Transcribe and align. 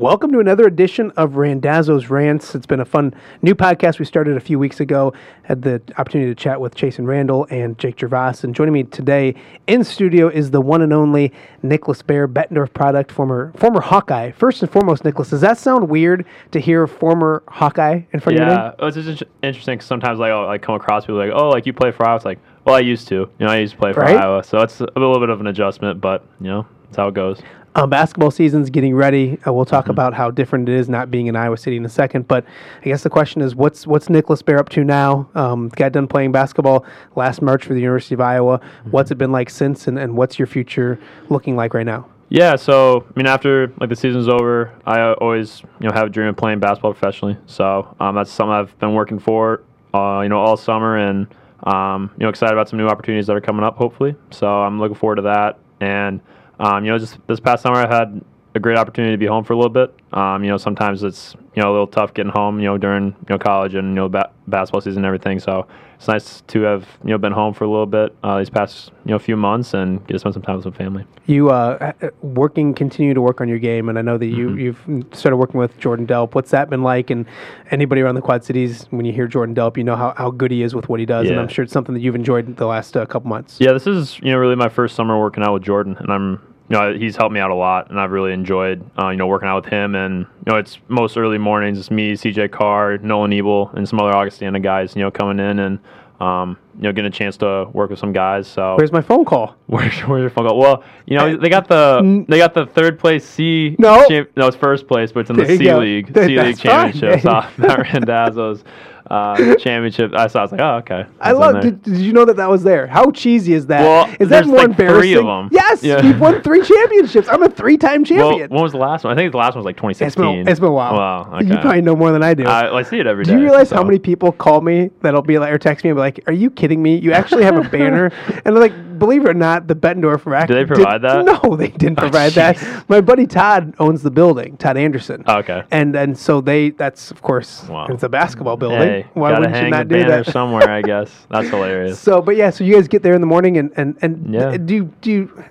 Welcome 0.00 0.32
to 0.32 0.38
another 0.38 0.66
edition 0.66 1.10
of 1.18 1.36
Randazzo's 1.36 2.08
Rants. 2.08 2.54
It's 2.54 2.64
been 2.64 2.80
a 2.80 2.86
fun 2.86 3.12
new 3.42 3.54
podcast 3.54 3.98
we 3.98 4.06
started 4.06 4.34
a 4.34 4.40
few 4.40 4.58
weeks 4.58 4.80
ago. 4.80 5.12
Had 5.42 5.60
the 5.60 5.82
opportunity 5.98 6.30
to 6.30 6.34
chat 6.34 6.58
with 6.58 6.74
Chasen 6.74 7.06
Randall 7.06 7.46
and 7.50 7.78
Jake 7.78 7.98
Gervase. 7.98 8.42
And 8.42 8.54
joining 8.54 8.72
me 8.72 8.84
today 8.84 9.34
in 9.66 9.84
studio 9.84 10.28
is 10.28 10.52
the 10.52 10.60
one 10.62 10.80
and 10.80 10.94
only 10.94 11.34
Nicholas 11.62 12.00
Baer, 12.00 12.26
Bettendorf 12.26 12.72
product, 12.72 13.12
former 13.12 13.52
former 13.58 13.82
Hawkeye. 13.82 14.30
First 14.30 14.62
and 14.62 14.72
foremost, 14.72 15.04
Nicholas, 15.04 15.28
does 15.28 15.42
that 15.42 15.58
sound 15.58 15.90
weird 15.90 16.24
to 16.52 16.60
hear 16.60 16.86
former 16.86 17.42
Hawkeye 17.48 18.00
in 18.10 18.20
front 18.20 18.38
yeah, 18.38 18.44
of 18.44 18.48
your 18.48 18.56
name? 18.56 18.56
Yeah, 18.56 18.72
oh, 18.78 18.86
it's 18.86 18.96
just 18.96 19.22
interesting 19.42 19.74
because 19.74 19.86
sometimes 19.86 20.18
like 20.18 20.32
I'll 20.32 20.46
like 20.46 20.62
come 20.62 20.76
across 20.76 21.04
people 21.04 21.18
like, 21.18 21.32
oh, 21.34 21.50
like 21.50 21.66
you 21.66 21.74
play 21.74 21.90
for 21.90 22.06
Iowa. 22.06 22.16
It's 22.16 22.24
like, 22.24 22.38
well, 22.64 22.74
I 22.74 22.80
used 22.80 23.06
to. 23.08 23.16
You 23.16 23.30
know, 23.40 23.48
I 23.48 23.58
used 23.58 23.74
to 23.74 23.78
play 23.78 23.92
for 23.92 24.00
Right? 24.00 24.16
Iowa, 24.16 24.44
so 24.44 24.60
it's 24.60 24.80
a 24.80 24.86
little 24.96 25.20
bit 25.20 25.28
of 25.28 25.42
an 25.42 25.46
adjustment, 25.46 26.00
but 26.00 26.24
you 26.40 26.46
know, 26.46 26.66
that's 26.84 26.96
how 26.96 27.08
it 27.08 27.14
goes. 27.14 27.42
Um, 27.76 27.88
basketball 27.88 28.30
season's 28.32 28.68
getting 28.68 28.94
ready. 28.94 29.38
Uh, 29.46 29.52
we'll 29.52 29.64
Mm-hmm. 29.64 29.70
talk 29.70 29.88
about 29.88 30.14
how 30.14 30.30
different 30.30 30.68
it 30.68 30.74
is 30.74 30.88
not 30.88 31.10
being 31.10 31.28
in 31.28 31.36
Iowa 31.36 31.56
City 31.56 31.76
in 31.76 31.84
a 31.84 31.88
second. 31.88 32.26
But 32.26 32.44
I 32.80 32.84
guess 32.86 33.02
the 33.02 33.10
question 33.10 33.40
is, 33.42 33.54
what's 33.54 33.86
what's 33.86 34.10
Nicholas 34.10 34.42
Baer 34.42 34.58
up 34.58 34.68
to 34.70 34.82
now? 34.82 35.28
Um, 35.34 35.68
got 35.68 35.92
done 35.92 36.08
playing 36.08 36.32
basketball 36.32 36.84
last 37.14 37.42
March 37.42 37.64
for 37.64 37.74
the 37.74 37.80
University 37.80 38.14
of 38.14 38.20
Iowa. 38.20 38.58
Mm-hmm. 38.58 38.90
What's 38.90 39.10
it 39.10 39.18
been 39.18 39.30
like 39.32 39.50
since, 39.50 39.86
and, 39.86 39.98
and 39.98 40.16
what's 40.16 40.38
your 40.38 40.46
future 40.46 40.98
looking 41.28 41.54
like 41.54 41.72
right 41.74 41.86
now? 41.86 42.06
Yeah, 42.30 42.56
so 42.56 43.04
I 43.08 43.12
mean, 43.18 43.26
after 43.26 43.72
like 43.80 43.88
the 43.88 43.96
season's 43.96 44.28
over, 44.28 44.72
I 44.86 45.12
always 45.14 45.62
you 45.80 45.88
know 45.88 45.92
have 45.92 46.06
a 46.06 46.10
dream 46.10 46.28
of 46.28 46.36
playing 46.36 46.58
basketball 46.60 46.92
professionally. 46.92 47.36
So 47.46 47.94
um, 48.00 48.14
that's 48.16 48.30
something 48.32 48.52
I've 48.52 48.76
been 48.78 48.94
working 48.94 49.18
for, 49.18 49.62
uh, 49.94 50.20
you 50.22 50.28
know, 50.28 50.38
all 50.40 50.56
summer, 50.56 50.96
and 50.96 51.26
um, 51.64 52.10
you 52.16 52.24
know, 52.24 52.28
excited 52.30 52.52
about 52.52 52.68
some 52.68 52.78
new 52.78 52.88
opportunities 52.88 53.26
that 53.28 53.36
are 53.36 53.40
coming 53.40 53.64
up. 53.64 53.76
Hopefully, 53.76 54.16
so 54.30 54.48
I'm 54.48 54.80
looking 54.80 54.96
forward 54.96 55.16
to 55.16 55.22
that. 55.22 55.58
And 55.80 56.20
um, 56.60 56.84
you 56.84 56.90
know, 56.92 56.98
just 56.98 57.18
this 57.26 57.40
past 57.40 57.62
summer, 57.62 57.78
I 57.78 57.88
had 57.92 58.20
a 58.54 58.58
great 58.60 58.76
opportunity 58.76 59.12
to 59.14 59.18
be 59.18 59.26
home 59.26 59.44
for 59.44 59.52
a 59.52 59.56
little 59.56 59.70
bit. 59.70 59.94
Um, 60.12 60.42
you 60.44 60.50
know, 60.50 60.56
sometimes 60.56 61.02
it's 61.02 61.34
you 61.54 61.62
know 61.62 61.70
a 61.70 61.72
little 61.72 61.86
tough 61.86 62.14
getting 62.14 62.32
home, 62.32 62.58
you 62.58 62.66
know, 62.66 62.78
during 62.78 63.06
you 63.06 63.14
know 63.30 63.38
college 63.38 63.74
and 63.74 63.88
you 63.88 63.94
know 63.94 64.08
ba- 64.08 64.30
basketball 64.48 64.80
season 64.80 64.98
and 64.98 65.06
everything. 65.06 65.38
So 65.38 65.66
it's 65.94 66.08
nice 66.08 66.40
to 66.48 66.62
have 66.62 66.84
you 67.04 67.10
know 67.10 67.18
been 67.18 67.32
home 67.32 67.54
for 67.54 67.62
a 67.64 67.68
little 67.70 67.86
bit 67.86 68.12
uh, 68.24 68.38
these 68.38 68.50
past 68.50 68.90
you 69.04 69.12
know 69.12 69.20
few 69.20 69.36
months 69.36 69.72
and 69.72 70.04
get 70.06 70.14
to 70.14 70.18
spend 70.18 70.34
some 70.34 70.42
time 70.42 70.56
with 70.56 70.64
some 70.64 70.72
family. 70.72 71.04
You 71.26 71.50
uh, 71.50 71.92
working, 72.22 72.74
continue 72.74 73.14
to 73.14 73.20
work 73.20 73.40
on 73.40 73.48
your 73.48 73.60
game, 73.60 73.88
and 73.88 73.96
I 73.98 74.02
know 74.02 74.18
that 74.18 74.26
you 74.26 74.48
Mm-hmm. 74.50 74.96
you've 74.98 75.06
started 75.14 75.36
working 75.36 75.60
with 75.60 75.78
Jordan 75.78 76.06
Delp. 76.08 76.34
What's 76.34 76.50
that 76.50 76.68
been 76.70 76.82
like? 76.82 77.10
And 77.10 77.26
anybody 77.70 78.00
around 78.00 78.16
the 78.16 78.20
Quad 78.20 78.44
Cities, 78.44 78.86
when 78.90 79.04
you 79.04 79.12
hear 79.12 79.28
Jordan 79.28 79.54
Delp, 79.54 79.76
you 79.76 79.84
know 79.84 79.94
how, 79.94 80.12
how 80.16 80.30
good 80.32 80.50
he 80.50 80.64
is 80.64 80.74
with 80.74 80.88
what 80.88 80.98
he 80.98 81.06
does, 81.06 81.30
and 81.30 81.38
I'm 81.38 81.46
sure 81.48 81.62
it's 81.62 81.72
something 81.72 81.94
that 81.94 82.00
you've 82.00 82.16
enjoyed 82.16 82.56
the 82.56 82.66
last 82.66 82.96
uh, 82.96 83.06
couple 83.06 83.28
months. 83.28 83.58
Yeah, 83.60 83.72
this 83.72 83.86
is 83.86 84.18
you 84.24 84.32
know 84.32 84.38
really 84.38 84.56
my 84.56 84.68
first 84.68 84.96
summer 84.96 85.20
working 85.20 85.44
out 85.44 85.54
with 85.54 85.62
Jordan, 85.62 85.96
and 86.00 86.10
I'm 86.10 86.42
you 86.70 86.76
know 86.76 86.94
he's 86.94 87.16
helped 87.16 87.32
me 87.34 87.40
out 87.40 87.50
a 87.50 87.54
lot, 87.54 87.90
and 87.90 87.98
I've 88.00 88.12
really 88.12 88.32
enjoyed 88.32 88.88
uh, 88.98 89.08
you 89.08 89.16
know 89.16 89.26
working 89.26 89.48
out 89.48 89.64
with 89.64 89.72
him. 89.72 89.94
And 89.96 90.20
you 90.46 90.52
know 90.52 90.56
it's 90.56 90.78
most 90.88 91.16
early 91.16 91.36
mornings. 91.36 91.78
It's 91.78 91.90
me, 91.90 92.12
CJ 92.12 92.52
Carr, 92.52 92.98
Nolan 92.98 93.32
Ebel, 93.32 93.70
and 93.74 93.88
some 93.88 93.98
other 94.00 94.14
Augustana 94.14 94.60
guys. 94.60 94.94
You 94.94 95.02
know 95.02 95.10
coming 95.10 95.40
in 95.40 95.58
and 95.58 95.80
um, 96.20 96.56
you 96.76 96.82
know 96.82 96.92
getting 96.92 97.08
a 97.08 97.14
chance 97.14 97.36
to 97.38 97.68
work 97.72 97.90
with 97.90 97.98
some 97.98 98.12
guys. 98.12 98.46
So 98.46 98.76
Where's 98.76 98.92
my 98.92 99.00
phone 99.00 99.24
call? 99.24 99.56
Where's, 99.66 99.98
where's 100.00 100.20
your 100.20 100.30
phone 100.30 100.46
call? 100.46 100.58
Well, 100.58 100.84
you 101.06 101.16
know 101.16 101.36
they 101.36 101.48
got 101.48 101.66
the 101.66 102.24
they 102.28 102.38
got 102.38 102.54
the 102.54 102.66
third 102.66 102.98
place 103.00 103.24
C. 103.26 103.74
No. 103.78 104.06
champ, 104.06 104.30
no, 104.36 104.46
it's 104.46 104.56
first 104.56 104.86
place, 104.86 105.10
but 105.10 105.20
it's 105.20 105.30
in 105.30 105.36
the 105.36 105.42
There 105.42 105.52
you 105.52 105.58
C 105.58 105.64
go. 105.64 105.78
League, 105.80 106.12
C 106.14 106.40
League 106.40 106.58
championship. 106.58 107.22
So 107.22 107.30
Matt 107.56 107.80
Randazzo's 107.92 108.62
uh, 109.10 109.54
championship. 109.56 110.12
I 110.14 110.26
saw. 110.28 110.40
I 110.40 110.42
was 110.42 110.52
like, 110.52 110.60
oh 110.60 110.76
okay. 110.76 111.04
I 111.20 111.32
love. 111.32 111.60
Did, 111.62 111.82
did 111.82 111.98
you 111.98 112.12
know 112.12 112.24
that 112.24 112.36
that 112.36 112.48
was 112.48 112.62
there? 112.62 112.86
How 112.86 113.10
cheesy 113.10 113.52
is 113.54 113.66
that? 113.66 113.80
Well, 113.82 114.14
is 114.20 114.28
that 114.28 114.46
more 114.46 114.58
like 114.58 114.68
embarrassing? 114.68 115.00
three 115.00 115.14
of 115.14 115.26
'em. 115.26 115.48
Yes, 115.52 115.82
Yeah. 115.82 116.00
you've 116.02 116.20
won 116.20 116.40
three 116.42 116.62
championships. 116.62 117.28
I'm 117.28 117.42
a 117.42 117.48
three-time 117.48 118.02
Well, 118.02 118.30
champion. 118.30 118.50
when 118.50 118.62
was 118.62 118.72
the 118.72 118.78
last 118.78 119.04
one? 119.04 119.12
I 119.12 119.16
think 119.16 119.32
the 119.32 119.38
last 119.38 119.54
one 119.54 119.60
was 119.60 119.66
like 119.66 119.74
it's 119.74 119.80
2016. 120.14 120.22
been 120.44 120.48
it's 120.48 120.60
been 120.60 120.68
a 120.68 120.72
while. 120.72 120.94
Wow. 120.94 121.30
Okay. 121.34 121.46
You 121.46 121.58
probably 121.58 121.82
know 121.82 121.96
more 121.96 122.12
than 122.12 122.22
I 122.22 122.34
do. 122.34 122.44
I, 122.44 122.64
well, 122.64 122.76
I 122.76 122.82
see 122.82 123.00
it 123.00 123.06
every 123.06 123.24
day. 123.24 123.32
do 123.32 123.38
you 123.38 123.44
realize 123.44 123.70
how 123.70 123.82
many 123.82 123.98
people 123.98 124.30
call 124.32 124.60
me 124.60 124.90
that'll 125.02 125.22
be 125.22 125.38
like 125.38 125.52
or 125.52 125.58
text 125.58 125.84
me 125.84 125.90
and 125.90 125.96
be 125.96 126.00
like, 126.00 126.20
"Are 126.28 126.32
you 126.32 126.50
kidding 126.50 126.80
me? 126.82 126.96
You 126.96 127.12
actually 127.12 127.42
have 127.44 127.56
a 127.56 127.68
banner?" 127.68 128.12
and 128.44 128.56
they're 128.56 128.62
like, 128.62 128.72
believe 129.00 129.24
it 129.24 129.28
or 129.28 129.34
not, 129.34 129.66
the 129.66 129.74
Bettendorf 129.74 130.24
rack. 130.26 130.46
Do 130.46 130.54
they 130.54 130.60
did- 130.60 130.68
provide 130.68 131.02
that? 131.02 131.24
No, 131.42 131.56
they 131.56 131.68
didn't 131.68 131.98
Oh, 131.98 132.02
provide 132.02 132.32
that. 132.34 132.84
My 132.88 133.00
buddy 133.00 133.26
Todd 133.26 133.74
owns 133.80 134.02
the 134.02 134.10
building. 134.12 134.56
Todd 134.58 134.76
Anderson. 134.76 135.24
Oh, 135.26 135.38
okay. 135.38 135.64
And 135.72 135.96
and 135.96 136.16
so 136.16 136.40
they 136.40 136.70
that's 136.70 137.10
of 137.10 137.20
course 137.22 137.64
Wow. 137.68 137.86
it's 137.90 138.04
a 138.04 138.08
basketball 138.08 138.56
building. 138.56 138.78
Hey, 138.78 139.06
Why 139.14 139.36
wouldn't 139.36 139.56
you 139.56 139.70
not 139.70 139.88
do 139.88 140.04
that? 140.04 140.26
somewhere, 140.38 140.70
I 140.70 140.82
guess. 140.82 141.10
That's 141.30 141.48
hilarious. 141.48 141.98
So, 141.98 142.22
but 142.22 142.36
yeah, 142.36 142.50
so 142.50 142.62
you 142.62 142.74
guys 142.74 142.86
get 142.86 143.02
there 143.02 143.14
in 143.14 143.20
the 143.20 143.26
morning, 143.26 143.56
and 143.58 143.72
and 143.76 143.96
and 144.02 144.32
Yeah. 144.32 144.56
do 144.56 144.74
you, 144.74 144.84
do 145.00 145.10
you, 145.10 145.44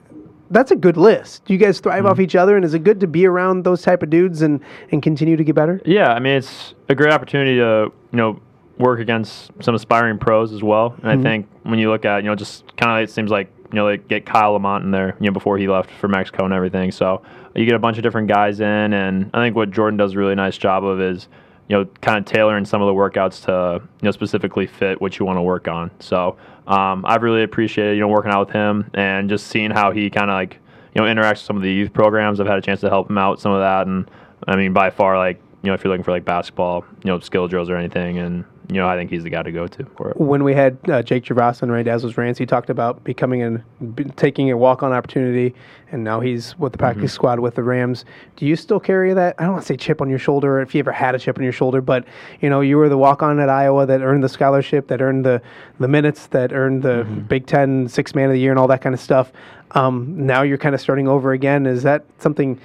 that's 0.52 0.72
a 0.72 0.76
good 0.76 0.98
list. 0.98 1.46
Do 1.46 1.54
you 1.54 1.60
guys 1.60 1.80
thrive 1.80 2.00
Mm-hmm. 2.04 2.08
off 2.12 2.20
each 2.20 2.36
other, 2.36 2.56
and 2.56 2.64
is 2.66 2.74
it 2.74 2.84
good 2.84 3.00
to 3.02 3.08
be 3.08 3.26
around 3.28 3.64
those 3.64 3.82
type 3.82 4.02
of 4.04 4.10
dudes 4.10 4.42
and 4.42 4.62
and 4.92 5.02
continue 5.04 5.36
to 5.36 5.44
get 5.44 5.56
better? 5.56 5.82
Yeah, 5.86 6.14
I 6.14 6.20
mean 6.20 6.34
it's 6.38 6.74
a 6.88 6.96
great 6.96 7.12
opportunity 7.14 7.56
to 7.58 7.92
you 8.12 8.18
know 8.18 8.40
work 8.80 9.00
against 9.00 9.52
some 9.62 9.76
aspiring 9.76 10.18
pros 10.18 10.52
as 10.54 10.64
well. 10.64 10.96
And 11.04 11.04
Mm-hmm. 11.04 11.20
I 11.20 11.24
think 11.24 11.48
when 11.64 11.80
you 11.80 11.90
look 11.92 12.06
at 12.06 12.24
you 12.24 12.30
know 12.30 12.36
just 12.36 12.76
kind 12.78 12.92
of 12.92 13.08
it 13.08 13.12
seems 13.12 13.30
like 13.30 13.52
you 13.72 13.76
know 13.76 13.88
they 13.88 13.98
get 13.98 14.26
Kyle 14.26 14.54
Lamont 14.54 14.84
in 14.84 14.92
there 14.92 15.16
you 15.20 15.28
know 15.28 15.34
before 15.34 15.58
he 15.58 15.68
left 15.68 15.92
for 15.92 16.08
Mexico 16.08 16.46
and 16.46 16.54
everything. 16.54 16.92
So 16.92 17.22
you 17.56 17.66
get 17.66 17.76
a 17.76 17.80
bunch 17.80 17.98
of 17.98 18.04
different 18.04 18.28
guys 18.28 18.60
in, 18.62 18.94
and 18.94 19.30
I 19.34 19.44
think 19.44 19.56
what 19.56 19.70
Jordan 19.72 19.98
does 19.98 20.14
a 20.14 20.18
really 20.18 20.36
nice 20.36 20.58
job 20.58 20.84
of 20.84 21.00
is 21.02 21.28
you 21.68 21.78
know 21.78 21.86
kind 22.02 22.18
of 22.18 22.26
tailoring 22.26 22.66
some 22.66 22.82
of 22.82 22.88
the 22.88 22.94
workouts 22.94 23.46
to 23.46 23.84
you 23.84 24.06
know 24.06 24.12
specifically 24.12 24.66
fit 24.66 25.00
what 25.02 25.20
you 25.20 25.26
want 25.26 25.38
to 25.38 25.42
work 25.42 25.68
on. 25.68 25.92
So 26.00 26.38
um, 26.68 27.06
I've 27.06 27.22
really 27.22 27.44
appreciated 27.44 27.96
you 27.96 28.02
know 28.02 28.08
working 28.08 28.32
out 28.32 28.48
with 28.48 28.56
him 28.56 28.90
and 28.94 29.30
just 29.30 29.48
seeing 29.48 29.72
how 29.72 29.92
he 29.92 30.10
kind 30.10 30.30
of 30.32 30.36
like 30.36 30.58
you 30.96 31.02
know 31.02 31.08
interacts 31.08 31.32
with 31.32 31.40
some 31.40 31.58
of 31.58 31.64
the 31.64 31.72
youth 31.72 31.92
programs. 31.94 32.40
I've 32.40 32.48
had 32.48 32.58
a 32.58 32.62
chance 32.62 32.80
to 32.82 32.90
help 32.90 33.10
him 33.10 33.18
out 33.18 33.42
some 33.42 33.52
of 33.52 33.60
that, 33.60 33.88
and 33.88 34.10
I 34.48 34.56
mean 34.56 34.74
by 34.74 34.90
far 34.90 35.18
like 35.18 35.40
you 35.64 35.68
know 35.68 35.74
if 35.74 35.84
you're 35.84 35.92
looking 35.92 36.04
for 36.04 36.12
like 36.12 36.24
basketball 36.24 36.86
you 37.04 37.12
know 37.12 37.20
skill 37.20 37.48
drills 37.48 37.70
or 37.70 37.76
anything, 37.76 38.18
and 38.20 38.46
you 38.70 38.76
know 38.76 38.88
I 38.88 38.96
think 38.96 39.10
he's 39.10 39.24
the 39.24 39.30
guy 39.30 39.42
to 39.44 39.52
go 39.52 39.66
to 39.68 39.86
for 39.98 40.12
it. 40.12 40.18
When 40.18 40.44
we 40.44 40.54
had 40.54 40.78
uh, 40.90 41.02
Jake 41.02 41.24
Gervase 41.26 41.62
and 41.64 41.72
Randazzo's 41.72 42.18
Rants, 42.18 42.38
he 42.38 42.46
talked 42.46 42.70
about 42.70 43.04
becoming 43.04 43.42
an 43.42 43.64
b- 43.96 44.04
taking 44.16 44.52
a 44.52 44.58
walk 44.58 44.84
on 44.84 44.94
opportunity, 44.94 45.56
and 45.92 46.04
now 46.04 46.20
he's 46.20 46.58
with 46.60 46.72
the 46.74 46.78
practice 46.78 47.00
Mm-hmm. 47.12 47.16
squad 47.16 47.40
with 47.40 47.56
the 47.56 47.64
Rams. 47.64 48.06
Do 48.36 48.46
you 48.46 48.56
still 48.56 48.80
carry 48.80 49.14
that? 49.14 49.36
I 49.40 49.44
don't 49.44 49.54
want 49.54 49.64
to 49.64 49.68
say 49.68 49.76
chip 49.78 50.02
on 50.02 50.10
your 50.10 50.20
shoulder, 50.20 50.62
if 50.62 50.76
you 50.76 50.80
ever 50.80 50.92
had 50.92 51.16
a 51.16 51.20
chip 51.20 51.38
on 51.38 51.44
your 51.44 51.52
shoulder, 51.54 51.82
but 51.82 52.06
you 52.42 52.50
know 52.50 52.62
you 52.62 52.78
were 52.78 52.90
the 52.90 52.98
walk 52.98 53.24
on 53.24 53.40
at 53.40 53.50
Iowa 53.50 53.86
that 53.88 54.02
earned 54.02 54.24
the 54.24 54.30
scholarship, 54.30 54.88
that 54.88 55.02
earned 55.02 55.26
the 55.26 55.42
the 55.80 55.88
minutes, 55.88 56.28
that 56.28 56.54
earned 56.54 56.84
the 56.84 56.90
Mm-hmm. 57.04 57.20
Big 57.22 57.48
Ten 57.48 57.88
six 57.88 58.14
man 58.14 58.26
of 58.28 58.34
the 58.34 58.40
year, 58.40 58.52
and 58.52 58.60
all 58.60 58.68
that 58.68 58.82
kind 58.82 58.94
of 58.94 59.02
stuff. 59.02 59.32
Um, 59.72 60.26
now 60.26 60.42
you're 60.42 60.58
kind 60.58 60.76
of 60.76 60.82
starting 60.82 61.08
over 61.08 61.32
again. 61.32 61.66
Is 61.66 61.84
that 61.84 62.04
something? 62.20 62.60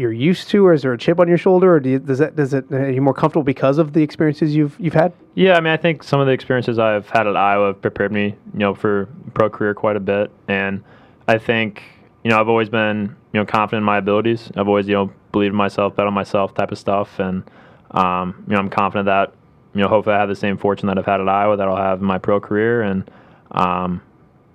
You're 0.00 0.12
used 0.12 0.48
to, 0.48 0.66
or 0.66 0.72
is 0.72 0.80
there 0.80 0.92
a 0.94 0.98
chip 0.98 1.20
on 1.20 1.28
your 1.28 1.36
shoulder, 1.36 1.74
or 1.74 1.78
do 1.78 1.90
you, 1.90 1.98
does 1.98 2.18
that 2.18 2.34
does 2.34 2.54
it? 2.54 2.72
Are 2.72 2.90
you 2.90 3.02
more 3.02 3.12
comfortable 3.12 3.42
because 3.42 3.76
of 3.76 3.92
the 3.92 4.02
experiences 4.02 4.56
you've 4.56 4.74
you've 4.80 4.94
had? 4.94 5.12
Yeah, 5.34 5.56
I 5.56 5.60
mean, 5.60 5.72
I 5.74 5.76
think 5.76 6.02
some 6.02 6.20
of 6.20 6.26
the 6.26 6.32
experiences 6.32 6.78
I've 6.78 7.08
had 7.10 7.26
at 7.26 7.36
Iowa 7.36 7.66
have 7.68 7.82
prepared 7.82 8.10
me, 8.10 8.34
you 8.54 8.58
know, 8.58 8.74
for 8.74 9.08
pro 9.34 9.50
career 9.50 9.74
quite 9.74 9.96
a 9.96 10.00
bit. 10.00 10.30
And 10.48 10.82
I 11.28 11.36
think, 11.36 11.82
you 12.24 12.30
know, 12.30 12.40
I've 12.40 12.48
always 12.48 12.70
been, 12.70 13.14
you 13.32 13.40
know, 13.40 13.44
confident 13.44 13.82
in 13.82 13.84
my 13.84 13.98
abilities. 13.98 14.50
I've 14.56 14.68
always, 14.68 14.88
you 14.88 14.94
know, 14.94 15.12
believed 15.32 15.52
in 15.52 15.56
myself, 15.56 15.94
bet 15.96 16.06
on 16.06 16.14
myself 16.14 16.54
type 16.54 16.72
of 16.72 16.78
stuff. 16.78 17.18
And, 17.18 17.44
um, 17.90 18.42
you 18.48 18.54
know, 18.54 18.58
I'm 18.58 18.70
confident 18.70 19.04
that, 19.04 19.34
you 19.74 19.82
know, 19.82 19.88
hopefully 19.88 20.16
I 20.16 20.18
have 20.18 20.30
the 20.30 20.34
same 20.34 20.56
fortune 20.56 20.86
that 20.88 20.98
I've 20.98 21.06
had 21.06 21.20
at 21.20 21.28
Iowa 21.28 21.58
that 21.58 21.68
I'll 21.68 21.76
have 21.76 22.00
in 22.00 22.06
my 22.06 22.18
pro 22.18 22.40
career. 22.40 22.82
And, 22.82 23.08
um, 23.50 24.00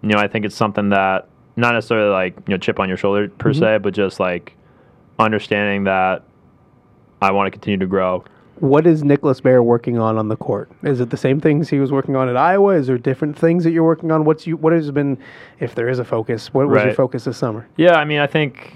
you 0.02 0.10
know, 0.10 0.18
I 0.18 0.28
think 0.28 0.44
it's 0.44 0.56
something 0.56 0.90
that 0.90 1.28
not 1.56 1.74
necessarily 1.74 2.12
like, 2.12 2.36
you 2.48 2.54
know, 2.54 2.58
chip 2.58 2.80
on 2.80 2.90
your 2.90 2.98
shoulder 2.98 3.30
per 3.30 3.54
se, 3.54 3.78
but 3.78 3.94
just 3.94 4.20
like 4.20 4.55
understanding 5.20 5.86
that 5.86 6.24
I 7.22 7.32
want 7.32 7.48
to 7.48 7.52
continue 7.52 7.80
to 7.80 7.88
grow 7.88 8.24
What 8.60 8.86
is 8.86 9.04
Nicholas 9.04 9.42
Baer 9.42 9.64
working 9.64 9.98
on 9.98 10.18
on 10.18 10.28
the 10.28 10.36
court? 10.36 10.70
Is 10.84 11.00
it 11.00 11.10
the 11.10 11.18
same 11.18 11.40
things 11.40 11.70
he 11.70 11.80
was 11.80 11.92
working 11.92 12.16
on 12.16 12.30
at 12.30 12.38
Iowa? 12.38 12.76
Is 12.76 12.88
there 12.88 12.98
different 12.98 13.38
things 13.38 13.64
that 13.64 13.72
you're 13.72 13.84
working 13.84 14.12
on? 14.12 14.26
What's 14.26 14.48
you? 14.48 14.58
What 14.58 14.74
has 14.74 14.92
been, 14.92 15.18
if 15.60 15.76
there 15.76 15.90
is 15.90 16.00
a 16.00 16.06
focus? 16.06 16.54
What 16.54 16.68
was 16.68 16.84
your 16.84 16.94
focus 16.94 17.26
this 17.26 17.38
summer? 17.38 17.68
Yeah, 17.78 17.96
I 17.96 18.06
mean, 18.06 18.20
I 18.20 18.28
think 18.28 18.74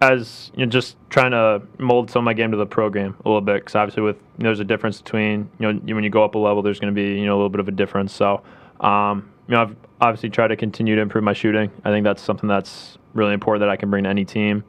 as 0.00 0.50
you 0.54 0.64
know, 0.64 0.70
just 0.70 0.96
trying 1.10 1.32
to 1.32 1.62
mold 1.78 2.10
some 2.10 2.20
of 2.20 2.24
my 2.24 2.32
game 2.32 2.50
to 2.50 2.56
the 2.56 2.66
program 2.66 3.14
a 3.24 3.28
little 3.28 3.40
bit, 3.40 3.56
because 3.56 3.74
obviously 3.74 4.02
with 4.02 4.16
you 4.38 4.44
know, 4.44 4.48
there's 4.48 4.60
a 4.60 4.64
difference 4.64 5.02
between 5.02 5.48
you 5.58 5.72
know 5.72 5.94
when 5.94 6.04
you 6.04 6.10
go 6.10 6.24
up 6.24 6.34
a 6.34 6.38
level, 6.38 6.62
there's 6.62 6.80
going 6.80 6.94
to 6.94 6.98
be 6.98 7.18
you 7.18 7.26
know 7.26 7.34
a 7.34 7.36
little 7.36 7.50
bit 7.50 7.60
of 7.60 7.68
a 7.68 7.72
difference. 7.72 8.12
So, 8.14 8.42
um, 8.80 9.30
you 9.46 9.54
know, 9.54 9.62
I've 9.62 9.76
obviously 10.00 10.30
tried 10.30 10.48
to 10.48 10.56
continue 10.56 10.96
to 10.96 11.02
improve 11.02 11.24
my 11.24 11.34
shooting. 11.34 11.70
I 11.84 11.90
think 11.90 12.04
that's 12.04 12.22
something 12.22 12.48
that's 12.48 12.98
really 13.12 13.34
important 13.34 13.60
that 13.60 13.68
I 13.70 13.76
can 13.76 13.90
bring 13.90 14.04
to 14.04 14.10
any 14.10 14.24
team. 14.24 14.64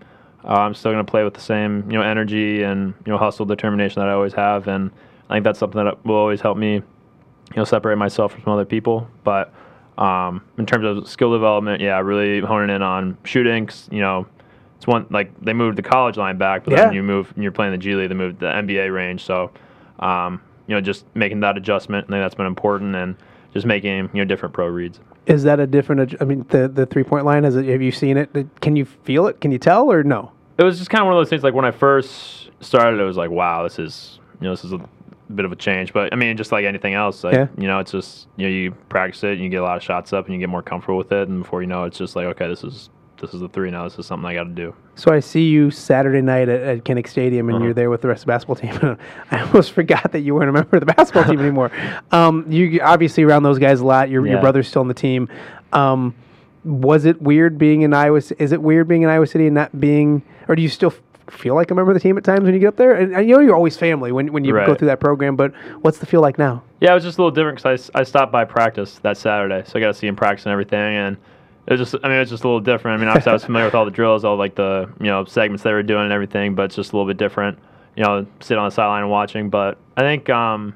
Uh, 0.46 0.54
I'm 0.54 0.74
still 0.74 0.92
going 0.92 1.06
to 1.06 1.10
play 1.10 1.24
with 1.24 1.34
the 1.34 1.42
same 1.42 1.90
you 1.92 1.98
know 1.98 2.04
energy 2.04 2.64
and 2.64 2.94
you 3.06 3.12
know 3.12 3.18
hustle 3.18 3.46
determination 3.46 4.02
that 4.02 4.10
I 4.10 4.14
always 4.14 4.34
have, 4.34 4.68
and 4.68 4.92
I 5.30 5.36
think 5.36 5.44
that's 5.44 5.60
something 5.60 5.84
that 5.84 6.04
will 6.06 6.16
always 6.16 6.42
help 6.42 6.58
me 6.58 6.76
you 6.76 6.84
know 7.58 7.64
separate 7.64 7.98
myself 7.98 8.34
from 8.34 8.54
other 8.54 8.66
people. 8.66 9.08
But 9.24 9.54
um, 9.98 10.44
in 10.58 10.66
terms 10.66 10.86
of 10.86 11.08
skill 11.08 11.32
development, 11.32 11.82
yeah, 11.82 12.00
really 12.00 12.40
honing 12.40 12.74
in 12.76 12.82
on 12.82 13.18
shooting. 13.24 13.70
You 13.92 14.00
know, 14.02 14.26
it's 14.78 14.88
one 14.88 15.06
like 15.10 15.32
they 15.42 15.54
moved 15.54 15.78
the 15.78 15.84
college 15.84 16.18
line 16.18 16.38
back, 16.38 16.64
but 16.64 16.72
Yeah. 16.74 16.86
then 16.86 16.94
you 16.94 17.04
move 17.04 17.32
and 17.36 17.44
you're 17.44 17.52
playing 17.52 17.72
the 17.72 17.78
G 17.78 17.94
League, 17.96 18.10
they 18.10 18.16
moved 18.16 18.40
the 18.40 18.48
NBA 18.48 18.92
range. 18.94 19.24
So, 19.24 19.52
um, 20.00 20.42
you 20.68 20.74
know, 20.76 20.82
just 20.82 21.06
making 21.14 21.42
that 21.42 21.58
adjustment, 21.58 22.06
I 22.06 22.14
think 22.14 22.24
that's 22.24 22.36
been 22.36 22.46
important, 22.48 22.96
and 22.96 23.16
just 23.54 23.66
making 23.66 24.10
you 24.14 24.22
know 24.22 24.26
different 24.26 24.54
pro 24.54 24.68
reads. 24.68 25.00
Is 25.28 25.44
that 25.44 25.60
a 25.60 25.68
different? 25.68 26.16
I 26.20 26.26
mean, 26.26 26.46
the 26.50 26.68
the 26.68 26.86
three 26.86 27.04
point 27.04 27.26
line. 27.26 27.44
Has 27.44 27.56
it, 27.56 27.66
have 27.68 27.82
you 27.82 27.92
seen 27.92 28.18
it? 28.18 28.30
Can 28.62 28.76
you 28.76 28.86
feel 28.86 29.28
it? 29.28 29.40
Can 29.42 29.52
you 29.52 29.60
tell 29.60 29.92
or 29.92 30.04
no? 30.04 30.32
It 30.58 30.64
was 30.64 30.78
just 30.80 30.90
kind 30.90 31.02
of 31.02 31.06
one 31.06 31.16
of 31.16 31.20
those 31.20 31.30
things. 31.30 31.44
Like 31.44 31.54
when 31.54 31.66
I 31.66 31.72
first 31.72 32.50
started, 32.60 33.00
it 33.00 33.04
was 33.04 33.18
like, 33.18 33.30
wow, 33.30 33.64
this 33.64 33.78
is 33.80 34.20
you 34.40 34.46
know 34.46 34.54
this 34.54 34.64
is 34.66 34.74
a 34.74 34.80
bit 35.34 35.46
of 35.46 35.52
a 35.52 35.56
change. 35.56 35.94
But 35.94 36.12
I 36.12 36.16
mean, 36.16 36.36
just 36.38 36.52
like 36.52 36.66
anything 36.66 36.94
else, 36.96 37.24
like, 37.24 37.34
Yeah. 37.34 37.48
you 37.58 37.68
know, 37.68 37.80
it's 37.80 37.92
just 37.92 38.28
you 38.36 38.48
know 38.48 38.52
you 38.52 38.72
practice 38.90 39.24
it, 39.24 39.34
and 39.34 39.42
you 39.44 39.50
get 39.50 39.62
a 39.62 39.64
lot 39.64 39.78
of 39.78 39.84
shots 39.84 40.12
up, 40.12 40.26
and 40.26 40.34
you 40.34 40.40
get 40.40 40.50
more 40.50 40.64
comfortable 40.64 40.98
with 40.98 41.12
it, 41.12 41.28
and 41.30 41.44
before 41.44 41.62
you 41.62 41.68
know, 41.68 41.84
it, 41.84 41.88
it's 41.88 41.98
just 42.00 42.16
like, 42.16 42.26
okay, 42.26 42.48
this 42.48 42.64
is 42.64 42.90
this 43.22 43.34
is 43.34 43.40
the 43.40 43.48
three 43.48 43.72
now. 43.72 43.84
This 43.86 43.98
is 44.00 44.06
something 44.06 44.26
I 44.28 44.34
got 44.34 44.44
to 44.44 44.50
do. 44.50 44.74
So 44.96 45.14
I 45.14 45.20
see 45.22 45.48
you 45.48 45.72
Saturday 45.72 46.22
night 46.22 46.50
at, 46.50 46.62
at 46.62 46.84
Kinnick 46.84 47.08
Stadium, 47.08 47.48
and 47.48 47.56
Uh-huh. 47.58 47.66
you're 47.66 47.74
there 47.74 47.90
with 47.90 48.02
the 48.02 48.08
rest 48.10 48.24
of 48.24 48.26
the 48.26 48.32
basketball 48.34 48.56
team. 48.58 48.98
I 49.32 49.40
almost 49.42 49.72
forgot 49.72 50.12
that 50.12 50.22
you 50.22 50.36
weren't 50.36 50.50
a 50.50 50.54
member 50.54 50.76
of 50.78 50.86
the 50.86 50.94
basketball 50.94 51.24
team 51.26 51.40
anymore. 51.46 51.72
Um, 52.12 52.46
you 52.52 52.66
you 52.66 52.82
obviously 52.82 53.24
around 53.24 53.44
those 53.44 53.60
guys 53.60 53.80
a 53.80 53.86
lot. 53.86 54.10
Your 54.10 54.26
your 54.28 54.42
brother's 54.42 54.68
still 54.68 54.82
on 54.82 54.88
the 54.88 54.94
team. 54.94 55.30
Um, 55.72 56.14
was 56.64 57.06
it 57.06 57.22
weird 57.22 57.58
being 57.58 57.82
in 57.82 57.94
Iowa? 57.94 58.18
Is 58.38 58.52
it 58.52 58.62
weird 58.62 58.88
being 58.88 59.02
in 59.04 59.10
Iowa 59.10 59.26
City 59.28 59.46
and 59.48 59.56
not 59.56 59.80
being, 59.80 60.22
or 60.48 60.56
do 60.56 60.62
you 60.62 60.70
still 60.70 60.94
feel 61.30 61.56
like 61.56 61.72
a 61.72 61.76
member 61.76 61.90
of 61.92 61.96
the 61.96 62.02
team 62.02 62.18
at 62.18 62.24
times 62.26 62.44
when 62.44 62.54
you 62.54 62.60
get 62.60 62.68
up 62.68 62.76
there? 62.76 62.94
And 62.94 63.16
I 63.16 63.24
know 63.24 63.40
you're 63.40 63.56
always 63.56 63.78
family 63.78 64.12
when 64.12 64.32
when 64.34 64.44
you 64.44 64.54
go 64.54 64.76
through 64.76 64.88
that 64.88 65.00
program, 65.00 65.36
but 65.36 65.54
what's 65.82 65.98
the 66.00 66.06
feel 66.06 66.22
like 66.22 66.38
now? 66.38 66.64
Yeah, 66.80 66.92
it 66.92 66.96
was 66.96 67.04
just 67.04 67.18
a 67.18 67.22
little 67.22 67.32
different 67.32 67.62
because 67.64 67.90
I, 67.96 68.00
I 68.00 68.04
stopped 68.04 68.32
by 68.32 68.46
practice 68.46 69.00
that 69.00 69.18
Saturday, 69.18 69.64
so 69.66 69.78
I 69.78 69.82
got 69.82 69.88
to 69.88 69.94
see 69.94 70.08
him 70.08 70.16
practice 70.16 70.46
and 70.46 70.52
everything, 70.52 70.96
and 70.98 71.18
it 71.68 71.80
was 71.80 71.92
just 71.92 72.04
I 72.04 72.08
mean 72.08 72.18
it 72.18 72.22
was 72.22 72.30
just 72.30 72.44
a 72.44 72.48
little 72.48 72.60
different. 72.60 72.98
I 72.98 73.00
mean 73.00 73.10
obviously 73.10 73.30
I 73.30 73.34
was 73.34 73.46
familiar 73.46 73.68
with 73.68 73.76
all 73.76 73.86
the 73.86 73.92
drills, 73.92 74.24
all 74.24 74.36
like 74.36 74.56
the 74.56 74.92
you 75.00 75.08
know 75.08 75.26
segments 75.26 75.64
they 75.64 75.74
were 75.74 75.84
doing 75.84 76.04
and 76.04 76.14
everything, 76.14 76.56
but 76.56 76.64
it's 76.64 76.76
just 76.76 76.94
a 76.94 76.96
little 76.96 77.08
bit 77.08 77.18
different. 77.18 77.60
You 77.96 78.04
know, 78.04 78.26
sit 78.40 78.58
on 78.58 78.70
the 78.70 78.72
sideline 78.72 79.04
and 79.04 79.12
watching, 79.12 79.50
but 79.50 79.78
I 79.98 80.02
think 80.02 80.30
um, 80.30 80.76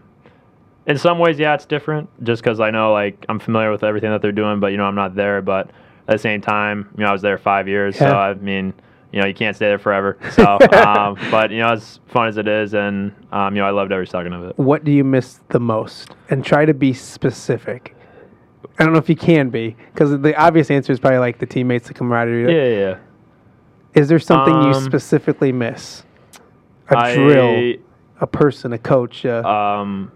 in 0.85 0.97
some 0.97 1.17
ways, 1.17 1.39
yeah, 1.39 1.55
it's 1.55 1.65
different 1.65 2.09
just 2.23 2.43
because 2.43 2.59
I 2.59 2.71
know 2.71 2.91
like 2.91 3.25
I'm 3.29 3.39
familiar 3.39 3.71
with 3.71 3.83
everything 3.83 4.11
that 4.11 4.21
they're 4.21 4.31
doing, 4.31 4.59
but 4.59 4.67
you 4.67 4.77
know 4.77 4.85
I'm 4.85 4.95
not 4.95 5.15
there. 5.15 5.41
But 5.41 5.69
at 6.07 6.13
the 6.13 6.19
same 6.19 6.41
time, 6.41 6.89
you 6.97 7.03
know 7.03 7.09
I 7.09 7.13
was 7.13 7.21
there 7.21 7.37
five 7.37 7.67
years, 7.67 7.97
so 7.97 8.07
I 8.07 8.33
mean. 8.35 8.73
You 9.11 9.21
know, 9.21 9.27
you 9.27 9.33
can't 9.33 9.55
stay 9.55 9.67
there 9.67 9.79
forever. 9.79 10.17
So, 10.31 10.57
um, 10.73 11.17
but 11.31 11.49
you 11.49 11.59
know, 11.59 11.71
as 11.71 12.01
fun 12.07 12.27
as 12.27 12.35
it 12.35 12.49
is, 12.49 12.73
and 12.73 13.15
um, 13.31 13.55
you 13.55 13.61
know, 13.61 13.67
I 13.67 13.71
loved 13.71 13.93
every 13.93 14.07
second 14.07 14.33
of 14.33 14.43
it. 14.43 14.59
What 14.59 14.83
do 14.83 14.91
you 14.91 15.05
miss 15.05 15.39
the 15.49 15.59
most? 15.59 16.13
And 16.29 16.43
try 16.43 16.65
to 16.65 16.73
be 16.73 16.91
specific. 16.91 17.94
I 18.77 18.83
don't 18.83 18.91
know 18.93 18.99
if 18.99 19.07
you 19.09 19.15
can 19.15 19.49
be, 19.49 19.75
because 19.93 20.11
the 20.19 20.35
obvious 20.35 20.69
answer 20.69 20.91
is 20.91 20.99
probably 20.99 21.19
like 21.19 21.39
the 21.39 21.45
teammates, 21.45 21.87
the 21.87 21.93
camaraderie. 21.93 22.43
Yeah, 22.53 22.63
yeah, 22.63 22.89
yeah. 22.89 22.97
Is 24.01 24.09
there 24.09 24.19
something 24.19 24.53
you 24.53 24.69
Um, 24.71 24.83
specifically 24.83 25.51
miss? 25.53 26.03
A 26.89 26.97
I- 26.97 27.15
drill, 27.15 27.73
a 28.19 28.27
person, 28.27 28.73
a 28.73 28.77
coach. 28.77 29.25
Uh, 29.25 29.41
Um, 29.47 30.11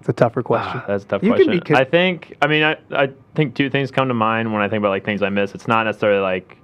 it's 0.00 0.08
a 0.08 0.12
tougher 0.12 0.42
question. 0.42 0.80
ah, 0.82 0.84
that's 0.88 1.04
a 1.04 1.06
tough 1.06 1.22
You 1.22 1.32
can 1.34 1.44
question. 1.46 1.62
be 1.66 1.74
I 1.80 1.84
think. 1.84 2.36
I 2.42 2.46
mean, 2.48 2.62
I, 2.64 2.76
I 2.92 3.10
think 3.34 3.54
two 3.54 3.70
things 3.70 3.90
come 3.90 4.08
to 4.08 4.14
mind 4.14 4.52
when 4.52 4.60
I 4.60 4.68
think 4.68 4.80
about 4.80 4.90
like 4.90 5.04
things 5.04 5.22
I 5.22 5.28
miss. 5.30 5.54
It's 5.54 5.68
not 5.68 5.84
necessarily 5.84 6.20
like, 6.20 6.58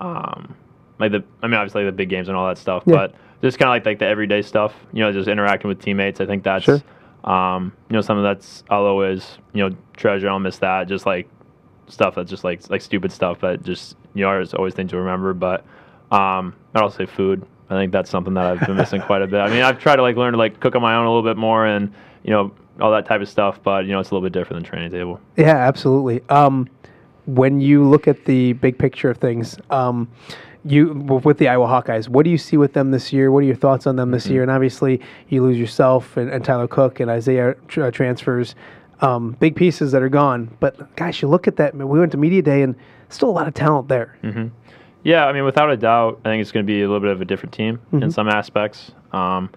um, 0.00 0.54
like 0.98 1.12
the. 1.12 1.22
I 1.42 1.46
mean, 1.46 1.54
obviously 1.54 1.84
the 1.84 1.92
big 1.92 2.08
games 2.08 2.28
and 2.28 2.36
all 2.36 2.48
that 2.48 2.58
stuff, 2.58 2.82
Yeah. 2.86 2.94
but 2.96 3.14
just 3.42 3.58
kind 3.58 3.68
of 3.68 3.72
like 3.74 3.86
like 3.86 3.98
the 4.00 4.06
everyday 4.06 4.40
stuff. 4.42 4.74
You 4.92 5.00
know, 5.04 5.12
just 5.12 5.28
interacting 5.28 5.68
with 5.68 5.80
teammates. 5.80 6.20
I 6.20 6.26
think 6.26 6.42
that's. 6.42 6.64
Sure. 6.64 6.82
Um, 7.26 7.72
you 7.90 7.94
know, 7.94 8.00
something 8.00 8.22
that's 8.22 8.64
I'll 8.70 8.84
always 8.84 9.38
you 9.52 9.68
know 9.68 9.76
treasure. 9.96 10.28
I'll 10.28 10.38
miss 10.38 10.58
that. 10.58 10.88
Just 10.88 11.06
like 11.06 11.28
stuff 11.88 12.14
that's 12.14 12.30
just 12.30 12.44
like 12.44 12.68
like 12.70 12.82
stupid 12.82 13.12
stuff, 13.12 13.38
but 13.40 13.62
just 13.62 13.96
you 14.14 14.22
know, 14.24 14.40
it's 14.40 14.54
always 14.54 14.74
things 14.74 14.90
to 14.90 14.96
remember. 14.96 15.34
But 15.34 15.64
um, 16.10 16.54
also 16.74 16.98
say 16.98 17.06
food. 17.06 17.44
I 17.68 17.74
think 17.74 17.92
that's 17.92 18.10
something 18.10 18.34
that 18.34 18.44
I've 18.44 18.60
been 18.66 18.76
missing 18.76 19.02
quite 19.02 19.22
a 19.22 19.26
bit. 19.26 19.40
I 19.40 19.48
mean, 19.48 19.62
I've 19.62 19.78
tried 19.78 19.96
to 19.96 20.02
like 20.02 20.16
learn 20.16 20.32
to 20.32 20.38
like 20.38 20.60
cook 20.60 20.76
on 20.76 20.82
my 20.82 20.94
own 20.94 21.06
a 21.06 21.08
little 21.08 21.28
bit 21.28 21.36
more, 21.36 21.66
and 21.66 21.92
you 22.22 22.30
know 22.30 22.52
all 22.80 22.92
that 22.92 23.06
type 23.06 23.20
of 23.20 23.28
stuff. 23.28 23.60
But 23.62 23.86
you 23.86 23.92
know, 23.92 24.00
it's 24.00 24.10
a 24.10 24.14
little 24.14 24.26
bit 24.26 24.32
different 24.32 24.62
than 24.62 24.70
training 24.70 24.90
table. 24.92 25.20
Yeah, 25.36 25.56
absolutely. 25.56 26.22
Um, 26.28 26.68
when 27.26 27.60
you 27.60 27.84
look 27.84 28.06
at 28.06 28.24
the 28.24 28.52
big 28.54 28.78
picture 28.78 29.10
of 29.10 29.18
things, 29.18 29.58
um, 29.70 30.08
you 30.66 30.92
with 31.24 31.38
the 31.38 31.48
Iowa 31.48 31.66
Hawkeyes, 31.66 32.08
what 32.08 32.24
do 32.24 32.30
you 32.30 32.38
see 32.38 32.56
with 32.56 32.72
them 32.72 32.90
this 32.90 33.12
year? 33.12 33.30
What 33.30 33.40
are 33.40 33.46
your 33.46 33.56
thoughts 33.56 33.86
on 33.86 33.96
them 33.96 34.10
this 34.10 34.26
year? 34.26 34.42
And 34.42 34.50
obviously, 34.50 35.00
you 35.28 35.42
lose 35.42 35.58
yourself 35.58 36.16
and, 36.16 36.30
and 36.30 36.44
Tyler 36.44 36.68
Cook 36.68 37.00
and 37.00 37.10
Isaiah 37.10 37.54
tr- 37.68 37.84
uh, 37.84 37.90
transfers, 37.90 38.54
um, 39.00 39.32
big 39.40 39.54
pieces 39.56 39.92
that 39.92 40.02
are 40.02 40.08
gone. 40.08 40.56
But 40.60 40.94
gosh, 40.96 41.22
you 41.22 41.28
look 41.28 41.46
at 41.48 41.56
that. 41.56 41.74
We 41.74 41.98
went 41.98 42.12
to 42.12 42.18
media 42.18 42.42
day 42.42 42.62
and 42.62 42.74
still 43.08 43.28
a 43.28 43.32
lot 43.32 43.46
of 43.48 43.54
talent 43.54 43.88
there. 43.88 44.16
Yeah, 45.04 45.26
I 45.26 45.32
mean, 45.32 45.44
without 45.44 45.70
a 45.70 45.76
doubt, 45.76 46.20
I 46.24 46.30
think 46.30 46.40
it's 46.40 46.50
going 46.50 46.66
to 46.66 46.66
be 46.66 46.82
a 46.82 46.86
little 46.86 47.00
bit 47.00 47.10
of 47.10 47.20
a 47.20 47.24
different 47.24 47.54
team 47.54 47.80
in 47.92 48.10
some 48.10 48.28
aspects. 48.28 48.90
Um, 49.12 49.50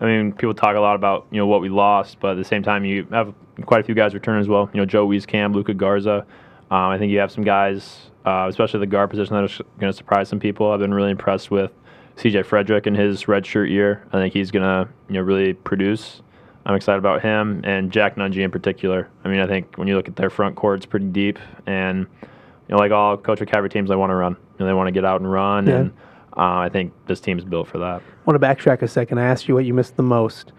I 0.00 0.06
mean, 0.06 0.32
people 0.32 0.54
talk 0.54 0.76
a 0.76 0.80
lot 0.80 0.94
about 0.94 1.26
you 1.30 1.38
know 1.38 1.46
what 1.46 1.60
we 1.60 1.68
lost, 1.68 2.20
but 2.20 2.32
at 2.32 2.36
the 2.36 2.44
same 2.44 2.62
time, 2.62 2.84
you 2.84 3.06
have 3.10 3.34
quite 3.66 3.80
a 3.80 3.84
few 3.84 3.94
guys 3.94 4.14
return 4.14 4.40
as 4.40 4.48
well. 4.48 4.70
You 4.72 4.80
know, 4.80 4.86
Joe 4.86 5.06
Wieskamp, 5.08 5.54
Luka 5.54 5.74
Garza. 5.74 6.26
Um, 6.70 6.90
I 6.90 6.98
think 6.98 7.10
you 7.12 7.18
have 7.18 7.30
some 7.32 7.44
guys, 7.44 8.10
uh, 8.24 8.46
especially 8.48 8.80
the 8.80 8.86
guard 8.86 9.10
position, 9.10 9.34
That 9.34 9.44
is 9.44 9.60
going 9.78 9.90
to 9.92 9.96
surprise 9.96 10.28
some 10.28 10.40
people. 10.40 10.70
I've 10.70 10.80
been 10.80 10.94
really 10.94 11.10
impressed 11.10 11.50
with 11.50 11.70
C.J. 12.16 12.42
Frederick 12.44 12.86
in 12.86 12.94
his 12.94 13.24
redshirt 13.24 13.68
year. 13.70 14.04
I 14.12 14.18
think 14.18 14.32
he's 14.34 14.50
going 14.50 14.62
to 14.62 14.90
you 15.08 15.14
know 15.14 15.20
really 15.22 15.52
produce. 15.54 16.22
I'm 16.66 16.74
excited 16.74 16.98
about 16.98 17.20
him 17.20 17.60
and 17.64 17.92
Jack 17.92 18.16
Nunge 18.16 18.36
in 18.42 18.50
particular. 18.50 19.10
I 19.24 19.28
mean, 19.28 19.40
I 19.40 19.46
think 19.46 19.76
when 19.76 19.86
you 19.86 19.96
look 19.96 20.08
at 20.08 20.16
their 20.16 20.30
front 20.30 20.56
court, 20.56 20.78
it's 20.78 20.86
pretty 20.86 21.06
deep, 21.06 21.38
and 21.66 22.06
you 22.22 22.28
know, 22.70 22.78
like 22.78 22.92
all 22.92 23.16
Coach 23.18 23.40
McCaffery 23.40 23.70
teams, 23.70 23.90
they 23.90 23.96
want 23.96 24.10
to 24.10 24.14
run. 24.14 24.32
You 24.32 24.60
know, 24.60 24.66
they 24.66 24.72
want 24.72 24.86
to 24.86 24.92
get 24.92 25.04
out 25.04 25.20
and 25.20 25.30
run, 25.30 25.66
Yeah. 25.66 25.74
and 25.76 25.92
uh, 26.36 26.58
I 26.58 26.68
think 26.68 26.92
this 27.06 27.20
team's 27.20 27.44
built 27.44 27.68
for 27.68 27.78
that. 27.78 28.02
I 28.02 28.30
want 28.30 28.40
to 28.40 28.46
backtrack 28.46 28.82
a 28.82 28.88
second. 28.88 29.18
I 29.18 29.24
asked 29.24 29.46
you 29.48 29.54
what 29.54 29.64
you 29.64 29.74
missed 29.74 29.96
the 29.96 30.02
most. 30.02 30.52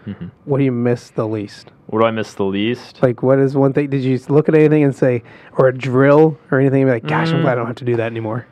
What 0.46 0.60
do 0.60 0.64
you 0.64 0.72
miss 0.72 1.10
the 1.10 1.28
least? 1.28 1.72
What 1.88 2.00
do 2.00 2.06
I 2.06 2.12
miss 2.12 2.34
the 2.34 2.46
least? 2.46 3.02
Like, 3.04 3.22
what 3.22 3.40
is 3.40 3.56
one 3.56 3.74
thing? 3.74 3.90
Did 3.90 4.04
you 4.04 4.20
look 4.30 4.48
at 4.50 4.56
anything 4.56 4.84
and 4.84 4.96
say, 4.96 5.24
or 5.58 5.68
a 5.68 5.78
drill 5.78 6.38
or 6.52 6.60
anything, 6.60 6.84
and 6.84 6.90
be 6.90 6.94
like, 6.94 7.08
gosh, 7.08 7.30
I'm 7.32 7.42
glad 7.42 7.54
I 7.54 7.56
don't 7.56 7.68
have 7.68 7.76
to 7.78 7.86
do 7.86 7.98
that 7.98 8.08
anymore? 8.08 8.48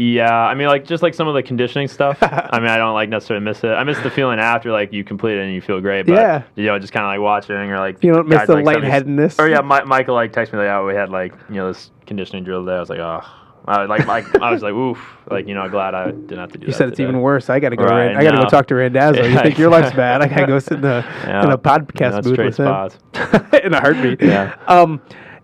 Yeah, 0.00 0.32
I 0.32 0.54
mean, 0.54 0.68
like 0.68 0.84
just 0.84 1.02
like 1.02 1.12
some 1.12 1.26
of 1.26 1.34
the 1.34 1.42
conditioning 1.42 1.88
stuff. 1.88 2.18
I 2.22 2.60
mean, 2.60 2.68
I 2.68 2.76
don't 2.76 2.94
like 2.94 3.08
necessarily 3.08 3.44
miss 3.44 3.64
it. 3.64 3.70
I 3.70 3.82
miss 3.82 3.98
the 3.98 4.10
feeling 4.10 4.38
after 4.38 4.70
like 4.70 4.92
you 4.92 5.02
complete 5.02 5.38
it 5.38 5.44
and 5.44 5.52
you 5.52 5.60
feel 5.60 5.80
great. 5.80 6.06
But, 6.06 6.14
Yeah. 6.14 6.42
You 6.54 6.66
know, 6.66 6.78
just 6.78 6.92
kind 6.92 7.04
of 7.04 7.08
like 7.10 7.20
watching 7.20 7.56
or 7.56 7.78
like 7.80 8.02
You 8.04 8.12
don't 8.12 8.28
miss 8.28 8.46
the 8.46 8.54
like, 8.54 8.64
lightheadedness? 8.76 9.40
Or 9.40 9.48
yeah, 9.48 9.60
Mi- 9.60 9.84
Michael 9.86 10.14
like 10.14 10.32
texted 10.32 10.52
me 10.52 10.60
like, 10.60 10.68
oh, 10.68 10.86
we 10.86 10.94
had 10.94 11.10
like 11.10 11.34
you 11.48 11.56
know 11.56 11.72
this 11.72 11.90
conditioning 12.06 12.44
drill 12.44 12.64
today. 12.64 12.76
I 12.76 12.80
was 12.80 12.90
like, 12.90 13.00
oh, 13.00 13.22
I 13.68 13.80
was 13.82 13.88
like, 13.88 14.06
like 14.06 14.40
I 14.40 14.50
was 14.50 14.62
like, 14.62 14.72
oof, 14.72 14.98
like 15.30 15.46
you 15.46 15.54
know, 15.54 15.68
glad 15.68 15.94
I 15.94 16.06
didn't 16.10 16.38
have 16.38 16.52
to 16.52 16.58
do. 16.58 16.66
That. 16.66 16.66
You 16.68 16.72
said 16.72 16.88
it's 16.88 16.96
today. 16.96 17.08
even 17.08 17.20
worse. 17.20 17.50
I 17.50 17.60
got 17.60 17.68
to 17.70 17.76
go. 17.76 17.84
Right, 17.84 18.06
Rand- 18.06 18.18
I 18.18 18.22
got 18.24 18.30
to 18.32 18.36
go 18.38 18.42
no. 18.44 18.48
talk 18.48 18.66
to 18.68 18.74
Randazzo. 18.74 19.24
You 19.24 19.38
think 19.42 19.58
your 19.58 19.70
life's 19.70 19.94
bad? 19.94 20.22
I 20.22 20.28
got 20.28 20.36
to 20.40 20.46
go 20.46 20.58
sit 20.58 20.78
in 20.78 20.84
a 20.84 21.04
Yeah. 21.24 21.44
in 21.44 21.50
a 21.50 21.58
podcast 21.58 22.12
That's 22.12 22.26
booth 22.28 22.38
with 22.38 22.56
him 22.58 23.60
in 23.64 23.74
a 23.74 23.80
heartbeat. 23.80 24.22
Yeah. 24.22 24.56
Um, 24.66 25.00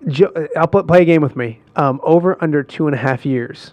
Joe, 0.08 0.30
I'll 0.56 0.66
put, 0.68 0.86
play 0.86 1.02
a 1.02 1.04
game 1.04 1.22
with 1.22 1.34
me. 1.36 1.60
Um, 1.76 2.00
over 2.02 2.36
under 2.42 2.62
two 2.62 2.86
and 2.86 2.94
a 2.94 2.98
half 2.98 3.24
years. 3.26 3.72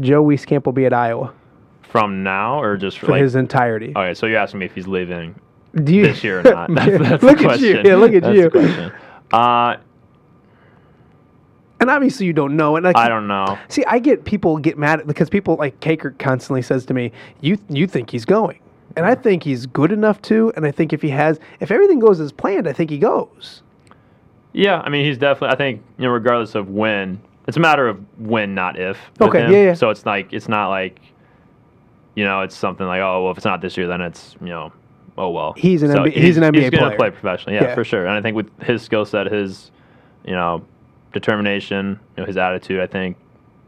Joe 0.00 0.24
Wieskamp 0.24 0.64
will 0.64 0.72
be 0.72 0.86
at 0.86 0.92
Iowa 0.92 1.32
From 1.82 2.22
now 2.22 2.60
or 2.60 2.76
just 2.76 2.98
for 2.98 3.06
like 3.08 3.22
his 3.22 3.34
entirety. 3.36 3.92
Okay, 3.94 4.14
so 4.14 4.26
you're 4.26 4.38
asking 4.38 4.60
me 4.60 4.66
if 4.66 4.74
he's 4.74 4.86
leaving 4.88 5.34
Do 5.74 5.94
you 5.94 6.06
this 6.06 6.24
year 6.24 6.40
or 6.40 6.42
not? 6.44 6.70
That's, 6.74 6.98
that's 6.98 7.22
look 7.22 7.38
the 7.38 7.50
at 7.50 7.60
you. 7.60 7.72
question. 7.72 7.86
Yeah, 7.86 7.96
look 7.96 8.12
at 8.14 8.22
That's 8.22 8.36
you. 8.36 8.42
the 8.44 8.50
question. 8.50 8.92
Uh, 9.32 9.76
And 11.82 11.90
obviously, 11.90 12.26
you 12.26 12.32
don't 12.32 12.56
know. 12.56 12.76
And 12.76 12.84
like, 12.84 12.96
I 12.96 13.08
don't 13.08 13.26
know. 13.26 13.58
See, 13.66 13.84
I 13.86 13.98
get 13.98 14.24
people 14.24 14.56
get 14.58 14.78
mad 14.78 15.00
at 15.00 15.06
because 15.08 15.28
people 15.28 15.56
like 15.56 15.80
Kaker 15.80 16.16
constantly 16.16 16.62
says 16.62 16.86
to 16.86 16.94
me, 16.94 17.10
"You 17.40 17.58
you 17.68 17.88
think 17.88 18.08
he's 18.10 18.24
going?" 18.24 18.60
And 18.96 19.04
I 19.04 19.16
think 19.16 19.42
he's 19.42 19.66
good 19.66 19.90
enough 19.90 20.22
to. 20.22 20.52
And 20.54 20.64
I 20.64 20.70
think 20.70 20.92
if 20.92 21.02
he 21.02 21.08
has, 21.08 21.40
if 21.58 21.72
everything 21.72 21.98
goes 21.98 22.20
as 22.20 22.30
planned, 22.30 22.68
I 22.68 22.72
think 22.72 22.88
he 22.88 22.98
goes. 22.98 23.62
Yeah, 24.52 24.80
I 24.84 24.90
mean, 24.90 25.04
he's 25.04 25.18
definitely. 25.18 25.54
I 25.54 25.56
think 25.56 25.82
you 25.98 26.04
know, 26.04 26.12
regardless 26.12 26.54
of 26.54 26.68
when, 26.68 27.20
it's 27.48 27.56
a 27.56 27.60
matter 27.60 27.88
of 27.88 27.98
when, 28.20 28.54
not 28.54 28.78
if. 28.78 28.96
Okay, 29.20 29.40
him. 29.46 29.50
yeah, 29.50 29.62
yeah. 29.64 29.74
So 29.74 29.90
it's 29.90 30.06
like 30.06 30.32
it's 30.32 30.48
not 30.48 30.68
like, 30.68 31.00
you 32.14 32.22
know, 32.24 32.42
it's 32.42 32.54
something 32.54 32.86
like, 32.86 33.00
oh, 33.00 33.24
well, 33.24 33.32
if 33.32 33.38
it's 33.38 33.44
not 33.44 33.60
this 33.60 33.76
year, 33.76 33.88
then 33.88 34.00
it's 34.02 34.36
you 34.40 34.50
know, 34.50 34.72
oh 35.18 35.30
well. 35.30 35.54
He's 35.56 35.82
an 35.82 35.90
So 35.90 36.04
NBA 36.04 36.12
he's 36.12 36.36
an 36.36 36.44
NBA 36.44 36.60
He's 36.60 36.70
gonna 36.70 36.86
player. 36.86 36.96
play 36.96 37.10
professionally, 37.10 37.56
yeah, 37.56 37.64
Yeah. 37.64 37.74
for 37.74 37.82
sure. 37.82 38.06
And 38.06 38.10
I 38.16 38.22
think 38.22 38.36
with 38.36 38.50
his 38.62 38.82
skill 38.82 39.04
set, 39.04 39.26
his, 39.32 39.72
you 40.24 40.32
know, 40.34 40.64
determination, 41.12 41.98
you 42.16 42.22
know, 42.22 42.26
his 42.26 42.36
attitude, 42.36 42.80
I 42.80 42.86
think 42.86 43.16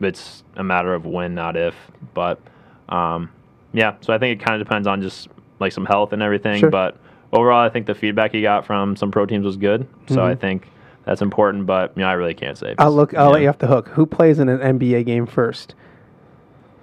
it's 0.00 0.44
a 0.56 0.64
matter 0.64 0.94
of 0.94 1.06
when, 1.06 1.34
not 1.34 1.56
if. 1.56 1.74
But, 2.14 2.40
um, 2.88 3.30
yeah. 3.72 3.94
So 4.00 4.12
I 4.12 4.18
think 4.18 4.40
it 4.40 4.44
kind 4.44 4.60
of 4.60 4.66
depends 4.66 4.86
on 4.86 5.02
just 5.02 5.28
like 5.60 5.72
some 5.72 5.84
health 5.84 6.12
and 6.12 6.22
everything. 6.22 6.60
Sure. 6.60 6.70
But 6.70 6.96
overall, 7.32 7.64
I 7.64 7.68
think 7.68 7.86
the 7.86 7.94
feedback 7.94 8.32
he 8.32 8.42
got 8.42 8.66
from 8.66 8.96
some 8.96 9.10
pro 9.10 9.26
teams 9.26 9.44
was 9.44 9.56
good. 9.56 9.86
So 10.08 10.24
I 10.24 10.34
think 10.34 10.68
that's 11.04 11.22
important. 11.22 11.66
But 11.66 11.92
you 11.96 12.02
know, 12.02 12.08
I 12.08 12.12
really 12.12 12.34
can't 12.34 12.56
say. 12.56 12.68
Mm-hmm. 12.72 12.80
I'll 12.80 12.92
look. 12.92 13.14
I'll 13.14 13.26
yeah. 13.26 13.32
let 13.32 13.42
you 13.42 13.48
off 13.48 13.58
the 13.58 13.66
hook. 13.66 13.88
Who 13.88 14.06
plays 14.06 14.38
in 14.38 14.48
an 14.48 14.58
NBA 14.78 15.06
game 15.06 15.26
first? 15.26 15.74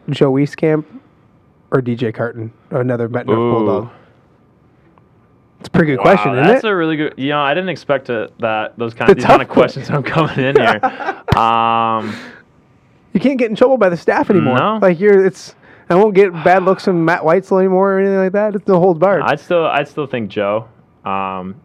Joe 0.09 0.31
Wieskamp 0.31 0.85
or 1.71 1.81
DJ 1.81 2.13
Carton, 2.13 2.51
another 2.69 3.05
Ooh. 3.05 3.25
Bulldog? 3.25 3.89
It's 5.61 5.67
a 5.67 5.71
pretty 5.71 5.91
good 5.91 5.97
Wow, 5.99 6.03
question, 6.03 6.31
isn't 6.33 6.43
it? 6.43 6.47
that's 6.47 6.63
it? 6.63 6.69
a 6.71 6.75
really 6.75 6.95
good. 6.97 7.13
You 7.17 7.29
know, 7.29 7.39
I 7.41 7.53
didn't 7.53 7.69
expect 7.69 8.07
to, 8.07 8.31
that 8.39 8.75
those 8.79 8.95
kind 8.95 9.07
The 9.09 9.11
of 9.11 9.17
these 9.17 9.25
kind 9.25 9.41
of 9.43 9.47
questions 9.47 9.91
I'm 9.91 10.01
coming 10.03 10.39
in 10.39 10.55
here. 10.55 10.79
Um, 11.37 12.13
you 13.13 13.19
can't 13.19 13.37
get 13.39 13.49
in 13.49 13.55
trouble 13.55 13.77
by 13.77 13.87
the 13.89 13.95
staff 13.95 14.29
anymore. 14.29 14.57
No. 14.57 14.79
Like 14.81 14.99
you're, 14.99 15.23
it's. 15.25 15.55
I 15.89 15.95
won't 15.95 16.13
get 16.15 16.31
bad 16.43 16.63
looks 16.63 16.83
from 16.85 17.05
Matt 17.05 17.21
Weitzel 17.21 17.59
anymore 17.59 17.93
or 17.93 17.99
anything 17.99 18.17
like 18.17 18.31
that. 18.33 18.55
It's 18.55 18.67
no 18.67 18.79
holds 18.79 18.99
barred. 18.99 19.21
I'd 19.23 19.39
still 19.39 19.65
I'd 19.65 19.87
still 19.87 20.07
think 20.07 20.29
Joe, 20.29 20.67
um, 21.05 21.55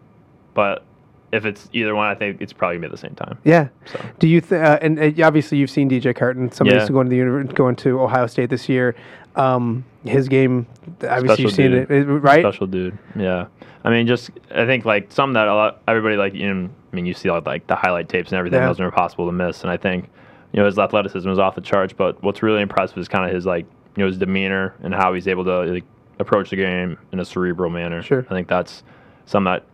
but 0.55 0.85
if 1.33 1.45
it's 1.47 1.69
either 1.73 1.95
one, 1.97 2.07
I 2.07 2.15
think 2.15 2.41
it's 2.41 2.53
probably 2.53 2.77
gonna 2.77 2.83
be 2.83 2.87
at 2.87 2.93
the 2.93 2.99
same 2.99 3.15
time. 3.17 3.39
Yeah. 3.45 3.69
So. 3.87 4.01
Do 4.21 4.29
you 4.29 4.41
think? 4.41 4.63
Uh, 4.65 4.79
and 4.83 4.99
uh, 5.21 5.27
obviously, 5.27 5.59
you've 5.59 5.71
seen 5.71 5.89
DJ 5.91 6.15
Carton. 6.15 6.51
Somebody's 6.53 6.83
Yeah. 6.83 6.89
going 6.91 7.07
to 7.07 7.11
the 7.11 7.19
univer- 7.19 7.55
going 7.55 7.77
to 7.77 8.01
Ohio 8.01 8.27
State 8.29 8.51
this 8.51 8.69
year. 8.69 8.95
Um, 9.37 9.85
his 10.05 10.29
game, 10.29 10.67
obviously, 11.09 11.45
you've 11.45 11.53
seen 11.53 11.71
dude. 11.73 11.91
it, 11.91 11.91
it, 11.91 12.05
right? 12.07 12.43
Special 12.43 12.67
dude. 12.67 12.99
Yeah. 13.15 13.47
I 13.85 13.91
mean, 13.91 14.07
just 14.07 14.31
I 14.51 14.67
think 14.67 14.85
like 14.85 15.13
some 15.13 15.35
that 15.35 15.47
a 15.47 15.55
lot 15.55 15.83
everybody 15.87 16.17
like 16.17 16.35
you 16.35 16.53
know, 16.53 16.69
I 16.93 16.97
mean 16.97 17.07
you 17.07 17.15
see 17.15 17.29
all, 17.29 17.41
like 17.45 17.67
the 17.69 17.77
highlight 17.77 18.09
tapes 18.09 18.31
and 18.31 18.39
everything. 18.39 18.61
Yeah. 18.61 18.67
Those 18.67 18.81
are 18.81 18.85
impossible 18.85 19.27
to 19.27 19.33
miss. 19.33 19.63
And 19.63 19.71
I 19.71 19.77
think 19.77 20.11
you 20.53 20.59
know 20.59 20.67
his 20.67 20.79
athleticism 20.79 21.29
is 21.29 21.39
off 21.39 21.55
the 21.55 21.61
charts. 21.61 21.93
But 21.93 22.21
what's 22.23 22.43
really 22.43 22.63
impressive 22.63 22.99
is 22.99 23.09
kind 23.09 23.25
of 23.25 23.33
his 23.33 23.47
like 23.47 23.67
you 23.97 24.03
know 24.03 24.07
his 24.07 24.19
demeanor 24.19 24.75
and 24.83 24.93
how 24.95 25.15
he's 25.15 25.29
able 25.29 25.45
to 25.45 25.73
like, 25.73 25.85
approach 26.19 26.51
the 26.51 26.57
game 26.57 26.99
in 27.13 27.21
a 27.21 27.25
cerebral 27.25 27.71
manner. 27.71 28.03
Sure. 28.03 28.27
I 28.29 28.35
think 28.35 28.49
that's 28.49 28.83
some 29.27 29.45
that 29.45 29.65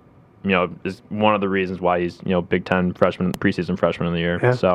you 0.44 0.50
know 0.50 0.74
is 0.84 1.02
one 1.08 1.34
of 1.34 1.40
the 1.40 1.48
reasons 1.48 1.80
why 1.80 2.00
he's 2.00 2.18
you 2.24 2.32
know 2.32 2.42
Big 2.42 2.64
Ten 2.64 2.92
freshman 2.92 3.32
preseason 3.32 3.78
freshman 3.78 4.08
of 4.08 4.12
the 4.12 4.20
year. 4.20 4.38
Yeah. 4.42 4.52
So 4.52 4.74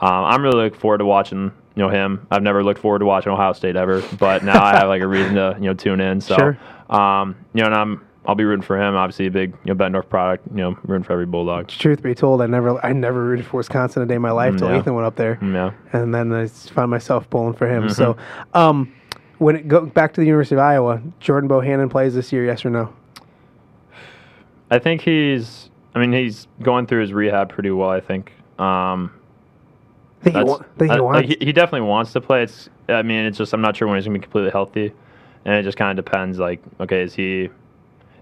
um, 0.00 0.24
I'm 0.24 0.42
really 0.42 0.64
looking 0.64 0.78
forward 0.78 0.98
to 0.98 1.06
watching 1.06 1.52
you 1.76 1.82
know 1.82 1.88
him. 1.88 2.26
I've 2.30 2.42
never 2.42 2.62
looked 2.62 2.80
forward 2.80 3.00
to 3.00 3.04
watching 3.06 3.32
Ohio 3.32 3.52
State 3.52 3.76
ever, 3.76 4.02
but 4.18 4.44
now 4.44 4.62
I 4.64 4.76
have 4.76 4.88
like 4.88 5.02
a 5.02 5.06
reason 5.08 5.34
to 5.34 5.56
you 5.58 5.66
know 5.66 5.74
tune 5.74 6.00
in. 6.00 6.20
So 6.20 6.36
Sure. 6.36 6.58
um, 6.90 7.36
you 7.52 7.60
know, 7.62 7.66
and 7.66 7.74
I'm 7.74 8.06
I'll 8.26 8.34
be 8.34 8.44
rooting 8.44 8.62
for 8.62 8.80
him. 8.80 8.94
Obviously, 8.94 9.26
a 9.26 9.30
big 9.30 9.54
you 9.64 9.74
know 9.74 9.84
Bettendorf 9.84 10.08
product. 10.08 10.46
You 10.50 10.56
know, 10.56 10.78
rooting 10.84 11.04
for 11.04 11.12
every 11.12 11.26
Bulldog. 11.26 11.68
Truth 11.68 12.02
be 12.02 12.14
told, 12.14 12.40
I 12.40 12.46
never, 12.46 12.84
I 12.86 12.92
never 12.92 13.22
rooted 13.22 13.44
for 13.44 13.58
Wisconsin 13.58 14.02
a 14.02 14.06
day 14.06 14.14
in 14.14 14.22
my 14.22 14.30
life 14.30 14.54
Mm, 14.54 14.58
till 14.58 14.70
yeah. 14.70 14.78
Ethan 14.78 14.94
went 14.94 15.06
up 15.06 15.16
there, 15.16 15.38
Yeah. 15.42 15.72
and 15.92 16.14
then 16.14 16.32
I 16.32 16.46
found 16.46 16.90
myself 16.90 17.28
pulling 17.28 17.52
for 17.54 17.66
him. 17.68 17.84
Mm-hmm. 17.84 17.92
So, 17.92 18.16
um, 18.54 18.94
when 19.38 19.56
it 19.56 19.68
go 19.68 19.84
back 19.84 20.14
to 20.14 20.20
the 20.20 20.26
University 20.26 20.54
of 20.54 20.60
Iowa, 20.60 21.02
Jordan 21.20 21.50
Bohannon 21.50 21.90
plays 21.90 22.14
this 22.14 22.32
year, 22.32 22.46
yes 22.46 22.64
or 22.64 22.70
no? 22.70 22.94
I 24.70 24.78
think 24.78 25.02
he's. 25.02 25.70
I 25.94 26.00
mean, 26.00 26.12
he's 26.12 26.48
going 26.62 26.86
through 26.86 27.02
his 27.02 27.12
rehab 27.12 27.50
pretty 27.50 27.70
well. 27.70 27.90
I 27.90 28.00
think. 28.00 28.32
Um, 28.58 29.12
I 30.24 30.30
think 30.30 30.36
he, 30.36 30.44
wa- 30.44 30.62
think 30.78 30.92
he 30.92 30.98
I- 31.00 31.22
he, 31.22 31.36
he 31.46 31.52
definitely 31.52 31.86
wants 31.88 32.12
to 32.12 32.20
play. 32.20 32.42
It's. 32.42 32.68
I 32.88 33.02
mean, 33.02 33.24
it's 33.26 33.38
just 33.38 33.52
I'm 33.52 33.60
not 33.60 33.76
sure 33.76 33.88
when 33.88 33.96
he's 33.96 34.06
gonna 34.06 34.18
be 34.18 34.22
completely 34.22 34.50
healthy, 34.50 34.92
and 35.44 35.54
it 35.54 35.62
just 35.62 35.76
kind 35.76 35.96
of 35.98 36.04
depends. 36.04 36.38
Like, 36.38 36.60
okay, 36.80 37.02
is 37.02 37.14
he? 37.14 37.50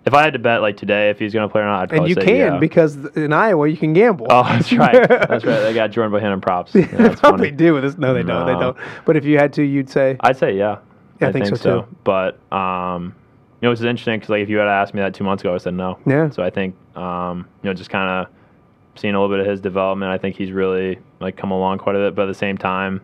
If 0.04 0.14
I 0.14 0.24
had 0.24 0.32
to 0.32 0.40
bet 0.40 0.62
like 0.62 0.76
today 0.76 1.10
if 1.10 1.20
he's 1.20 1.32
gonna 1.32 1.48
play 1.48 1.62
or 1.62 1.66
not, 1.66 1.92
I'd 1.92 1.92
and 1.92 2.08
you 2.08 2.14
say 2.14 2.24
can 2.24 2.36
yeah. 2.36 2.58
because 2.58 2.96
in 3.14 3.32
Iowa 3.32 3.68
you 3.68 3.76
can 3.76 3.92
gamble. 3.92 4.26
Oh, 4.30 4.42
that's 4.42 4.72
right. 4.72 5.08
That's 5.08 5.44
right. 5.44 5.60
They 5.60 5.72
got 5.74 5.90
Jordan 5.92 6.12
Bohannon 6.12 6.42
props. 6.42 6.74
Yeah, 6.74 6.86
they 6.86 6.96
that's 6.96 7.20
probably 7.20 7.48
funny. 7.48 7.56
do 7.56 7.74
with 7.74 7.84
this. 7.84 7.96
No, 7.96 8.12
they 8.12 8.24
don't. 8.24 8.46
They 8.46 8.52
don't. 8.52 8.76
But 9.04 9.16
if 9.16 9.24
you 9.24 9.38
had 9.38 9.52
to, 9.54 9.62
you'd 9.62 9.88
say 9.88 10.16
I'd 10.20 10.36
say 10.36 10.56
yeah. 10.56 10.78
Yeah, 11.20 11.28
I 11.28 11.32
think 11.32 11.46
so, 11.46 11.56
too. 11.82 11.96
But 12.02 12.40
um, 12.52 13.14
you 13.60 13.68
know, 13.68 13.70
it's 13.72 13.80
interesting 13.80 14.18
because 14.18 14.30
like 14.30 14.42
if 14.42 14.48
you 14.48 14.56
had 14.56 14.66
asked 14.66 14.92
me 14.92 15.00
that 15.00 15.14
two 15.14 15.22
months 15.22 15.44
ago, 15.44 15.54
I 15.54 15.58
said 15.58 15.74
no. 15.74 15.98
Yeah. 16.04 16.30
So 16.30 16.42
I 16.42 16.50
think 16.50 16.74
um, 16.96 17.48
you 17.62 17.70
know, 17.70 17.74
just 17.74 17.90
kind 17.90 18.26
of 18.26 18.32
seeing 18.96 19.14
a 19.14 19.20
little 19.20 19.34
bit 19.34 19.40
of 19.44 19.50
his 19.50 19.60
development, 19.60 20.10
I 20.12 20.18
think 20.18 20.36
he's 20.36 20.52
really 20.52 20.98
like 21.20 21.36
come 21.36 21.50
along 21.50 21.78
quite 21.78 21.96
a 21.96 21.98
bit. 21.98 22.14
But 22.14 22.22
at 22.22 22.26
the 22.26 22.34
same 22.34 22.58
time, 22.58 23.00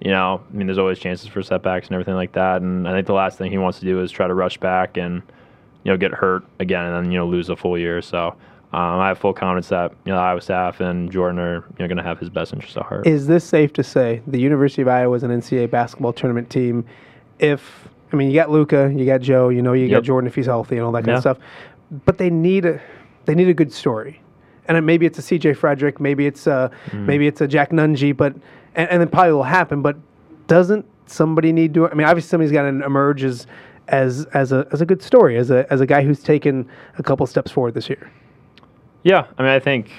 you 0.00 0.10
know, 0.10 0.40
I 0.52 0.56
mean, 0.56 0.66
there's 0.66 0.78
always 0.78 0.98
chances 0.98 1.28
for 1.28 1.42
setbacks 1.42 1.86
and 1.88 1.94
everything 1.94 2.14
like 2.14 2.32
that. 2.32 2.62
And 2.62 2.88
I 2.88 2.92
think 2.92 3.06
the 3.06 3.12
last 3.14 3.38
thing 3.38 3.50
he 3.50 3.58
wants 3.58 3.78
to 3.80 3.84
do 3.84 4.00
is 4.02 4.10
try 4.10 4.26
to 4.26 4.34
rush 4.34 4.58
back 4.58 4.96
and 4.96 5.22
you 5.84 5.92
know 5.92 5.96
get 5.96 6.12
hurt 6.12 6.44
again 6.58 6.84
and 6.84 6.94
then 7.06 7.12
you 7.12 7.18
know 7.18 7.26
lose 7.26 7.48
a 7.48 7.56
full 7.56 7.78
year. 7.78 8.02
So. 8.02 8.34
Um, 8.70 9.00
I 9.00 9.08
have 9.08 9.18
full 9.18 9.32
confidence 9.32 9.68
that 9.70 9.92
you 10.04 10.12
know 10.12 10.16
the 10.18 10.22
Iowa 10.22 10.42
staff 10.42 10.80
and 10.80 11.10
Jordan 11.10 11.38
are 11.38 11.54
you 11.54 11.62
know, 11.78 11.86
going 11.86 11.96
to 11.96 12.02
have 12.02 12.18
his 12.18 12.28
best 12.28 12.52
interest 12.52 12.76
at 12.76 12.82
heart. 12.82 13.06
Is 13.06 13.26
this 13.26 13.42
safe 13.42 13.72
to 13.72 13.82
say 13.82 14.20
the 14.26 14.38
University 14.38 14.82
of 14.82 14.88
Iowa 14.88 15.16
is 15.16 15.22
an 15.22 15.30
NCAA 15.30 15.70
basketball 15.70 16.12
tournament 16.12 16.50
team? 16.50 16.84
If 17.38 17.88
I 18.12 18.16
mean, 18.16 18.28
you 18.30 18.34
got 18.34 18.50
Luka, 18.50 18.92
you 18.94 19.06
got 19.06 19.22
Joe, 19.22 19.48
you 19.48 19.62
know, 19.62 19.72
you 19.72 19.88
got 19.88 20.02
Jordan 20.02 20.28
if 20.28 20.34
he's 20.34 20.44
healthy 20.44 20.76
and 20.76 20.84
all 20.84 20.92
that 20.92 20.98
kind 21.04 21.12
Yeah. 21.12 21.14
of 21.14 21.20
stuff, 21.22 21.38
but 22.04 22.18
they 22.18 22.28
need 22.28 22.66
a 22.66 22.78
they 23.24 23.34
need 23.34 23.48
a 23.48 23.54
good 23.54 23.72
story, 23.72 24.20
and 24.68 24.76
it, 24.76 24.82
maybe 24.82 25.06
it's 25.06 25.18
a 25.18 25.22
CJ 25.22 25.56
Frederick, 25.56 26.00
maybe 26.00 26.26
it's 26.26 26.46
a 26.46 26.70
Mm. 26.90 27.06
maybe 27.06 27.26
it's 27.26 27.40
a 27.40 27.48
Jack 27.48 27.70
Nunge, 27.70 28.16
but 28.16 28.34
and, 28.74 28.88
and 28.90 29.02
it 29.02 29.10
probably 29.10 29.32
will 29.32 29.42
happen. 29.42 29.82
But 29.82 29.96
doesn't 30.46 30.84
somebody 31.06 31.52
need 31.52 31.74
to? 31.74 31.88
I 31.88 31.94
mean, 31.94 32.06
obviously 32.06 32.28
somebody's 32.28 32.52
got 32.52 32.62
to 32.62 32.68
emerge 32.84 33.24
as 33.24 33.46
as 33.88 34.26
as 34.34 34.52
a 34.52 34.66
as 34.72 34.80
a 34.80 34.86
good 34.86 35.02
story, 35.02 35.36
as 35.38 35.50
a 35.50 35.66
as 35.72 35.80
a 35.80 35.86
guy 35.86 36.02
who's 36.02 36.22
taken 36.22 36.68
a 36.98 37.02
couple 37.02 37.26
steps 37.26 37.50
forward 37.50 37.74
this 37.74 37.88
year. 37.88 38.10
Yeah, 39.02 39.26
I 39.38 39.42
mean, 39.42 39.52
I 39.52 39.58
think 39.58 39.90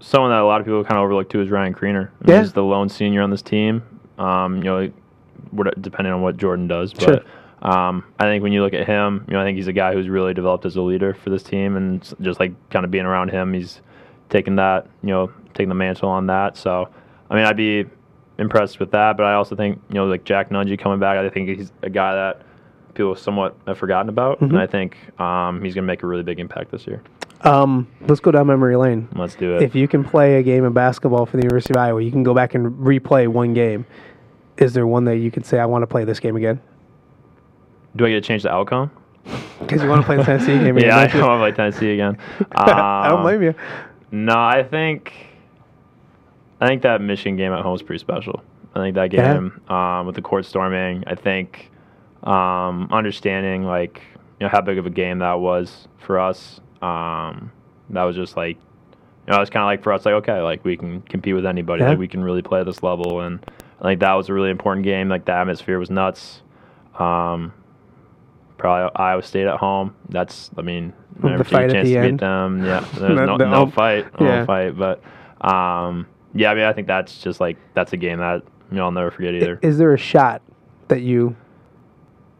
someone 0.00 0.30
that 0.30 0.40
a 0.40 0.44
lot 0.46 0.60
of 0.60 0.66
people 0.66 0.84
kind 0.84 0.98
of 0.98 1.04
overlook 1.04 1.28
too 1.30 1.40
is 1.40 1.50
Ryan. 1.50 1.74
I 1.80 1.84
mean, 1.84 2.08
Yeah. 2.26 2.40
He's 2.40 2.52
the 2.52 2.62
lone 2.62 2.88
senior 2.88 3.22
on 3.22 3.30
this 3.30 3.42
team. 3.42 3.82
Um, 4.18 4.58
you 4.58 4.64
know, 4.64 4.90
depending 5.80 6.12
on 6.12 6.20
what 6.22 6.36
Jordan 6.36 6.68
does, 6.68 6.92
Sure. 6.98 7.20
but 7.62 7.68
um, 7.68 8.04
I 8.20 8.24
think 8.24 8.42
when 8.42 8.52
you 8.52 8.62
look 8.62 8.74
at 8.74 8.86
him, 8.86 9.24
you 9.26 9.34
know, 9.34 9.40
I 9.40 9.44
think 9.44 9.56
he's 9.56 9.66
a 9.68 9.72
guy 9.72 9.92
who's 9.94 10.08
really 10.08 10.34
developed 10.34 10.66
as 10.66 10.76
a 10.76 10.82
leader 10.82 11.14
for 11.14 11.30
this 11.30 11.42
team, 11.42 11.76
and 11.76 12.02
just 12.20 12.38
like 12.38 12.52
kind 12.70 12.84
of 12.84 12.90
being 12.90 13.06
around 13.06 13.30
him, 13.30 13.52
he's 13.54 13.80
taken 14.30 14.56
that, 14.56 14.86
you 15.02 15.10
know, 15.10 15.30
taking 15.54 15.68
the 15.68 15.74
mantle 15.74 16.08
on 16.08 16.26
that. 16.26 16.56
So, 16.56 16.88
I 17.30 17.34
mean, 17.34 17.44
I'd 17.44 17.56
be 17.56 17.84
impressed 18.38 18.78
with 18.80 18.90
that, 18.92 19.16
but 19.16 19.24
I 19.24 19.34
also 19.34 19.56
think, 19.56 19.80
you 19.88 19.94
know, 19.94 20.06
like 20.06 20.24
Jack 20.24 20.50
Nunge 20.50 20.78
coming 20.78 20.98
back, 20.98 21.16
I 21.18 21.28
think 21.30 21.48
he's 21.48 21.72
a 21.82 21.90
guy 21.90 22.14
that 22.14 22.42
people 22.94 23.14
somewhat 23.16 23.56
have 23.66 23.78
forgotten 23.78 24.08
about, 24.08 24.36
Mm-hmm. 24.40 24.54
and 24.54 24.58
I 24.58 24.66
think 24.66 24.96
um, 25.20 25.62
he's 25.62 25.74
going 25.74 25.84
to 25.84 25.86
make 25.86 26.02
a 26.02 26.06
really 26.06 26.22
big 26.22 26.38
impact 26.40 26.70
this 26.70 26.86
year. 26.86 27.02
Um, 27.42 27.86
let's 28.08 28.20
go 28.20 28.30
down 28.30 28.46
memory 28.46 28.76
lane. 28.76 29.08
Let's 29.14 29.34
do 29.34 29.56
it. 29.56 29.62
if 29.62 29.74
you 29.74 29.86
can 29.86 30.02
play 30.02 30.36
a 30.38 30.42
game 30.42 30.64
of 30.64 30.72
basketball 30.74 31.26
for 31.26 31.36
the 31.36 31.42
University 31.42 31.72
of 31.74 31.76
Iowa, 31.76 32.02
you 32.02 32.10
can 32.10 32.22
go 32.22 32.32
back 32.34 32.54
and 32.54 32.72
replay 32.78 33.28
one 33.28 33.52
game. 33.54 33.84
Is 34.56 34.72
there 34.72 34.86
one 34.86 35.04
that 35.04 35.18
you 35.18 35.30
could 35.30 35.44
say, 35.44 35.58
I 35.58 35.66
want 35.66 35.82
to 35.82 35.86
play 35.86 36.04
this 36.04 36.18
game 36.18 36.36
again? 36.36 36.60
Do 37.94 38.06
I 38.06 38.10
get 38.10 38.14
to 38.16 38.20
change 38.26 38.42
the 38.42 38.50
outcome? 38.52 38.90
Because 39.60 39.82
you 39.82 39.88
want 39.88 40.02
to 40.02 40.06
play 40.06 40.16
the 40.18 40.22
Tennessee 40.22 40.58
game 40.58 40.76
again. 40.76 40.88
yeah, 40.90 40.98
I 40.98 41.06
don't 41.06 41.26
want 41.26 41.40
to 41.40 41.42
play 41.42 41.52
Tennessee 41.52 41.92
again. 41.92 42.18
I 42.52 43.08
don't 43.08 43.18
Um, 43.18 43.22
blame 43.22 43.42
you. 43.42 43.54
No, 44.10 44.34
I 44.38 44.62
think 44.62 45.12
I 46.60 46.66
think 46.66 46.82
that 46.82 47.00
Michigan 47.00 47.36
game 47.36 47.52
at 47.52 47.62
home 47.62 47.74
is 47.74 47.82
pretty 47.82 47.98
special. 48.00 48.42
I 48.74 48.80
think 48.80 48.94
that 48.94 49.12
Yeah. 49.12 49.34
game 49.34 49.60
um, 49.68 50.06
with 50.06 50.14
the 50.14 50.22
court 50.22 50.44
storming. 50.44 51.04
I 51.06 51.14
think 51.14 51.70
um, 52.24 52.88
understanding 52.90 53.64
like 53.64 54.02
you 54.40 54.44
know 54.46 54.48
how 54.50 54.60
big 54.60 54.78
of 54.78 54.86
a 54.86 54.90
game 54.90 55.18
that 55.20 55.40
was 55.40 55.88
for 55.98 56.18
us. 56.18 56.60
Um, 56.82 57.50
that 57.90 58.02
was 58.04 58.16
just 58.16 58.36
like 58.36 58.56
you 59.26 59.32
know 59.32 59.40
it's 59.40 59.50
kind 59.50 59.62
of 59.62 59.66
like 59.66 59.82
for 59.82 59.92
us 59.92 60.04
like 60.04 60.14
okay 60.14 60.40
like 60.40 60.64
we 60.64 60.76
can 60.76 61.02
compete 61.02 61.34
with 61.34 61.46
anybody 61.46 61.82
Yeah. 61.82 61.90
like 61.90 61.98
we 61.98 62.08
can 62.08 62.22
really 62.22 62.42
play 62.42 62.60
at 62.60 62.66
this 62.66 62.82
level 62.82 63.20
and 63.20 63.40
I 63.80 63.84
think 63.84 64.00
that 64.00 64.12
was 64.14 64.28
a 64.30 64.32
really 64.32 64.50
important 64.50 64.84
game. 64.84 65.08
Like 65.10 65.26
the 65.26 65.32
atmosphere 65.32 65.78
was 65.78 65.90
nuts. 65.90 66.40
Um, 66.98 67.52
probably 68.66 68.90
Iowa 68.96 69.22
State 69.22 69.46
at 69.46 69.58
home. 69.58 69.94
That's 70.08 70.50
I 70.58 70.62
mean 70.62 70.92
The 71.20 71.28
never 71.30 71.44
fight 71.44 71.50
take 71.52 71.60
a 71.60 71.64
at 71.64 71.72
chance 71.72 71.88
the 71.88 71.94
to 71.94 72.00
end. 72.00 72.10
beat 72.18 72.20
them. 72.20 72.64
Yeah, 72.64 72.80
there's 72.80 72.98
The- 73.18 73.26
no, 73.26 73.38
the 73.38 73.46
no 73.46 73.66
fight, 73.70 74.20
no 74.20 74.26
yeah. 74.26 74.44
fight. 74.44 74.76
But 74.76 75.02
um, 75.40 76.06
yeah, 76.34 76.50
I 76.50 76.54
mean 76.54 76.64
I 76.64 76.72
think 76.72 76.86
that's 76.86 77.18
just 77.22 77.40
like 77.40 77.56
that's 77.74 77.92
a 77.92 77.96
game 77.96 78.18
that 78.18 78.42
you 78.70 78.76
know 78.78 78.84
I'll 78.84 78.90
never 78.92 79.10
forget 79.10 79.34
either. 79.34 79.58
Is 79.62 79.78
there 79.78 79.92
a 79.94 79.98
shot 79.98 80.42
that 80.88 81.00
you. 81.02 81.36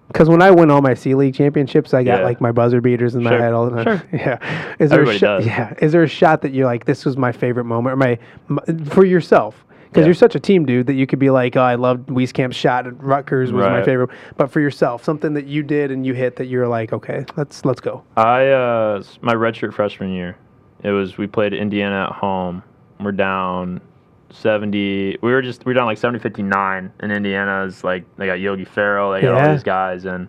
Because 0.08 0.28
when 0.28 0.40
I 0.40 0.52
win 0.52 0.70
all 0.70 0.80
my 0.82 0.94
C 0.94 1.14
League 1.16 1.34
championships, 1.34 1.92
I 1.92 2.04
got 2.04 2.20
Yeah. 2.20 2.24
like 2.24 2.40
my 2.40 2.52
buzzer 2.52 2.80
beaters 2.80 3.16
in 3.16 3.24
my 3.24 3.30
Sure. 3.30 3.38
head 3.40 3.52
all 3.52 3.68
the 3.68 3.82
time. 3.84 3.98
Sure. 3.98 4.08
Yeah. 4.12 4.74
Is 4.78 4.90
there 4.90 5.00
Everybody 5.00 5.16
a 5.16 5.18
shot? 5.18 5.36
does. 5.38 5.46
Yeah. 5.46 5.74
Is 5.80 5.90
there 5.92 6.02
a 6.04 6.08
shot 6.08 6.42
that 6.42 6.52
you're 6.52 6.64
like, 6.64 6.84
this 6.84 7.04
was 7.04 7.16
my 7.16 7.32
favorite 7.32 7.64
moment, 7.64 7.92
or 7.94 7.96
my, 7.96 8.18
my 8.48 8.62
for 8.88 9.04
yourself? 9.04 9.64
Because 9.96 10.04
Yeah. 10.04 10.08
you're 10.08 10.14
such 10.14 10.34
a 10.34 10.40
team 10.40 10.66
dude 10.66 10.88
that 10.88 10.92
you 10.92 11.06
could 11.06 11.18
be 11.18 11.30
like, 11.30 11.56
oh, 11.56 11.62
I 11.62 11.76
loved 11.76 12.08
Wieskamp's 12.10 12.54
shot 12.54 12.86
at 12.86 13.02
Rutgers 13.02 13.50
was 13.50 13.64
my 13.64 13.82
favorite. 13.82 14.10
But 14.36 14.50
for 14.50 14.60
yourself, 14.60 15.02
something 15.02 15.32
that 15.32 15.46
you 15.46 15.62
did 15.62 15.90
and 15.90 16.04
you 16.04 16.12
hit 16.12 16.36
that 16.36 16.48
you're 16.48 16.68
like, 16.68 16.92
okay, 16.92 17.24
let's 17.38 17.64
let's 17.64 17.80
go. 17.80 18.02
I 18.14 18.48
uh, 18.48 19.02
my 19.22 19.32
redshirt 19.32 19.72
freshman 19.72 20.12
year, 20.12 20.36
it 20.82 20.90
was 20.90 21.16
we 21.16 21.26
played 21.26 21.54
Indiana 21.54 22.08
at 22.10 22.12
home. 22.12 22.62
We're 23.00 23.12
down 23.12 23.80
seventy. 24.28 25.16
We 25.22 25.32
were 25.32 25.40
just 25.40 25.64
we 25.64 25.70
were 25.70 25.74
down 25.74 25.86
like 25.86 25.98
70-59, 25.98 26.90
and 27.00 27.10
Indiana's 27.12 27.82
like 27.82 28.04
they 28.18 28.26
got 28.26 28.38
Yogi 28.38 28.66
Ferrell, 28.66 29.12
they 29.12 29.22
got 29.22 29.34
Yeah. 29.34 29.46
all 29.46 29.52
these 29.54 29.62
guys, 29.62 30.04
and 30.04 30.28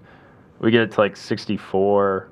we 0.60 0.72
get 0.72 0.84
it 0.84 0.92
to 0.94 1.02
like 1.02 1.18
sixty 1.18 1.58
four, 1.58 2.30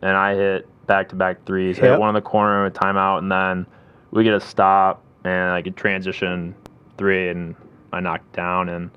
and 0.00 0.16
I 0.16 0.34
hit 0.34 0.66
back 0.86 1.10
to 1.10 1.16
back 1.16 1.44
threes. 1.44 1.78
I 1.80 1.82
Yep. 1.82 1.90
hit 1.92 2.00
one 2.00 2.08
in 2.08 2.14
the 2.14 2.22
corner 2.22 2.64
with 2.64 2.72
timeout, 2.72 3.18
and 3.18 3.30
then 3.30 3.66
we 4.10 4.24
get 4.24 4.32
a 4.32 4.40
stop 4.40 5.02
and 5.24 5.50
like 5.50 5.66
a 5.66 5.70
transition 5.70 6.54
three, 6.98 7.28
and 7.30 7.54
I 7.92 8.00
knocked 8.00 8.32
down, 8.34 8.68
and 8.68 8.90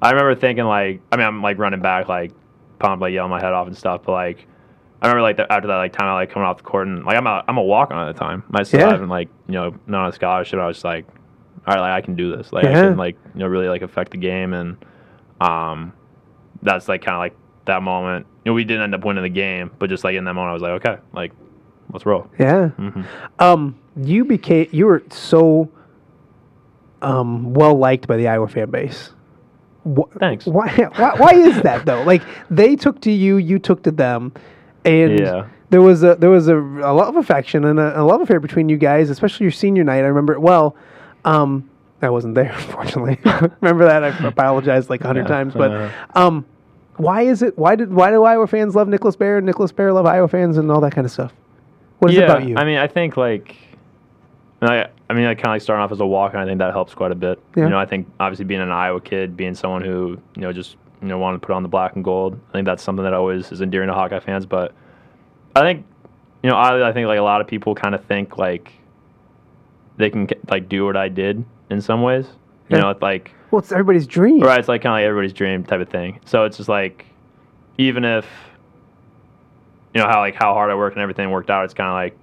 I 0.00 0.10
remember 0.10 0.34
thinking 0.34 0.64
like 0.64 1.00
I 1.10 1.16
mean 1.16 1.26
I'm 1.26 1.42
like 1.42 1.58
running 1.58 1.80
back 1.80 2.08
like 2.08 2.32
pumped 2.78 3.00
like 3.02 3.12
yelling 3.12 3.30
my 3.30 3.40
head 3.40 3.52
off 3.52 3.66
and 3.66 3.76
stuff, 3.76 4.02
but 4.04 4.12
like. 4.12 4.46
I 5.00 5.06
remember 5.06 5.22
like 5.22 5.36
the, 5.36 5.52
after 5.52 5.68
that 5.68 5.76
like 5.76 5.92
time, 5.92 6.08
of, 6.08 6.14
like 6.14 6.28
coming 6.30 6.48
off 6.48 6.56
the 6.56 6.64
court 6.64 6.88
and 6.88 7.04
like 7.04 7.16
I'm 7.16 7.24
a 7.28 7.44
I'm 7.46 7.56
a 7.56 7.62
walk 7.62 7.92
on 7.92 8.08
at 8.08 8.12
the 8.12 8.18
time. 8.18 8.42
I 8.52 8.64
still 8.64 8.80
Yeah. 8.80 8.90
haven't 8.90 9.08
like 9.08 9.28
you 9.46 9.52
know 9.52 9.76
not 9.86 10.08
a 10.08 10.12
scholarship. 10.12 10.58
I 10.58 10.66
was 10.66 10.78
just 10.78 10.84
like, 10.84 11.06
all 11.68 11.74
right, 11.76 11.80
like 11.80 11.92
I 11.92 12.00
can 12.04 12.16
do 12.16 12.36
this. 12.36 12.52
Like 12.52 12.64
Yeah. 12.64 12.70
I 12.70 12.74
can 12.88 12.96
like 12.96 13.16
you 13.32 13.38
know 13.38 13.46
really 13.46 13.68
like 13.68 13.82
affect 13.82 14.10
the 14.10 14.16
game 14.16 14.54
and 14.54 14.76
um, 15.40 15.92
that's 16.62 16.88
like 16.88 17.02
kind 17.02 17.14
of 17.14 17.20
like 17.20 17.36
that 17.66 17.80
moment. 17.80 18.26
You 18.44 18.50
know, 18.50 18.54
we 18.54 18.64
didn't 18.64 18.82
end 18.82 18.94
up 18.96 19.04
winning 19.04 19.22
the 19.22 19.28
game, 19.28 19.70
but 19.78 19.88
just 19.88 20.02
like 20.02 20.16
in 20.16 20.24
that 20.24 20.34
moment, 20.34 20.50
I 20.50 20.54
was 20.54 20.62
like, 20.62 20.84
okay, 20.84 21.00
like 21.12 21.30
let's 21.92 22.04
roll. 22.04 22.28
Yeah. 22.36 22.70
Um, 23.38 23.78
you 24.02 24.24
became 24.24 24.66
you 24.72 24.86
were 24.86 25.04
so 25.10 25.70
um, 27.02 27.52
well 27.54 27.76
liked 27.78 28.06
by 28.06 28.16
the 28.16 28.28
Iowa 28.28 28.48
fan 28.48 28.70
base. 28.70 29.10
Wh- 29.84 30.10
Thanks. 30.18 30.46
Why, 30.46 30.68
why? 30.96 31.14
Why 31.16 31.32
is 31.34 31.60
that 31.62 31.84
though? 31.86 32.02
Like 32.02 32.22
they 32.50 32.76
took 32.76 33.00
to 33.02 33.10
you, 33.10 33.36
you 33.36 33.58
took 33.58 33.82
to 33.84 33.90
them, 33.90 34.32
and 34.84 35.18
Yeah. 35.18 35.46
there 35.70 35.82
was 35.82 36.02
a 36.02 36.14
there 36.16 36.30
was 36.30 36.48
a, 36.48 36.56
a 36.56 36.92
lot 36.94 37.08
of 37.08 37.16
affection 37.16 37.64
and 37.64 37.78
a, 37.78 38.00
a 38.00 38.02
love 38.02 38.20
affair 38.20 38.40
between 38.40 38.68
you 38.68 38.76
guys, 38.76 39.10
especially 39.10 39.44
your 39.44 39.52
senior 39.52 39.84
night. 39.84 39.98
I 40.04 40.08
remember 40.08 40.32
it 40.32 40.40
well. 40.40 40.76
Um, 41.24 41.68
I 42.02 42.10
wasn't 42.10 42.34
there, 42.34 42.52
unfortunately. 42.56 43.18
remember 43.60 43.84
that? 43.86 44.04
I 44.04 44.08
apologized 44.26 44.90
like 44.90 45.02
a 45.02 45.06
hundred 45.06 45.26
times, 45.26 45.54
but 45.54 45.70
Uh, 45.72 45.90
um, 46.14 46.46
why 46.96 47.22
is 47.22 47.42
it? 47.42 47.56
Why 47.56 47.76
did 47.76 47.92
why 47.92 48.10
do 48.10 48.24
Iowa 48.24 48.46
fans 48.46 48.74
love 48.74 48.88
Nicholas 48.88 49.14
Baer 49.16 49.38
and 49.38 49.46
Nicholas 49.46 49.72
Baer 49.72 49.92
love 49.92 50.06
Iowa 50.06 50.28
fans 50.28 50.58
and 50.58 50.70
all 50.70 50.80
that 50.80 50.92
kind 50.92 51.04
of 51.04 51.10
stuff? 51.12 51.32
What 52.00 52.10
is 52.10 52.16
yeah, 52.16 52.22
it 52.22 52.24
about 52.30 52.48
you? 52.48 52.56
I 52.56 52.64
mean, 52.64 52.78
I 52.78 52.86
think 52.86 53.16
like, 53.16 53.56
I, 54.62 54.88
I 55.08 55.14
mean, 55.14 55.24
I 55.26 55.34
kind 55.34 55.46
of 55.46 55.52
like 55.52 55.62
starting 55.62 55.82
off 55.84 55.92
as 55.92 56.00
a 56.00 56.06
walk, 56.06 56.32
and 56.32 56.40
I 56.42 56.44
think 56.44 56.58
that 56.58 56.72
helps 56.72 56.94
quite 56.94 57.12
a 57.12 57.14
bit. 57.14 57.40
Yeah. 57.56 57.64
You 57.64 57.70
know, 57.70 57.78
I 57.78 57.86
think 57.86 58.08
obviously 58.18 58.44
being 58.44 58.60
an 58.60 58.70
Iowa 58.70 59.00
kid, 59.00 59.36
being 59.36 59.54
someone 59.54 59.82
who 59.82 60.20
you 60.34 60.42
know 60.42 60.52
just 60.52 60.76
you 61.00 61.08
know 61.08 61.18
wanted 61.18 61.40
to 61.40 61.46
put 61.46 61.54
on 61.54 61.62
the 61.62 61.68
black 61.68 61.94
and 61.94 62.04
gold, 62.04 62.38
I 62.48 62.52
think 62.52 62.66
that's 62.66 62.82
something 62.82 63.04
that 63.04 63.14
always 63.14 63.52
is 63.52 63.60
endearing 63.60 63.88
to 63.88 63.94
Hawkeye 63.94 64.18
fans. 64.20 64.46
But 64.46 64.74
I 65.54 65.60
think, 65.60 65.86
you 66.42 66.50
know, 66.50 66.56
I, 66.56 66.88
I 66.88 66.92
think 66.92 67.06
like 67.06 67.18
a 67.18 67.22
lot 67.22 67.40
of 67.40 67.46
people 67.46 67.74
kind 67.74 67.94
of 67.94 68.04
think 68.04 68.36
like 68.36 68.72
they 69.96 70.10
can 70.10 70.28
like 70.48 70.68
do 70.68 70.84
what 70.86 70.96
I 70.96 71.08
did 71.08 71.44
in 71.70 71.80
some 71.80 72.02
ways. 72.02 72.26
You 72.68 72.76
Yeah. 72.76 72.82
know, 72.82 72.90
it's 72.90 73.02
like 73.02 73.32
well, 73.52 73.60
it's 73.60 73.70
everybody's 73.72 74.06
dream. 74.06 74.40
Right, 74.40 74.58
it's 74.58 74.68
like 74.68 74.82
kind 74.82 74.90
of 74.92 74.96
like 74.96 75.04
everybody's 75.04 75.32
dream 75.32 75.62
type 75.64 75.80
of 75.80 75.88
thing. 75.88 76.20
So 76.24 76.44
it's 76.44 76.56
just 76.56 76.68
like, 76.68 77.06
even 77.78 78.04
if, 78.04 78.26
you 79.94 80.02
know 80.02 80.08
how 80.08 80.20
like 80.20 80.34
how 80.34 80.52
hard 80.52 80.70
I 80.70 80.74
worked 80.74 80.96
and 80.96 81.02
everything 81.02 81.30
worked 81.30 81.48
out, 81.48 81.64
it's 81.64 81.74
kind 81.74 81.88
of 81.88 81.94
like, 81.94 82.18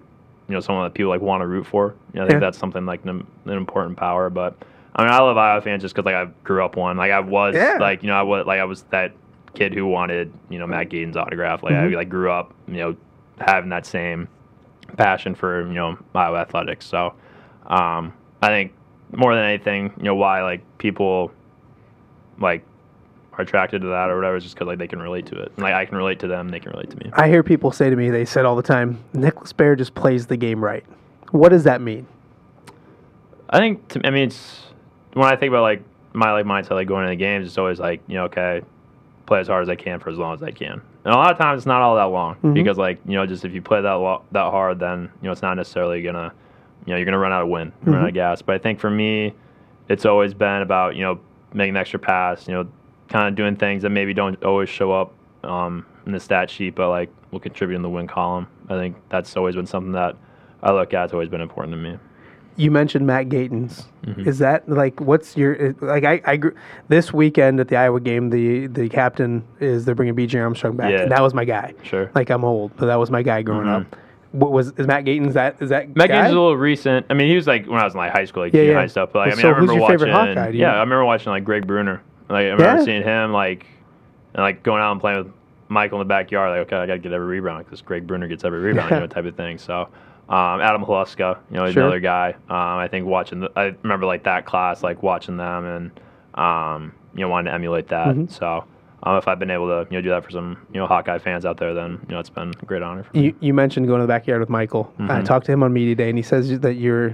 you 0.47 0.53
know, 0.53 0.59
someone 0.59 0.85
that 0.85 0.93
people 0.93 1.09
like 1.09 1.21
want 1.21 1.41
to 1.41 1.47
root 1.47 1.65
for. 1.65 1.95
You 2.13 2.19
know, 2.19 2.23
I 2.25 2.27
think 2.27 2.35
Yeah. 2.35 2.39
that's 2.47 2.57
something 2.57 2.85
like 2.85 3.03
an, 3.05 3.25
an 3.45 3.51
important 3.53 3.97
power. 3.97 4.29
But 4.29 4.55
I 4.95 5.03
mean, 5.03 5.11
I 5.11 5.19
love 5.19 5.37
Iowa 5.37 5.61
fans 5.61 5.81
just 5.81 5.95
because 5.95 6.05
like 6.05 6.15
I 6.15 6.25
grew 6.43 6.63
up 6.63 6.75
one. 6.75 6.97
Like 6.97 7.11
I 7.11 7.19
was 7.19 7.55
Yeah. 7.55 7.77
like 7.79 8.03
you 8.03 8.07
know 8.07 8.15
I 8.15 8.21
was 8.23 8.45
like 8.45 8.59
I 8.59 8.65
was 8.65 8.83
that 8.91 9.13
kid 9.53 9.73
who 9.73 9.85
wanted 9.87 10.31
you 10.49 10.59
know 10.59 10.67
Matt 10.67 10.89
Gaten's 10.89 11.17
autograph. 11.17 11.63
Like 11.63 11.73
Mhm. 11.73 11.91
I 11.93 11.95
like 11.95 12.09
grew 12.09 12.31
up 12.31 12.53
you 12.67 12.75
know 12.77 12.95
having 13.39 13.69
that 13.69 13.85
same 13.85 14.27
passion 14.97 15.35
for 15.35 15.65
you 15.67 15.73
know 15.73 15.97
Iowa 16.13 16.39
athletics. 16.39 16.85
So 16.85 17.13
um, 17.67 18.13
I 18.41 18.47
think 18.47 18.73
more 19.11 19.33
than 19.35 19.43
anything, 19.45 19.93
you 19.97 20.03
know, 20.03 20.15
why 20.15 20.43
like 20.43 20.61
people 20.77 21.31
like 22.39 22.63
are 23.37 23.41
attracted 23.41 23.81
to 23.81 23.87
that 23.87 24.09
or 24.09 24.15
whatever 24.15 24.39
just 24.39 24.55
because 24.55 24.67
like 24.67 24.77
they 24.77 24.87
can 24.87 25.01
relate 25.01 25.25
to 25.27 25.35
it. 25.35 25.51
And, 25.55 25.63
like 25.63 25.73
I 25.73 25.85
can 25.85 25.97
relate 25.97 26.19
to 26.19 26.27
them, 26.27 26.49
they 26.49 26.59
can 26.59 26.71
relate 26.71 26.89
to 26.91 26.97
me. 26.97 27.11
I 27.13 27.27
hear 27.27 27.43
people 27.43 27.71
say 27.71 27.89
to 27.89 27.95
me, 27.95 28.09
they 28.09 28.25
said 28.25 28.45
all 28.45 28.55
the 28.55 28.63
time, 28.63 29.03
Nicholas 29.13 29.53
Baer 29.53 29.75
just 29.75 29.93
plays 29.95 30.27
the 30.27 30.37
game 30.37 30.63
right. 30.63 30.85
What 31.31 31.49
does 31.49 31.63
that 31.65 31.81
mean? 31.81 32.07
I 33.49 33.57
think 33.59 33.87
to, 33.89 34.01
I 34.05 34.09
mean 34.09 34.27
it's 34.27 34.61
when 35.13 35.27
I 35.27 35.35
think 35.35 35.49
about 35.49 35.61
like 35.61 35.83
my 36.13 36.31
like 36.31 36.45
mindset 36.45 36.71
like 36.71 36.87
going 36.87 37.03
into 37.03 37.11
the 37.11 37.15
games, 37.17 37.47
it's 37.47 37.57
always 37.57 37.79
like 37.79 38.01
you 38.07 38.15
know 38.15 38.25
okay, 38.25 38.61
play 39.25 39.39
as 39.39 39.47
hard 39.47 39.63
as 39.63 39.69
I 39.69 39.75
can 39.75 39.99
for 39.99 40.09
as 40.09 40.17
long 40.17 40.33
as 40.33 40.41
I 40.43 40.51
can. 40.51 40.81
And 41.03 41.13
a 41.13 41.17
lot 41.17 41.31
of 41.31 41.37
times 41.37 41.59
it's 41.59 41.65
not 41.67 41.81
all 41.81 41.95
that 41.95 42.03
long 42.05 42.35
Mhm. 42.43 42.53
because 42.53 42.77
like 42.77 42.99
you 43.05 43.15
know 43.15 43.25
just 43.25 43.45
if 43.45 43.53
you 43.53 43.61
play 43.61 43.81
that 43.81 43.91
lo- 43.93 44.23
that 44.31 44.49
hard, 44.51 44.79
then 44.79 45.11
you 45.21 45.27
know 45.27 45.31
it's 45.31 45.41
not 45.41 45.55
necessarily 45.55 46.01
gonna 46.01 46.31
you 46.85 46.91
know 46.93 46.97
you're 46.97 47.05
gonna 47.05 47.19
run 47.19 47.31
out 47.33 47.43
of 47.43 47.49
wind, 47.49 47.71
run 47.83 48.01
out 48.01 48.07
of 48.07 48.13
gas. 48.13 48.41
But 48.41 48.55
I 48.55 48.57
think 48.59 48.79
for 48.79 48.89
me, 48.89 49.33
it's 49.89 50.05
always 50.05 50.33
been 50.33 50.61
about 50.61 50.95
you 50.95 51.03
know 51.03 51.19
making 51.53 51.75
an 51.75 51.77
extra 51.77 51.99
pass, 51.99 52.47
you 52.47 52.53
know, 52.53 52.67
kind 53.09 53.27
of 53.27 53.35
doing 53.35 53.55
things 53.55 53.83
that 53.83 53.89
maybe 53.89 54.13
don't 54.13 54.41
always 54.43 54.69
show 54.69 54.91
up 54.91 55.13
um, 55.43 55.85
in 56.05 56.11
the 56.11 56.19
stat 56.19 56.49
sheet, 56.49 56.75
but 56.75 56.89
like 56.89 57.09
will 57.31 57.39
contribute 57.39 57.75
in 57.75 57.81
the 57.81 57.89
win 57.89 58.07
column. 58.07 58.47
I 58.69 58.75
think 58.77 58.95
that's 59.09 59.35
always 59.37 59.55
been 59.55 59.65
something 59.67 59.91
that 59.93 60.15
I 60.63 60.71
look 60.71 60.93
at. 60.93 61.05
It's 61.05 61.13
always 61.13 61.29
been 61.29 61.41
important 61.41 61.73
to 61.73 61.77
me. 61.77 61.97
You 62.57 62.71
mentioned 62.71 63.05
Matt 63.05 63.27
Gatens. 63.27 63.83
Mm-hmm. 64.05 64.29
Is 64.29 64.39
that 64.39 64.67
like 64.69 65.01
what's 65.01 65.35
your 65.35 65.75
like? 65.81 66.05
I, 66.05 66.21
I 66.25 66.37
grew, 66.37 66.55
this 66.87 67.11
weekend 67.11 67.59
at 67.59 67.67
the 67.67 67.75
Iowa 67.75 67.99
game. 67.99 68.29
The 68.29 68.67
the 68.67 68.87
captain 68.87 69.45
is 69.59 69.83
they're 69.83 69.93
bringing 69.93 70.15
B.J. 70.15 70.39
Armstrong 70.39 70.77
back. 70.77 70.91
Yeah. 70.91 71.01
And 71.01 71.11
that 71.11 71.21
was 71.21 71.33
my 71.33 71.43
guy. 71.43 71.73
Sure. 71.83 72.09
Like 72.15 72.29
I'm 72.29 72.45
old, 72.45 72.71
but 72.77 72.85
that 72.85 72.95
was 72.95 73.11
my 73.11 73.21
guy 73.23 73.41
growing 73.41 73.67
Mhm. 73.67 73.81
up. 73.81 73.95
What 74.31 74.53
was 74.53 74.71
is 74.77 74.87
Matt 74.87 75.03
Gatens? 75.03 75.33
That 75.33 75.61
is 75.61 75.69
that 75.69 75.93
Matt 75.97 76.07
guy? 76.07 76.15
Gaines 76.15 76.27
is 76.27 76.31
a 76.31 76.39
little 76.39 76.55
recent. 76.55 77.05
I 77.09 77.13
mean, 77.13 77.27
he 77.27 77.35
was 77.35 77.45
like 77.45 77.67
when 77.67 77.79
I 77.81 77.83
was 77.83 77.93
in 77.93 77.97
like 77.97 78.13
high 78.13 78.23
school, 78.25 78.43
like 78.43 78.53
Yeah, 78.53 78.61
yeah. 78.61 78.73
high 78.75 78.87
stuff. 78.87 79.09
But 79.11 79.19
like, 79.19 79.27
I 79.33 79.35
mean, 79.35 79.41
So 79.41 79.49
I 79.49 79.53
who's 79.53 79.61
remember 79.69 79.79
your 79.81 79.89
favorite 79.89 80.13
watching. 80.13 80.37
Hawkeye, 80.37 80.51
do 80.51 80.57
you 80.57 80.61
yeah, 80.63 80.71
know? 80.71 80.77
I 80.77 80.79
remember 80.79 81.03
watching 81.05 81.31
like 81.31 81.43
Greg 81.43 81.67
Brunner. 81.67 82.01
Like 82.29 82.45
I 82.45 82.49
remember 82.49 82.63
Yeah. 82.63 82.83
seeing 82.83 83.03
him 83.03 83.31
like, 83.31 83.65
and 84.33 84.43
like 84.43 84.63
going 84.63 84.81
out 84.81 84.91
and 84.91 85.01
playing 85.01 85.17
with 85.23 85.33
Michael 85.69 86.01
in 86.01 86.07
the 86.07 86.09
backyard. 86.09 86.51
Like, 86.51 86.67
okay, 86.67 86.75
I 86.77 86.85
got 86.85 86.93
to 86.93 86.99
get 86.99 87.11
every 87.13 87.27
rebound 87.39 87.65
because 87.65 87.81
Greg 87.81 88.05
Brunner 88.07 88.27
gets 88.27 88.43
every 88.43 88.59
rebound, 88.59 88.91
you 88.91 88.99
know, 88.99 89.07
type 89.07 89.25
of 89.25 89.35
thing. 89.35 89.57
So. 89.57 89.87
Um, 90.27 90.59
Adam 90.59 90.83
Haluska, 90.83 91.37
you 91.51 91.57
know, 91.57 91.69
Sure. 91.69 91.83
another 91.83 91.99
guy. 91.99 92.31
Um, 92.49 92.79
I 92.79 92.87
think 92.87 93.05
watching, 93.05 93.41
the, 93.41 93.51
I 93.55 93.75
remember 93.83 94.07
like 94.07 94.23
that 94.23 94.47
class, 94.47 94.81
like 94.81 95.03
watching 95.03 95.37
them 95.37 95.63
and, 95.65 95.91
um, 96.33 96.93
you 97.13 97.21
know, 97.21 97.29
wanting 97.29 97.45
to 97.45 97.53
emulate 97.53 97.89
that. 97.89 98.07
Mm-hmm. 98.07 98.31
So, 98.31 98.65
um, 99.03 99.17
if 99.17 99.27
I've 99.27 99.37
been 99.37 99.51
able 99.51 99.67
to, 99.67 99.87
you 99.91 99.97
know, 99.97 100.01
do 100.01 100.09
that 100.09 100.23
for 100.23 100.31
some, 100.31 100.57
you 100.73 100.79
know, 100.79 100.87
Hawkeye 100.87 101.19
fans 101.19 101.45
out 101.45 101.57
there, 101.57 101.75
then, 101.75 101.99
you 102.09 102.15
know, 102.15 102.19
it's 102.19 102.31
been 102.31 102.51
a 102.59 102.65
great 102.65 102.81
honor 102.81 103.03
for 103.03 103.15
me. 103.15 103.25
You, 103.25 103.35
you 103.39 103.53
mentioned 103.53 103.85
going 103.85 103.99
to 103.99 104.03
the 104.03 104.11
backyard 104.11 104.39
with 104.39 104.49
Michael. 104.49 104.91
I 104.97 105.19
Mhm. 105.19 105.25
talked 105.25 105.45
to 105.45 105.51
him 105.51 105.61
on 105.61 105.71
media 105.71 105.93
day, 105.93 106.09
and 106.09 106.17
he 106.17 106.23
says 106.23 106.59
that 106.59 106.73
you're, 106.73 107.09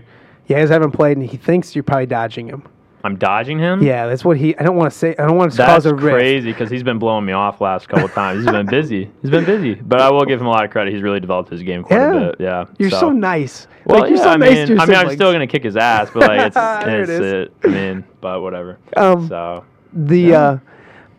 you 0.48 0.56
guys 0.56 0.70
haven't 0.70 0.92
played, 0.92 1.18
and 1.18 1.30
he 1.30 1.36
thinks 1.36 1.76
you're 1.76 1.84
probably 1.84 2.06
dodging 2.06 2.48
him. 2.48 2.64
I'm 3.04 3.18
dodging 3.18 3.58
him. 3.60 3.82
Yeah, 3.84 4.08
that's 4.08 4.24
what 4.24 4.38
he. 4.38 4.56
I 4.58 4.64
don't 4.64 4.76
want 4.76 4.92
to 4.92 4.98
say. 4.98 5.16
I 5.18 5.26
don't 5.26 5.36
want 5.38 5.54
to 5.54 5.66
cause 5.66 5.86
a 5.86 5.94
rift. 5.96 6.16
crazy 6.16 6.52
because 6.52 6.70
he's 6.70 6.84
been 6.84 7.00
blowing 7.00 7.26
me 7.26 7.34
off 7.34 7.60
last 7.62 7.90
couple 7.90 8.06
of 8.06 8.14
times. 8.14 8.44
He's 8.44 8.52
been 8.52 8.66
busy. 8.68 9.10
He's 9.22 9.32
been 9.32 9.46
busy, 9.46 9.76
but 9.76 10.00
I 10.02 10.12
will 10.12 10.26
give 10.26 10.40
him 10.40 10.48
a 10.48 10.50
lot 10.52 10.64
of 10.66 10.72
credit. 10.72 10.94
He's 10.94 11.02
really 11.02 11.20
developed 11.20 11.50
his 11.50 11.64
game 11.64 11.84
quite 11.84 11.98
Yeah. 11.98 12.12
a 12.14 12.20
bit. 12.30 12.36
Yeah, 12.40 12.66
You're 12.78 12.90
so, 12.92 13.10
nice. 13.12 13.68
Well, 13.86 14.02
like, 14.02 14.10
you're 14.10 14.18
yeah, 14.18 14.24
so 14.24 14.30
I 14.30 14.38
nice 14.38 14.70
mean, 14.70 14.80
I 14.80 14.86
mean, 14.86 14.96
I'm 14.96 15.10
still 15.12 15.32
gonna 15.32 15.48
kick 15.48 15.64
his 15.64 15.76
ass, 15.78 16.10
but 16.14 16.28
like 16.28 16.40
it's, 16.56 16.58
it 16.58 17.10
it's 17.10 17.10
it, 17.10 17.54
I 17.64 17.68
mean, 17.68 18.04
but 18.22 18.42
whatever. 18.42 18.78
Um, 18.96 19.28
so 19.28 19.66
the 19.94 20.36
uh, 20.36 20.58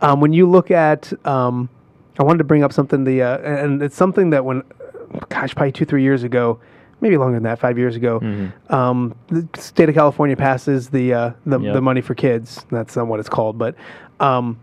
um, 0.00 0.20
when 0.20 0.32
you 0.32 0.48
look 0.48 0.70
at 0.70 1.12
um, 1.26 1.68
I 2.18 2.22
wanted 2.22 2.38
to 2.38 2.44
bring 2.44 2.62
up 2.62 2.72
something 2.72 3.04
the 3.04 3.22
uh, 3.22 3.38
and 3.38 3.82
it's 3.82 3.96
something 3.96 4.30
that 4.30 4.44
when 4.44 4.62
gosh 5.28 5.54
probably 5.54 5.72
two 5.72 5.84
three 5.84 6.02
years 6.02 6.22
ago 6.22 6.60
maybe 7.02 7.18
longer 7.18 7.34
than 7.36 7.42
that 7.42 7.58
five 7.58 7.76
years 7.76 7.94
ago 7.96 8.20
Mm-hmm. 8.20 8.74
um, 8.74 9.14
the 9.28 9.46
state 9.60 9.88
of 9.90 9.94
California 9.94 10.36
passes 10.36 10.88
the 10.88 11.12
uh, 11.12 11.30
the, 11.44 11.58
Yep. 11.60 11.74
the 11.74 11.80
money 11.82 12.00
for 12.00 12.14
kids 12.14 12.64
that's 12.70 12.96
not 12.96 13.06
what 13.08 13.20
it's 13.20 13.28
called 13.28 13.58
but 13.58 13.74
um, 14.20 14.58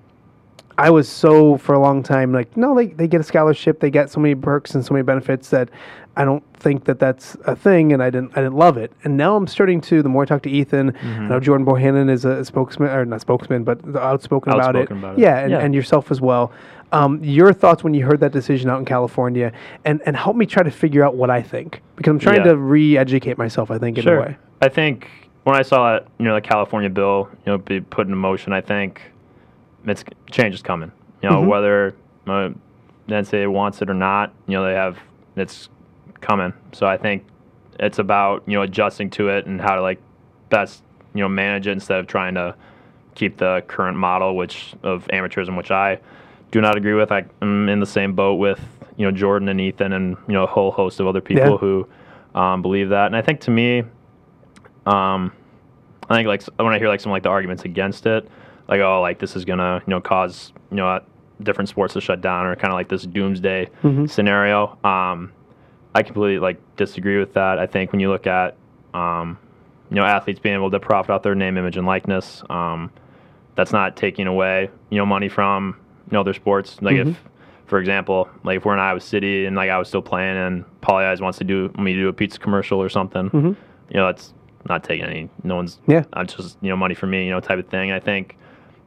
I 0.80 0.90
was 0.90 1.08
so 1.10 1.58
for 1.58 1.74
a 1.76 1.80
long 1.80 2.02
time 2.04 2.32
like 2.32 2.56
no 2.56 2.74
they, 2.76 2.88
they 2.88 3.08
get 3.08 3.20
a 3.22 3.24
scholarship 3.24 3.80
they 3.80 3.90
get 3.90 4.10
so 4.10 4.20
many 4.20 4.36
perks 4.36 4.76
and 4.76 4.86
so 4.86 4.94
many 4.94 5.04
benefits 5.04 5.50
that 5.50 5.70
I 6.16 6.26
don't 6.26 6.44
think 6.56 6.86
that 6.86 7.00
that's 7.00 7.36
a 7.46 7.56
thing 7.56 7.94
and 7.94 8.02
I 8.02 8.10
didn't 8.10 8.32
I 8.38 8.42
didn't 8.42 8.56
love 8.56 8.78
it 8.78 8.92
and 9.04 9.18
now 9.18 9.36
I'm 9.36 9.48
starting 9.48 9.82
to 9.82 10.02
the 10.02 10.10
more 10.10 10.24
I 10.24 10.26
talk 10.26 10.42
to 10.44 10.50
Ethan 10.50 10.92
Mm-hmm. 10.94 11.22
I 11.24 11.28
know 11.28 11.40
Jordan 11.40 11.66
Bohannon 11.66 12.10
is 12.10 12.24
a 12.26 12.44
spokesman 12.46 12.90
or 12.92 13.04
not 13.06 13.22
spokesman 13.22 13.64
but 13.64 13.78
outspoken, 13.96 14.54
about 14.54 14.76
it 14.76 14.90
about 14.92 15.14
it. 15.18 15.22
yeah 15.22 15.40
and, 15.40 15.52
Yeah. 15.52 15.60
and 15.60 15.76
yourself 15.76 16.12
as 16.12 16.22
well 16.22 16.52
um, 16.92 17.24
your 17.24 17.54
thoughts 17.54 17.84
when 17.84 17.94
you 17.94 18.04
heard 18.06 18.20
that 18.22 18.32
decision 18.32 18.70
out 18.70 18.80
in 18.80 18.86
California 18.86 19.52
and 19.86 20.02
and 20.06 20.16
help 20.16 20.36
me 20.36 20.46
try 20.46 20.64
to 20.64 20.72
figure 20.72 21.04
out 21.06 21.16
what 21.16 21.30
I 21.30 21.42
think 21.42 21.82
because 21.98 22.12
I'm 22.12 22.20
trying 22.20 22.38
Yeah. 22.46 22.52
to 22.54 22.58
re-educate 22.58 23.38
myself 23.38 23.70
I 23.70 23.78
think 23.78 23.98
in 23.98 24.08
a 24.08 24.20
way 24.22 24.38
I 24.62 24.70
think 24.70 25.08
when 25.44 25.56
I 25.56 25.62
saw 25.62 25.94
that, 25.94 26.08
you 26.20 26.26
know, 26.26 26.36
the 26.36 26.42
California 26.42 26.90
bill, 26.90 27.30
you 27.46 27.52
know, 27.52 27.58
be 27.58 27.80
put 27.80 28.08
in 28.08 28.16
motion, 28.16 28.52
I 28.54 28.62
think 28.62 29.02
it's 29.86 30.04
change 30.32 30.56
is 30.56 30.62
coming. 30.62 30.92
You 31.22 31.30
know, 31.30 31.42
Mhm. 31.42 31.48
whether 31.48 31.96
uh, 32.28 32.50
NCAA 33.08 33.48
wants 33.52 33.82
it 33.82 33.90
or 33.90 33.94
not, 33.94 34.32
you 34.48 34.54
know, 34.56 34.64
they 34.64 34.74
have 34.74 34.98
it's 35.36 35.70
coming. 36.22 36.54
So 36.74 36.86
I 36.86 36.98
think 36.98 37.24
it's 37.80 38.00
about 38.00 38.44
you 38.46 38.54
know 38.56 38.62
adjusting 38.62 39.10
to 39.12 39.30
it 39.30 39.46
and 39.46 39.60
how 39.62 39.76
to 39.76 39.82
like 39.82 40.00
best 40.50 40.84
you 41.14 41.22
know 41.22 41.30
manage 41.30 41.68
it 41.68 41.72
instead 41.72 42.00
of 42.00 42.08
trying 42.08 42.36
to 42.36 42.56
keep 43.16 43.38
the 43.38 43.64
current 43.68 43.98
model, 43.98 44.36
which 44.36 44.74
of 44.84 45.08
amateurism, 45.12 45.58
which 45.58 45.72
I 45.72 46.00
do 46.52 46.62
not 46.62 46.78
agree 46.78 46.94
with. 46.94 47.12
I, 47.12 47.26
I'm 47.42 47.68
in 47.70 47.80
the 47.80 47.86
same 47.86 48.14
boat 48.14 48.36
with 48.36 48.60
you 48.98 49.06
know 49.06 49.12
Jordan 49.12 49.50
and 49.50 49.60
Ethan 49.62 49.94
and 49.94 50.18
you 50.28 50.34
know 50.34 50.44
a 50.44 50.48
whole 50.48 50.72
host 50.72 51.00
of 51.00 51.08
other 51.08 51.22
people 51.22 51.52
Yeah. 51.52 51.58
who 51.58 51.88
um, 52.36 52.62
believe 52.62 52.90
that. 52.90 53.08
And 53.08 53.16
I 53.16 53.22
think 53.22 53.40
to 53.42 53.52
me, 53.52 53.84
um, 54.86 55.32
I 56.10 56.16
think 56.16 56.28
like 56.28 56.44
when 56.58 56.74
I 56.74 56.80
hear 56.80 56.88
like 56.88 57.00
some 57.02 57.12
like 57.12 57.24
the 57.24 57.30
arguments 57.30 57.64
against 57.66 58.06
it, 58.06 58.28
like 58.70 58.80
oh 58.82 59.02
like 59.02 59.20
this 59.20 59.36
is 59.36 59.44
gonna 59.44 59.82
you 59.86 59.92
know 59.92 60.00
cause 60.00 60.54
you 60.72 60.78
know 60.78 60.88
uh, 60.88 61.00
different 61.44 61.68
sports 61.70 61.94
to 61.96 62.02
shut 62.02 62.22
down 62.22 62.46
or 62.46 62.56
kind 62.56 62.72
of 62.72 62.76
like 62.76 62.88
this 62.90 63.04
doomsday 63.04 63.68
Mhm. 63.84 64.10
scenario. 64.10 64.78
Um, 64.84 65.32
I 65.96 66.04
completely 66.04 66.38
like 66.40 66.58
disagree 66.76 67.18
with 67.18 67.34
that. 67.34 67.58
I 67.60 67.66
think 67.66 67.92
when 67.92 68.00
you 68.00 68.10
look 68.10 68.28
at 68.28 68.56
um, 68.94 69.38
you 69.90 69.96
know 69.96 70.04
athletes 70.04 70.40
being 70.40 70.56
able 70.56 70.70
to 70.72 70.80
profit 70.80 71.10
off 71.12 71.24
their 71.24 71.36
name, 71.36 71.58
image, 71.58 71.78
and 71.78 71.88
likeness, 71.88 72.44
um, 72.50 72.92
that's 73.56 73.72
not 73.74 73.96
taking 73.98 74.28
away 74.28 74.70
you 74.90 74.98
know 74.98 75.06
money 75.06 75.30
from 75.30 75.76
you 76.12 76.16
know 76.16 76.24
their 76.24 76.34
sports. 76.36 76.78
Like 76.82 76.96
Mhm. 76.98 77.10
if, 77.12 77.24
for 77.66 77.80
example, 77.80 78.30
like 78.44 78.58
if 78.58 78.66
we're 78.66 78.74
in 78.74 78.80
Iowa 78.80 79.00
City 79.00 79.46
and 79.46 79.56
like 79.56 79.70
I 79.72 79.80
was 79.80 79.88
still 79.88 80.02
playing 80.04 80.38
and 80.38 80.66
Pagliai's 80.82 81.22
wants 81.22 81.38
to 81.40 81.44
do 81.44 81.72
me 81.80 81.94
to 81.94 82.00
do 82.02 82.08
a 82.10 82.14
pizza 82.14 82.38
commercial 82.40 82.80
or 82.82 82.90
something, 82.90 83.30
Mhm. 83.32 83.56
you 83.90 83.98
know 83.98 84.06
that's 84.06 84.34
not 84.68 84.84
taking 84.84 85.06
any 85.06 85.30
no 85.44 85.56
one's 85.56 85.80
Yeah. 85.88 86.04
not 86.16 86.28
just 86.28 86.58
you 86.62 86.70
know 86.70 86.76
money 86.78 86.94
for 86.94 87.08
me 87.08 87.26
you 87.26 87.32
know 87.32 87.40
type 87.40 87.58
of 87.60 87.68
thing. 87.68 87.92
I 87.92 88.00
think 88.00 88.36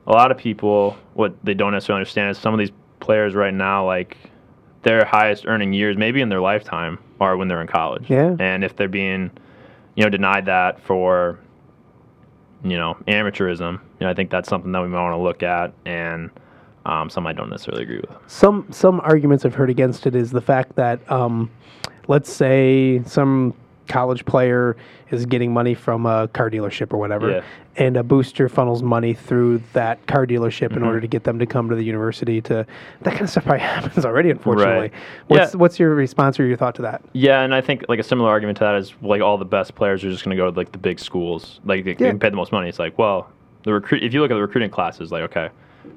a 0.06 0.12
lot 0.12 0.30
of 0.30 0.38
people 0.38 0.96
what 1.14 1.34
they 1.44 1.54
don't 1.54 1.72
necessarily 1.72 2.00
understand 2.00 2.30
is 2.30 2.38
some 2.38 2.52
of 2.52 2.58
these 2.58 2.72
players 3.00 3.34
right 3.34 3.54
now 3.54 3.86
like 3.86 4.16
their 4.82 5.04
highest 5.04 5.46
earning 5.46 5.72
years 5.72 5.96
maybe 5.96 6.20
in 6.20 6.28
their 6.28 6.40
lifetime 6.40 6.98
are 7.20 7.36
when 7.36 7.48
they're 7.48 7.60
in 7.60 7.68
college. 7.68 8.10
Yeah. 8.10 8.36
And 8.38 8.64
if 8.64 8.76
they're 8.76 8.88
being 8.88 9.30
you 9.94 10.04
know 10.04 10.10
denied 10.10 10.46
that 10.46 10.80
for 10.80 11.38
you 12.64 12.76
know 12.76 12.96
amateurism, 13.06 13.72
you 13.72 14.06
know 14.06 14.10
I 14.10 14.14
think 14.14 14.30
that's 14.30 14.48
something 14.48 14.72
that 14.72 14.82
we 14.82 14.88
might 14.88 15.02
want 15.02 15.14
to 15.14 15.22
look 15.22 15.42
at 15.42 15.72
and 15.84 16.30
um, 16.84 17.08
some 17.08 17.26
I 17.26 17.32
don't 17.32 17.50
necessarily 17.50 17.84
agree 17.84 18.00
with. 18.00 18.16
Some 18.26 18.66
some 18.70 19.00
arguments 19.00 19.44
I've 19.44 19.54
heard 19.54 19.70
against 19.70 20.06
it 20.06 20.16
is 20.16 20.30
the 20.30 20.40
fact 20.40 20.74
that 20.76 21.10
um, 21.10 21.50
let's 22.08 22.32
say 22.32 23.02
some 23.06 23.54
college 23.92 24.24
player 24.24 24.74
is 25.10 25.26
getting 25.26 25.52
money 25.52 25.74
from 25.74 26.06
a 26.06 26.26
car 26.28 26.50
dealership 26.50 26.92
or 26.94 26.96
whatever, 26.96 27.30
Yeah. 27.30 27.42
and 27.76 27.96
a 27.98 28.02
booster 28.02 28.48
funnels 28.48 28.82
money 28.82 29.12
through 29.12 29.60
that 29.74 30.04
car 30.06 30.26
dealership 30.26 30.68
Mm-hmm. 30.68 30.78
in 30.78 30.82
order 30.84 31.00
to 31.00 31.06
get 31.06 31.24
them 31.24 31.38
to 31.38 31.44
come 31.46 31.68
to 31.68 31.74
the 31.76 31.82
university. 31.84 32.40
To 32.42 32.66
that 33.02 33.10
kind 33.10 33.22
of 33.22 33.28
stuff 33.30 33.44
probably 33.44 33.60
happens 33.76 34.04
already, 34.06 34.30
unfortunately. 34.30 34.88
Right. 34.88 34.92
What's 35.26 35.52
Yeah. 35.52 35.58
what's 35.58 35.78
your 35.78 35.94
response 35.94 36.40
or 36.40 36.46
your 36.46 36.56
thought 36.56 36.74
to 36.76 36.82
that? 36.82 37.02
Yeah, 37.12 37.42
and 37.42 37.54
I 37.54 37.60
think 37.60 37.84
like 37.90 37.98
a 37.98 38.02
similar 38.02 38.30
argument 38.30 38.56
to 38.58 38.64
that 38.64 38.74
is 38.76 38.94
like 39.02 39.20
all 39.20 39.36
the 39.36 39.44
best 39.44 39.74
players 39.74 40.02
are 40.04 40.10
just 40.10 40.24
going 40.24 40.34
to 40.36 40.42
go 40.42 40.50
to 40.50 40.56
like 40.56 40.72
the 40.72 40.78
big 40.78 40.98
schools, 40.98 41.60
like 41.64 41.84
they 41.84 41.90
Yeah. 41.90 42.08
can 42.10 42.18
pay 42.18 42.30
the 42.30 42.36
most 42.36 42.50
money. 42.52 42.68
It's 42.70 42.78
like, 42.78 42.98
well, 42.98 43.28
the 43.64 43.72
recruit. 43.74 44.02
If 44.02 44.14
you 44.14 44.22
look 44.22 44.30
at 44.30 44.34
the 44.34 44.40
recruiting 44.40 44.70
classes, 44.70 45.12
like 45.12 45.22
okay, 45.24 45.50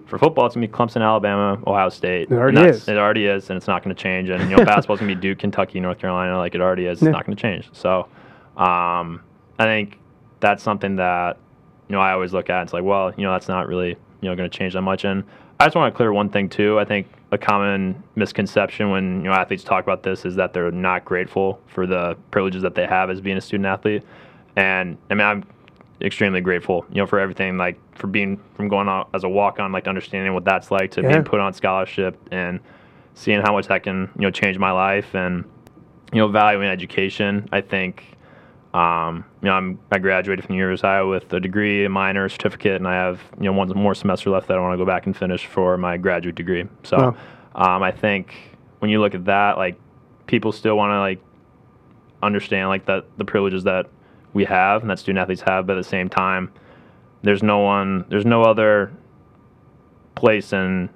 for 0.06 0.18
football 0.18 0.46
it's 0.46 0.56
gonna 0.56 0.68
be 0.68 0.72
Clemson, 0.74 1.02
Alabama, 1.02 1.60
Ohio 1.68 1.90
State. 1.90 2.32
It 2.32 2.34
already 2.36 2.62
is. 2.62 2.88
It 2.88 2.98
already 2.98 3.26
is, 3.26 3.50
and 3.50 3.58
it's 3.58 3.68
not 3.68 3.84
going 3.84 3.96
to 3.96 4.02
change. 4.02 4.30
And 4.30 4.50
you 4.50 4.56
know, 4.56 4.66
basketball's 4.66 5.00
gonna 5.00 5.14
be 5.16 5.20
Duke, 5.20 5.40
Kentucky, 5.40 5.80
North 5.80 6.00
Carolina. 6.00 6.38
Like 6.38 6.56
it 6.56 6.62
already 6.62 6.86
is. 6.86 7.00
It's 7.00 7.06
Yeah. 7.06 7.12
not 7.12 7.26
going 7.26 7.36
to 7.36 7.42
change. 7.42 7.70
So, 7.74 8.08
um, 8.58 9.22
I 9.60 9.64
think 9.64 10.00
that's 10.40 10.64
something 10.64 10.96
that 10.98 11.38
you 11.88 11.94
know 11.94 12.02
I 12.02 12.12
always 12.14 12.34
look 12.34 12.50
at. 12.50 12.64
It's 12.64 12.74
like, 12.74 12.84
well, 12.84 13.14
you 13.18 13.24
know, 13.24 13.32
that's 13.32 13.48
not 13.48 13.68
really 13.68 13.90
you 14.22 14.30
know 14.30 14.36
going 14.36 14.50
to 14.50 14.58
change 14.58 14.74
that 14.74 14.82
much. 14.82 15.06
And 15.06 15.24
I 15.60 15.66
just 15.66 15.76
want 15.76 15.94
to 15.94 15.96
clear 15.98 16.12
one 16.14 16.30
thing 16.30 16.50
too. 16.50 16.80
I 16.80 16.86
think 16.86 17.08
a 17.32 17.38
common 17.38 18.02
misconception 18.16 18.92
when 18.92 19.18
you 19.18 19.30
know 19.30 19.34
athletes 19.34 19.64
talk 19.64 19.84
about 19.84 20.04
this 20.04 20.26
is 20.26 20.36
that 20.36 20.54
they're 20.54 20.72
not 20.72 21.06
grateful 21.06 21.60
for 21.68 21.86
the 21.88 22.18
privileges 22.32 22.62
that 22.62 22.76
they 22.76 22.86
have 22.86 23.10
as 23.10 23.22
being 23.22 23.38
a 23.38 23.42
student 23.42 23.66
athlete. 23.66 24.04
And 24.56 24.98
I 25.10 25.14
mean, 25.16 25.26
I'm 25.26 25.44
extremely 26.02 26.42
grateful, 26.42 26.86
you 26.90 26.98
know, 26.98 27.06
for 27.08 27.20
everything, 27.20 27.58
like 27.58 27.80
for 27.98 28.08
being 28.08 28.40
from 28.56 28.68
going 28.68 28.88
out 28.88 29.10
as 29.14 29.24
a 29.24 29.30
walk 29.30 29.60
on, 29.60 29.72
like 29.72 29.88
understanding 29.88 30.34
what 30.34 30.44
that's 30.44 30.72
like 30.72 30.92
to 30.92 31.02
Yeah. 31.02 31.10
being 31.10 31.24
put 31.24 31.40
on 31.40 31.54
scholarship 31.54 32.18
and 32.32 32.60
seeing 33.14 33.42
how 33.42 33.54
much 33.54 33.68
that 33.68 33.84
can, 33.84 34.10
you 34.16 34.22
know, 34.24 34.32
change 34.32 34.58
my 34.58 34.72
life 34.72 35.16
and, 35.16 35.46
you 36.12 36.20
know, 36.20 36.28
valuing 36.28 36.68
education. 36.68 37.48
I 37.52 37.62
think, 37.62 38.04
um, 38.74 39.24
you 39.42 39.48
know, 39.48 39.54
I'm, 39.54 39.80
I 39.90 40.00
graduated 40.00 40.44
from 40.46 40.54
the 40.54 40.58
University 40.58 40.86
of 40.88 40.92
Iowa 40.92 41.10
with 41.10 41.32
a 41.32 41.40
degree, 41.40 41.86
a 41.86 41.90
minor, 41.90 42.28
certificate, 42.28 42.76
and 42.76 42.88
I 42.88 42.96
have, 42.96 43.22
you 43.38 43.46
know, 43.46 43.54
one 43.54 43.70
more 43.70 43.96
semester 43.96 44.30
left 44.30 44.50
that 44.50 44.58
I 44.58 44.60
want 44.60 44.74
to 44.74 44.78
go 44.78 44.86
back 44.86 45.06
and 45.06 45.16
finish 45.16 45.46
for 45.46 45.78
my 45.78 45.96
graduate 45.96 46.36
degree. 46.36 46.66
So, 46.84 46.98
Wow. 46.98 47.16
um, 47.56 47.84
I 47.84 47.92
think 47.92 48.34
when 48.80 48.92
you 48.92 49.00
look 49.00 49.16
at 49.16 49.26
that, 49.26 49.58
like 49.58 49.80
people 50.28 50.52
still 50.52 50.76
want 50.76 50.92
to 50.92 51.00
like 51.00 51.22
understand 52.22 52.68
like 52.70 52.86
that 52.88 53.06
the 53.18 53.24
privileges 53.26 53.64
that 53.64 53.86
we 54.36 54.46
have 54.46 54.82
and 54.82 54.92
that 54.92 55.00
student 55.00 55.20
athletes 55.20 55.42
have, 55.42 55.66
but 55.66 55.78
at 55.78 55.84
the 55.84 55.90
same 55.90 56.10
time, 56.10 56.52
there's 57.24 57.42
no 57.42 57.60
one, 57.60 58.06
there's 58.10 58.26
no 58.26 58.44
other 58.44 58.92
place 60.14 60.54
in, 60.54 60.90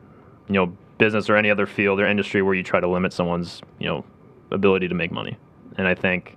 you 0.48 0.54
know, 0.54 0.78
business 0.98 1.30
or 1.30 1.38
any 1.38 1.50
other 1.50 1.66
field 1.66 2.00
or 2.00 2.06
industry 2.06 2.42
where 2.42 2.54
you 2.54 2.62
try 2.62 2.80
to 2.80 2.88
limit 2.88 3.14
someone's, 3.14 3.62
you 3.80 3.88
know, 3.88 4.04
ability 4.52 4.90
to 4.90 4.94
make 4.94 5.12
money. 5.12 5.38
And 5.78 5.88
I 5.88 5.96
think 5.96 6.36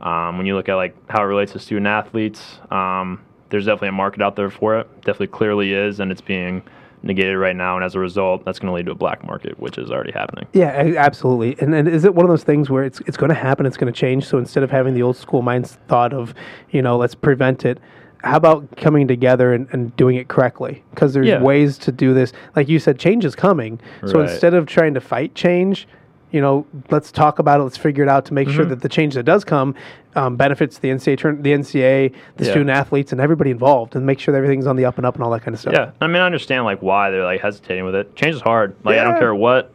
um, 0.00 0.36
when 0.36 0.46
you 0.46 0.56
look 0.56 0.68
at 0.68 0.74
like 0.74 0.96
how 1.08 1.22
it 1.22 1.26
relates 1.26 1.52
to 1.52 1.60
student 1.60 1.86
athletes, 1.86 2.58
um, 2.70 3.24
there's 3.50 3.66
definitely 3.66 3.88
a 3.88 3.92
market 3.92 4.20
out 4.20 4.34
there 4.34 4.50
for 4.50 4.78
it. 4.78 4.88
Definitely 5.02 5.28
clearly 5.28 5.72
is, 5.72 6.00
and 6.00 6.10
it's 6.10 6.20
being 6.20 6.62
negated 7.02 7.36
right 7.38 7.56
now. 7.56 7.76
And 7.76 7.84
as 7.84 7.94
a 7.94 7.98
result, 7.98 8.44
that's 8.44 8.58
going 8.58 8.68
to 8.70 8.74
lead 8.74 8.86
to 8.86 8.92
a 8.92 8.94
black 8.94 9.24
market, 9.26 9.58
which 9.58 9.78
is 9.78 9.90
already 9.90 10.12
happening. 10.12 10.46
Yeah, 10.52 10.68
absolutely. 10.96 11.56
And, 11.60 11.74
and 11.74 11.88
is 11.88 12.04
it 12.04 12.14
one 12.14 12.24
of 12.26 12.30
those 12.30 12.44
things 12.44 12.68
where 12.70 12.84
it's 12.84 13.00
it's 13.06 13.16
going 13.16 13.30
to 13.30 13.34
happen? 13.34 13.66
It's 13.66 13.76
going 13.76 13.92
to 13.92 13.98
change. 13.98 14.26
So 14.26 14.38
instead 14.38 14.62
of 14.62 14.70
having 14.70 14.94
the 14.94 15.02
old 15.02 15.16
school 15.16 15.42
mind 15.42 15.66
thought 15.88 16.12
of, 16.12 16.34
you 16.70 16.82
know, 16.82 16.96
let's 16.96 17.14
prevent 17.14 17.64
it. 17.64 17.78
How 18.22 18.36
about 18.36 18.76
coming 18.76 19.08
together 19.08 19.54
and, 19.54 19.66
and 19.72 19.96
doing 19.96 20.16
it 20.16 20.28
correctly? 20.28 20.84
Because 20.90 21.14
there's 21.14 21.26
Yeah. 21.26 21.42
ways 21.42 21.78
to 21.78 21.92
do 21.92 22.12
this. 22.12 22.32
Like 22.54 22.68
you 22.68 22.78
said, 22.78 22.98
change 22.98 23.24
is 23.24 23.34
coming. 23.34 23.80
So 24.06 24.20
Right. 24.20 24.28
instead 24.30 24.52
of 24.52 24.66
trying 24.66 24.92
to 24.94 25.00
fight 25.00 25.34
change, 25.34 25.88
you 26.32 26.40
know, 26.40 26.66
let's 26.90 27.10
talk 27.10 27.38
about 27.38 27.60
it. 27.60 27.64
Let's 27.64 27.76
figure 27.76 28.02
it 28.04 28.08
out 28.08 28.24
to 28.26 28.34
make 28.34 28.48
sure 28.48 28.60
Mm-hmm. 28.64 28.70
that 28.70 28.80
the 28.82 28.88
change 28.88 29.14
that 29.14 29.24
does 29.24 29.44
come 29.44 29.74
um, 30.16 30.36
benefits 30.36 30.78
the 30.78 30.88
NCAA, 30.88 31.18
turn, 31.18 31.42
the 31.42 31.50
NCAA, 31.52 32.12
the 32.36 32.44
Yeah. 32.44 32.50
student 32.50 32.70
athletes, 32.70 33.12
and 33.12 33.20
everybody 33.20 33.50
involved, 33.50 33.96
and 33.96 34.04
make 34.06 34.18
sure 34.20 34.32
that 34.32 34.38
everything's 34.38 34.66
on 34.66 34.76
the 34.76 34.84
up 34.84 34.96
and 34.96 35.06
up 35.06 35.14
and 35.16 35.24
all 35.24 35.30
that 35.30 35.42
kind 35.42 35.54
of 35.54 35.60
stuff. 35.60 35.72
Yeah, 35.74 35.90
I 36.00 36.06
mean, 36.06 36.16
I 36.16 36.26
understand 36.26 36.64
like 36.64 36.80
why 36.82 37.10
they're 37.10 37.24
like 37.24 37.40
hesitating 37.40 37.84
with 37.84 37.94
it. 37.94 38.14
Change 38.16 38.34
is 38.36 38.40
hard. 38.40 38.74
Like 38.84 38.98
I 38.98 39.04
don't 39.04 39.18
care 39.18 39.34
what 39.34 39.72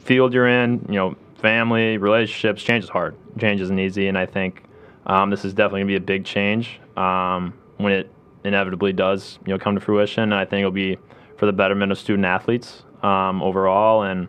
field 0.00 0.34
you're 0.34 0.48
in, 0.48 0.84
you 0.88 0.94
know, 0.96 1.16
family, 1.36 1.96
relationships. 1.98 2.62
Change 2.62 2.84
is 2.84 2.90
hard. 2.90 3.14
Change 3.38 3.60
isn't 3.60 3.78
easy, 3.78 4.08
and 4.08 4.16
I 4.18 4.26
think 4.26 4.64
um, 5.06 5.30
this 5.30 5.44
is 5.44 5.52
definitely 5.54 5.80
gonna 5.80 5.88
be 5.88 5.96
a 5.96 6.00
big 6.00 6.24
change 6.24 6.80
um, 6.96 7.52
when 7.78 7.92
it 7.92 8.10
inevitably 8.44 8.92
does, 8.92 9.38
you 9.46 9.52
know, 9.52 9.58
come 9.58 9.74
to 9.74 9.80
fruition. 9.80 10.22
And 10.24 10.34
I 10.34 10.44
think 10.44 10.60
it'll 10.60 10.70
be 10.70 10.98
for 11.36 11.46
the 11.46 11.52
betterment 11.52 11.90
of 11.92 11.98
student 11.98 12.24
athletes 12.26 12.82
um, 13.02 13.42
overall, 13.42 14.02
and 14.02 14.28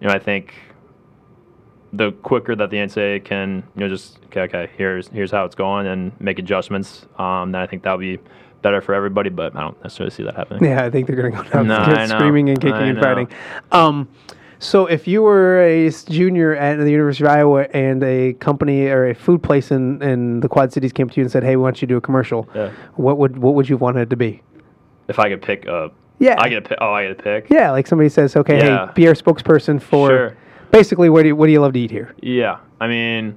you 0.00 0.06
know, 0.08 0.14
I 0.14 0.18
think 0.18 0.54
the 1.92 2.12
quicker 2.12 2.54
that 2.56 2.70
the 2.70 2.76
NCAA 2.76 3.24
can, 3.24 3.62
you 3.74 3.80
know, 3.80 3.88
just 3.88 4.18
okay, 4.26 4.42
okay, 4.42 4.70
here's 4.76 5.08
here's 5.08 5.30
how 5.30 5.44
it's 5.44 5.54
going, 5.54 5.86
and 5.86 6.12
make 6.20 6.38
adjustments, 6.38 7.06
um, 7.18 7.52
then 7.52 7.60
I 7.62 7.66
think 7.66 7.82
that'll 7.82 7.98
be 7.98 8.18
better 8.62 8.80
for 8.80 8.94
everybody. 8.94 9.30
But 9.30 9.56
I 9.56 9.60
don't 9.60 9.82
necessarily 9.82 10.10
see 10.14 10.22
that 10.24 10.34
happening. 10.36 10.64
Yeah, 10.70 10.84
I 10.84 10.90
think 10.90 11.06
they're 11.06 11.16
going 11.16 11.32
to 11.32 11.42
go 11.42 11.64
down 11.64 11.66
No, 11.66 12.06
screaming 12.06 12.50
and 12.50 12.60
kicking 12.60 12.74
I 12.74 12.86
and 12.88 12.96
know. 12.96 13.02
fighting. 13.02 13.28
Um, 13.72 14.08
so 14.60 14.86
if 14.86 15.06
you 15.06 15.22
were 15.22 15.62
a 15.62 15.88
junior 15.90 16.54
at 16.56 16.76
the 16.78 16.90
University 16.90 17.24
of 17.24 17.30
Iowa 17.30 17.62
and 17.72 18.02
a 18.02 18.32
company 18.34 18.86
or 18.88 19.08
a 19.08 19.14
food 19.14 19.40
place 19.42 19.70
in, 19.70 20.02
in 20.02 20.40
the 20.40 20.48
Quad 20.48 20.72
Cities 20.72 20.92
came 20.92 21.08
to 21.08 21.16
you 21.16 21.22
and 21.22 21.30
said, 21.30 21.44
"Hey, 21.44 21.56
we 21.56 21.62
want 21.62 21.80
you 21.80 21.86
to 21.86 21.92
do 21.94 21.96
a 21.96 22.00
commercial," 22.00 22.48
Yeah. 22.54 22.70
what 22.96 23.18
would 23.18 23.38
what 23.38 23.54
would 23.54 23.68
you 23.68 23.76
want 23.76 23.96
it 23.98 24.10
to 24.10 24.16
be? 24.16 24.42
If 25.06 25.18
I 25.18 25.28
could 25.30 25.40
pick 25.40 25.64
a, 25.66 25.90
Yeah, 26.18 26.34
I 26.38 26.48
get 26.48 26.58
a 26.66 26.68
pick. 26.68 26.78
Oh, 26.80 26.92
I 26.92 27.04
get 27.06 27.12
a 27.12 27.22
pick. 27.22 27.46
yeah, 27.48 27.70
like 27.70 27.86
somebody 27.86 28.08
says, 28.10 28.34
"Okay, 28.36 28.58
Yeah. 28.58 28.86
hey, 28.88 28.92
be 28.94 29.06
our 29.08 29.14
spokesperson 29.14 29.80
for." 29.80 30.08
Sure. 30.08 30.36
Basically, 30.70 31.08
what 31.08 31.22
do 31.22 31.28
you, 31.28 31.36
what 31.36 31.46
do 31.46 31.52
you 31.52 31.60
love 31.60 31.72
to 31.74 31.80
eat 31.80 31.90
here? 31.90 32.14
Yeah. 32.20 32.58
I 32.80 32.88
mean, 32.88 33.36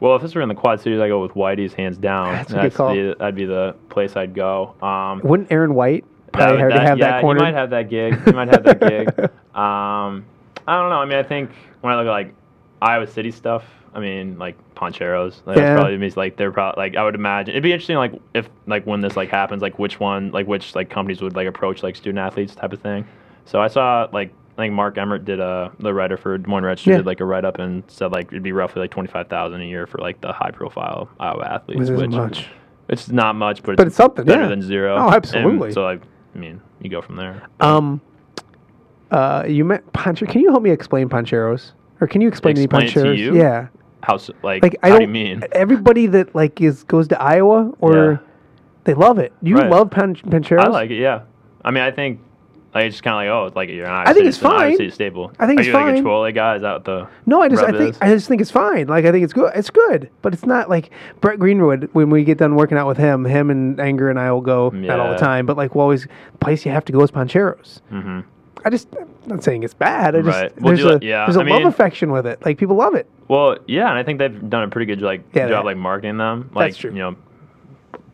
well, 0.00 0.16
if 0.16 0.22
this 0.22 0.34
were 0.34 0.42
in 0.42 0.48
the 0.48 0.54
Quad 0.54 0.80
Cities, 0.80 1.00
I 1.00 1.08
go 1.08 1.20
with 1.22 1.32
Whitey's 1.32 1.72
hands 1.72 1.96
down. 1.98 2.32
That's 2.32 2.52
a 2.52 2.54
good 2.62 2.74
call. 2.74 2.94
The, 2.94 3.16
that'd 3.18 3.34
be 3.34 3.44
the 3.44 3.74
place 3.88 4.16
I'd 4.16 4.34
go. 4.34 4.74
Um, 4.82 5.20
Wouldn't 5.24 5.50
Aaron 5.52 5.74
White 5.74 6.04
probably 6.32 6.60
already 6.60 6.78
that- 6.78 6.86
have 6.86 6.98
yeah, 6.98 7.10
that 7.12 7.20
corner? 7.20 7.40
He 7.40 7.44
might 7.52 7.54
have 7.58 7.70
that 7.70 7.88
gig. 7.90 8.22
He 8.24 8.32
might 8.32 8.48
have 8.48 8.64
that 8.64 8.80
gig. 8.80 9.30
Um, 9.52 10.24
I 10.66 10.78
don't 10.78 10.88
know. 10.88 10.96
I 10.96 11.04
mean, 11.04 11.18
I 11.18 11.22
think 11.22 11.50
when 11.82 11.92
I 11.92 11.96
look 11.98 12.06
at 12.06 12.10
like 12.10 12.34
Iowa 12.80 13.06
City 13.06 13.30
stuff, 13.30 13.64
I 13.94 14.00
mean, 14.00 14.38
like 14.38 14.56
Pancheros. 14.74 15.42
Like, 15.44 15.58
Yeah. 15.58 15.64
That's 15.74 15.80
probably 15.80 15.98
means 15.98 16.16
like 16.16 16.38
they're 16.38 16.50
probably 16.50 16.82
like 16.82 16.96
I 16.96 17.04
would 17.04 17.14
imagine 17.14 17.50
it'd 17.52 17.62
be 17.62 17.70
interesting 17.70 17.96
like 17.96 18.14
if 18.32 18.48
like 18.66 18.86
when 18.86 19.02
this 19.02 19.14
like 19.14 19.28
happens 19.28 19.60
like 19.60 19.78
which 19.78 20.00
one 20.00 20.30
like 20.30 20.46
which 20.46 20.74
like 20.74 20.88
companies 20.88 21.20
would 21.20 21.36
like 21.36 21.46
approach 21.46 21.82
like 21.82 21.96
student 21.96 22.18
athletes 22.18 22.54
type 22.54 22.72
of 22.72 22.80
thing. 22.80 23.06
So 23.44 23.60
I 23.60 23.68
saw 23.68 24.08
like 24.10 24.32
I 24.58 24.62
think 24.62 24.74
Mark 24.74 24.98
Emmert 24.98 25.24
did 25.24 25.40
a 25.40 25.72
the 25.78 25.94
writer 25.94 26.16
for 26.16 26.36
Des 26.36 26.48
Moines 26.48 26.64
Register 26.64 26.90
Yeah. 26.90 26.96
did 26.98 27.06
like 27.06 27.20
a 27.20 27.24
write 27.24 27.44
up 27.44 27.58
and 27.58 27.82
said 27.88 28.12
like 28.12 28.26
it'd 28.28 28.42
be 28.42 28.52
roughly 28.52 28.80
like 28.80 28.90
twenty 28.90 29.08
five 29.08 29.28
thousand 29.28 29.62
a 29.62 29.64
year 29.64 29.86
for 29.86 29.98
like 29.98 30.20
the 30.20 30.32
high 30.32 30.50
profile 30.50 31.08
Iowa 31.18 31.44
athletes. 31.46 31.78
Which 31.80 31.88
isn't 31.90 32.10
which 32.10 32.10
much. 32.10 32.46
it's 32.88 33.08
not 33.10 33.34
much, 33.34 33.62
but, 33.62 33.76
But 33.76 33.86
it's 33.86 33.96
something, 33.96 34.24
better 34.24 34.42
yeah. 34.42 34.48
than 34.48 34.60
zero. 34.62 34.96
Oh, 34.96 35.06
And 35.06 35.14
absolutely. 35.14 35.72
so 35.72 35.82
like 35.82 36.02
I 36.34 36.38
mean, 36.38 36.60
you 36.80 36.90
go 36.90 37.00
from 37.02 37.16
there. 37.16 37.42
Um, 37.60 38.00
uh, 39.10 39.44
you 39.46 39.64
met 39.64 39.90
Poncher. 39.92 40.28
Can 40.28 40.40
you 40.40 40.50
help 40.50 40.62
me 40.62 40.70
explain 40.70 41.08
Pancheros? 41.08 41.72
Or 42.00 42.06
can 42.06 42.20
you 42.20 42.28
explain, 42.28 42.56
Explain 42.56 42.82
it 42.86 42.96
me 42.96 43.02
Pancheros? 43.02 43.18
you? 43.18 43.36
Yeah. 43.36 43.68
How 44.02 44.18
like, 44.42 44.62
Like 44.62 44.76
I 44.82 44.88
how 44.88 44.98
don't. 44.98 45.12
do 45.12 45.18
you 45.18 45.24
mean? 45.24 45.42
Everybody 45.52 46.06
that 46.08 46.34
like 46.34 46.60
is 46.60 46.82
goes 46.84 47.08
to 47.08 47.20
Iowa 47.22 47.72
or 47.80 47.94
Yeah. 48.12 48.16
they 48.84 48.94
love 48.94 49.18
it. 49.18 49.32
You 49.42 49.56
Right. 49.58 49.70
love 49.70 49.90
Pan- 49.90 50.16
Pancheros. 50.16 50.60
I 50.64 50.68
like 50.68 50.90
it. 50.90 50.96
Yeah. 51.00 51.20
I 51.64 51.70
mean, 51.70 51.82
I 51.84 51.90
think 51.90 52.18
like 52.74 52.86
it's 52.86 52.94
just 52.94 53.02
kind 53.04 53.14
of 53.14 53.18
like 53.18 53.28
oh, 53.42 53.46
it's 53.46 53.56
like 53.56 53.68
you're 53.68 53.86
Iowa 53.86 54.08
I 54.10 54.12
think 54.12 54.26
it's 54.26 54.38
fine. 54.38 54.80
It's 54.80 54.94
stable. 54.94 55.32
I 55.38 55.46
think 55.46 55.58
Are 55.58 55.60
it's 55.62 55.66
you 55.68 55.72
like 55.74 55.84
fine. 55.86 55.96
a 55.96 56.00
Chipotle 56.02 56.34
guy? 56.34 56.56
Is 56.56 56.62
that 56.62 56.84
the 56.84 57.06
No, 57.26 57.42
I 57.42 57.48
just 57.48 57.62
I 57.62 57.70
think 57.72 57.90
is? 57.94 57.98
I 58.00 58.08
just 58.14 58.28
think 58.28 58.40
it's 58.40 58.50
fine. 58.50 58.86
Like 58.88 59.04
I 59.04 59.12
think 59.12 59.24
it's 59.24 59.32
good. 59.32 59.52
It's 59.54 59.70
good, 59.70 60.10
but 60.22 60.32
it's 60.32 60.46
not 60.46 60.68
like 60.70 60.90
Brett 61.20 61.38
Greenwood. 61.38 61.88
When 61.92 62.10
we 62.10 62.24
get 62.24 62.38
done 62.38 62.54
working 62.54 62.78
out 62.78 62.86
with 62.86 62.98
him, 62.98 63.24
him 63.24 63.50
and 63.50 63.78
Anger 63.80 64.10
and 64.10 64.18
I 64.18 64.30
will 64.32 64.40
go 64.40 64.70
not 64.70 65.00
all 65.00 65.10
the 65.12 65.18
time, 65.18 65.46
but 65.46 65.56
like 65.56 65.74
we'll 65.74 65.82
always 65.82 66.06
place 66.40 66.64
you 66.64 66.72
have 66.72 66.84
to 66.86 66.92
go 66.92 67.02
is 67.02 67.10
Pancheros. 67.10 67.80
hmm 67.90 68.20
I 68.64 68.70
just 68.70 68.88
I'm 68.96 69.08
not 69.26 69.42
saying 69.42 69.64
it's 69.64 69.74
bad. 69.74 70.14
I 70.14 70.22
just 70.22 70.28
Right. 70.40 70.60
Well, 70.62 70.74
there's 70.74 70.84
a 70.86 70.92
like- 70.94 71.02
yeah, 71.02 71.26
there's 71.26 71.36
a 71.36 71.40
I 71.40 71.44
love 71.44 71.58
mean- 71.60 71.66
affection 71.66 72.12
with 72.12 72.26
it. 72.26 72.44
Like 72.46 72.58
people 72.58 72.76
love 72.76 72.94
it. 72.94 73.08
Well, 73.28 73.56
yeah, 73.66 73.88
and 73.88 73.98
I 73.98 74.02
think 74.04 74.18
they've 74.18 74.48
done 74.50 74.62
a 74.62 74.68
pretty 74.68 74.86
good 74.86 75.02
like 75.02 75.22
Yeah, 75.34 75.48
job 75.48 75.64
like 75.64 75.76
marketing 75.76 76.16
them. 76.18 76.50
Like 76.54 76.70
That's 76.72 76.78
true. 76.78 76.92
you 76.92 76.98
know, 76.98 77.16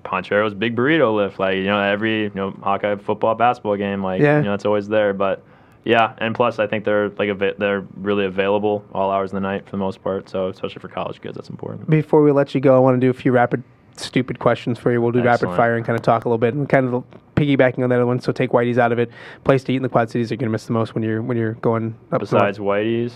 Panchero's 0.09 0.55
big 0.55 0.75
burrito 0.75 1.15
lift. 1.15 1.39
Like 1.39 1.57
you 1.57 1.65
know, 1.65 1.79
every 1.81 2.25
you 2.25 2.33
know 2.35 2.51
Hawkeye 2.63 2.97
football 2.97 3.35
basketball 3.35 3.77
game. 3.77 4.03
Like 4.03 4.21
Yeah. 4.21 4.39
you 4.39 4.45
know, 4.45 4.55
it's 4.55 4.65
always 4.65 4.89
there. 4.89 5.13
But 5.13 5.43
yeah, 5.85 6.15
and 6.19 6.35
plus 6.35 6.59
I 6.59 6.67
think 6.67 6.85
they're 6.85 7.11
like 7.11 7.29
ava- 7.29 7.55
they're 7.59 7.85
really 7.97 8.25
available 8.25 8.85
all 8.93 9.11
hours 9.11 9.31
of 9.31 9.35
the 9.35 9.41
night 9.41 9.65
for 9.67 9.71
the 9.73 9.77
most 9.79 10.03
part. 10.03 10.29
So 10.29 10.49
especially 10.49 10.81
for 10.81 10.89
college 10.89 11.21
kids, 11.21 11.35
that's 11.37 11.51
important. 11.51 11.89
Before 11.91 12.23
we 12.23 12.33
let 12.33 12.55
you 12.55 12.61
go, 12.61 12.75
I 12.77 12.79
want 12.79 12.97
to 12.97 13.01
do 13.01 13.11
a 13.11 13.15
few 13.15 13.33
rapid, 13.33 13.63
stupid 13.97 14.39
questions 14.39 14.79
for 14.79 14.91
you. 14.93 15.01
We'll 15.01 15.13
do 15.13 15.23
rapid 15.23 15.49
fire 15.57 15.77
and 15.77 15.85
kind 15.87 15.97
of 15.99 16.03
talk 16.03 16.25
a 16.25 16.29
little 16.29 16.39
bit 16.39 16.55
and 16.55 16.69
kind 16.69 16.93
of 16.93 17.05
piggybacking 17.37 17.83
on 17.83 17.91
that 17.91 17.97
other 17.97 18.07
one. 18.07 18.19
So 18.21 18.33
take 18.33 18.51
Whitey's 18.51 18.79
out 18.79 18.93
of 18.93 18.99
it. 18.99 19.11
Place 19.45 19.63
to 19.65 19.73
eat 19.73 19.77
in 19.77 19.83
the 19.83 19.89
Quad 19.89 20.11
Cities. 20.11 20.31
You're 20.31 20.37
gonna 20.39 20.51
miss 20.51 20.67
the 20.67 20.73
most 20.73 20.95
when 20.95 21.05
you're 21.05 21.23
when 21.23 21.37
you're 21.37 21.55
going 21.55 21.95
up 22.13 22.21
Besides 22.21 22.59
Whitey's, 22.59 23.15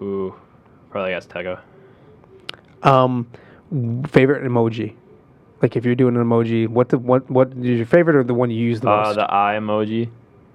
ooh, 0.00 0.34
probably 0.90 1.12
Azteca. 1.12 1.44
north. 1.44 2.86
Um, 2.86 3.26
favorite 4.08 4.44
emoji. 4.44 4.94
Like 5.64 5.76
if 5.76 5.84
you're 5.86 5.94
doing 5.94 6.14
an 6.14 6.22
emoji, 6.22 6.68
what 6.68 6.90
the 6.90 6.98
what 6.98 7.28
what 7.30 7.48
is 7.52 7.78
your 7.78 7.86
favorite 7.86 8.16
or 8.16 8.22
the 8.22 8.34
one 8.34 8.50
you 8.50 8.62
use 8.62 8.80
the 8.82 8.90
Uh, 8.90 9.02
most? 9.04 9.14
the 9.14 9.24
eye 9.34 9.56
emoji, 9.58 10.10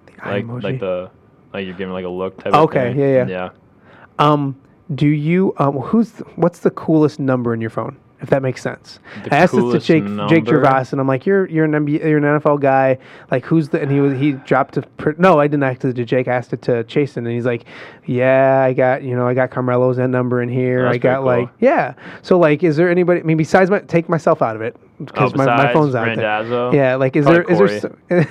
The 0.06 0.24
eye 0.24 0.32
like 0.34 0.46
emoji. 0.46 0.64
like 0.64 0.80
the 0.80 1.10
like 1.52 1.66
you're 1.66 1.74
giving 1.74 1.94
like 1.94 2.06
a 2.06 2.10
look 2.10 2.38
type. 2.44 2.54
of 2.54 2.62
Okay, 2.66 2.92
thing. 2.94 3.00
yeah, 3.00 3.26
yeah. 3.26 3.28
yeah. 3.28 3.50
Um, 4.20 4.56
do 4.94 5.08
you 5.08 5.56
um 5.58 5.78
who's 5.80 6.12
what's 6.36 6.60
the 6.60 6.70
coolest 6.70 7.20
number 7.20 7.56
in 7.56 7.60
your 7.60 7.72
phone? 7.72 7.98
If 8.22 8.30
that 8.30 8.44
makes 8.44 8.62
sense. 8.62 9.00
The 9.24 9.34
I 9.34 9.38
asked 9.38 9.54
this 9.54 9.62
to 9.62 9.62
coolest 9.64 9.88
Jake 9.88 10.04
Jake 10.04 10.44
number? 10.44 10.62
Gervase, 10.62 10.92
and 10.92 11.02
I'm 11.02 11.08
like, 11.08 11.26
you're 11.26 11.48
you're 11.48 11.66
an 11.66 11.72
NBA, 11.72 12.04
you're 12.08 12.18
an 12.24 12.40
NFL 12.40 12.60
guy. 12.60 12.98
Like, 13.32 13.46
who's 13.46 13.70
the? 13.70 13.82
And 13.82 13.90
he 13.92 14.00
was 14.02 14.14
he 14.20 14.34
dropped 14.46 14.78
a 14.78 14.82
pr- 14.84 15.12
no, 15.18 15.40
I 15.40 15.48
didn't 15.48 15.64
ask 15.64 15.84
it 15.86 15.96
to 15.96 16.06
Jake. 16.06 16.28
I 16.28 16.34
asked 16.36 16.54
it 16.54 16.62
to 16.64 16.84
Chasen, 16.84 17.18
and 17.18 17.30
he's 17.30 17.46
like, 17.48 17.64
yeah, 18.06 18.62
I 18.62 18.74
got 18.74 19.02
you 19.02 19.16
know 19.16 19.26
I 19.28 19.34
got 19.34 19.50
Carmelo's 19.52 19.98
that 19.98 20.10
number 20.10 20.42
in 20.44 20.50
here. 20.50 20.84
That's 20.84 20.96
I 20.96 20.98
got 21.00 21.24
pretty 21.24 21.42
like 21.44 21.50
yeah. 21.62 21.94
So 22.22 22.38
like, 22.38 22.62
is 22.64 22.76
there 22.78 22.92
anybody? 22.92 23.22
I 23.22 23.24
mean, 23.24 23.38
besides 23.38 23.72
my 23.72 23.80
take 23.80 24.08
myself 24.08 24.42
out 24.44 24.56
of 24.56 24.62
it 24.62 24.76
because 25.00 25.34
Oh, 25.34 25.38
my, 25.38 25.46
my 25.46 25.74
phone's 25.74 25.96
out 25.96 26.08
Randazzo? 26.08 26.72
there. 26.72 26.82
Yeah, 26.90 26.96
like 26.96 27.16
is 27.16 27.26
there 27.26 27.44
is 27.44 27.58
there? 27.58 27.80
So, 27.80 27.96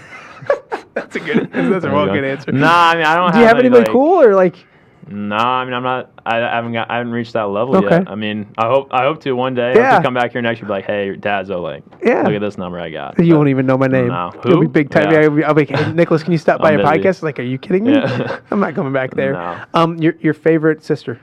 that's 0.94 1.16
a 1.16 1.20
good. 1.20 1.50
That's 1.52 1.84
a 1.84 1.90
real 1.90 2.06
good 2.06 2.24
answer. 2.24 2.52
Nah, 2.52 2.90
I 2.90 2.94
mean 2.96 3.04
I 3.04 3.14
don't. 3.16 3.32
Do 3.32 3.38
you 3.38 3.44
have 3.46 3.56
any, 3.58 3.66
anybody 3.66 3.84
like- 3.84 3.92
cool 3.92 4.22
or 4.22 4.34
like? 4.34 4.56
No, 5.10 5.36
I 5.36 5.64
mean 5.64 5.72
I'm 5.72 5.82
not. 5.82 6.10
I, 6.26 6.36
I 6.36 6.56
haven't 6.56 6.74
got. 6.74 6.90
I 6.90 6.98
haven't 6.98 7.12
reached 7.12 7.32
that 7.32 7.44
level 7.44 7.74
Okay. 7.78 7.96
yet. 7.96 8.10
I 8.10 8.14
mean, 8.14 8.52
I 8.58 8.66
hope. 8.66 8.88
I 8.90 9.04
hope 9.04 9.22
to 9.22 9.32
one 9.32 9.54
day. 9.54 9.70
I 9.72 9.74
Yeah. 9.74 9.90
hope 9.92 10.02
to 10.02 10.06
come 10.06 10.12
back 10.12 10.32
here 10.32 10.42
next 10.42 10.60
year, 10.60 10.66
be 10.66 10.72
like, 10.72 10.84
hey, 10.84 11.16
Dazzo, 11.18 11.62
like, 11.62 11.82
Yeah. 12.04 12.24
look 12.24 12.34
at 12.34 12.42
this 12.42 12.58
number 12.58 12.78
I 12.78 12.90
got. 12.90 13.18
You 13.18 13.30
But- 13.32 13.36
won't 13.38 13.48
even 13.48 13.64
know 13.64 13.78
my 13.78 13.86
name. 13.86 14.08
No. 14.08 14.32
You'll 14.44 14.60
be 14.60 14.66
Who? 14.66 14.68
big 14.68 14.90
time. 14.90 15.10
Yeah. 15.10 15.20
I'll 15.20 15.30
be, 15.30 15.44
I'll 15.44 15.54
be 15.54 15.62
like, 15.64 15.70
hey, 15.70 15.92
Nicholas, 15.92 16.22
can 16.22 16.32
you 16.32 16.36
stop 16.38 16.60
by 16.60 16.72
I'm 16.72 16.80
busy. 16.80 16.88
podcast? 16.90 17.22
Like, 17.22 17.38
are 17.38 17.42
you 17.42 17.56
kidding 17.56 17.84
me? 17.84 17.94
Yeah. 17.94 18.40
I'm 18.50 18.60
not 18.60 18.74
coming 18.74 18.92
back 18.92 19.14
there. 19.14 19.32
No. 19.32 19.58
Um, 19.72 19.96
your 19.96 20.12
your 20.20 20.34
favorite 20.34 20.84
sister? 20.84 21.18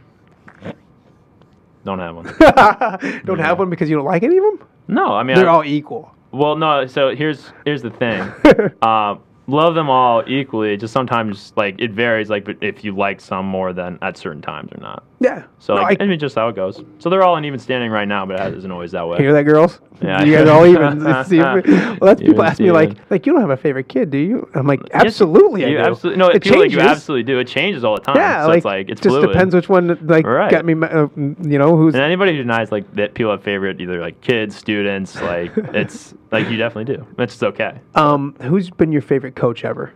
Don't 1.86 2.00
have 2.00 2.16
one. 2.16 3.22
don't 3.26 3.40
have 3.40 3.60
one 3.60 3.70
because 3.70 3.90
you 3.90 3.96
don't 3.96 4.06
like 4.06 4.24
any 4.24 4.38
of 4.38 4.44
them. 4.44 4.68
No, 4.88 5.14
I 5.14 5.24
mean, 5.24 5.36
They're 5.36 5.50
I, 5.50 5.54
all 5.54 5.64
equal. 5.64 6.12
well, 6.32 6.56
no. 6.56 6.86
So 6.88 7.16
here's 7.16 7.52
here's 7.64 7.82
the 7.82 7.92
thing. 7.92 8.22
uh, 8.82 9.16
love 9.48 9.76
them 9.76 9.90
all 9.90 10.24
equally. 10.28 10.76
Just 10.78 10.94
sometimes 10.94 11.54
like 11.56 11.76
it 11.80 11.92
varies. 11.92 12.30
Like 12.30 12.44
but 12.46 12.58
if 12.62 12.84
you 12.84 12.96
like 12.96 13.22
some 13.22 13.46
more 13.46 13.72
than 13.72 14.00
at 14.02 14.18
certain 14.18 14.42
times 14.42 14.72
or 14.74 14.82
not. 14.82 15.04
Yeah. 15.20 15.44
So 15.60 15.76
No, 15.76 15.82
like, 15.84 16.02
I, 16.02 16.04
I 16.04 16.08
mean, 16.08 16.20
just 16.20 16.36
how 16.36 16.50
it 16.50 16.56
goes. 16.56 16.84
So 17.00 17.10
they're 17.10 17.24
all 17.24 17.38
in 17.38 17.46
even 17.46 17.58
standing 17.58 17.90
right 17.90 18.08
now, 18.08 18.26
but 18.26 18.40
it 18.40 18.54
isn't 18.58 18.70
always 18.70 18.92
that 18.92 19.08
way. 19.08 19.18
hear 19.18 19.32
that, 19.34 19.44
girls? 19.44 19.80
Yeah. 20.02 20.22
You 20.24 20.34
guys 20.36 20.48
all 20.50 20.66
even. 20.66 21.00
The- 21.06 21.98
well, 22.02 22.14
that's 22.14 22.22
people 22.28 22.44
ask 22.44 22.60
me 22.60 22.72
like, 22.72 22.98
like 23.10 23.26
you 23.26 23.32
don't 23.32 23.42
have 23.42 23.50
a 23.50 23.56
favorite 23.58 23.88
kid, 23.88 24.12
do 24.12 24.18
you? 24.18 24.50
I'm 24.54 24.68
like, 24.68 24.82
Yes, 24.94 25.06
absolutely, 25.06 25.66
I 25.66 25.70
do. 25.70 25.78
absolutely 25.78 26.20
no. 26.20 26.28
It 26.30 26.44
feels 26.44 26.58
like 26.58 26.72
you 26.72 26.80
absolutely 26.82 27.24
do. 27.24 27.40
It 27.40 27.48
changes 27.48 27.84
all 27.86 27.96
the 27.96 28.02
time. 28.02 28.18
Yeah, 28.18 28.42
so 28.44 28.48
like, 28.50 28.58
it's 28.58 28.66
like 28.66 28.90
it's 28.90 29.02
just 29.02 29.14
fluid. 29.14 29.30
depends 29.30 29.56
which 29.56 29.70
one 29.70 29.98
like 30.06 30.26
Right. 30.26 30.52
got 30.52 30.66
me. 30.66 30.74
Uh, 30.74 31.08
you 31.16 31.58
know 31.58 31.78
who's 31.78 31.94
And 31.96 32.04
anybody 32.04 32.34
who 32.34 32.40
denies 32.40 32.72
like 32.72 32.92
that 32.96 33.14
people 33.14 33.32
have 33.32 33.42
favorite 33.42 33.80
either 33.80 34.02
like 34.02 34.20
kids, 34.22 34.56
students, 34.56 35.16
like 35.22 35.54
it's 35.74 36.14
like 36.32 36.50
you 36.50 36.58
definitely 36.58 36.94
do. 36.94 37.08
It's 37.18 37.34
just 37.36 37.44
okay. 37.44 37.80
um 37.96 38.36
who's 38.42 38.70
been 38.70 38.92
your 38.92 39.02
favorite 39.02 39.36
coach 39.36 39.64
ever? 39.64 39.94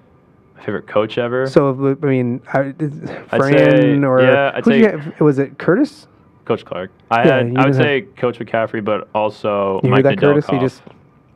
Favorite 0.59 0.87
coach 0.87 1.17
ever. 1.17 1.47
So 1.47 1.97
I 2.01 2.05
mean, 2.05 2.41
I, 2.47 2.73
Fran 2.73 3.51
say- 3.53 3.97
or 4.03 4.21
yeah, 4.21 4.51
I'd 4.55 4.65
you 4.65 4.71
say- 4.73 4.81
have- 4.91 5.19
was 5.19 5.39
it 5.39 5.57
Curtis? 5.57 6.07
Coach 6.45 6.65
Clark. 6.65 6.89
I 7.11 7.23
Yeah, 7.25 7.35
had 7.37 7.57
I 7.57 7.65
would 7.65 7.75
say 7.75 8.01
Coach 8.17 8.39
McCaffery, 8.39 8.83
but 8.83 9.07
also 9.13 9.79
You 9.83 9.89
Mike 9.91 10.03
that, 10.03 10.17
Curtis? 10.19 10.45
Nedeljkov, 10.47 10.59
just 10.61 10.81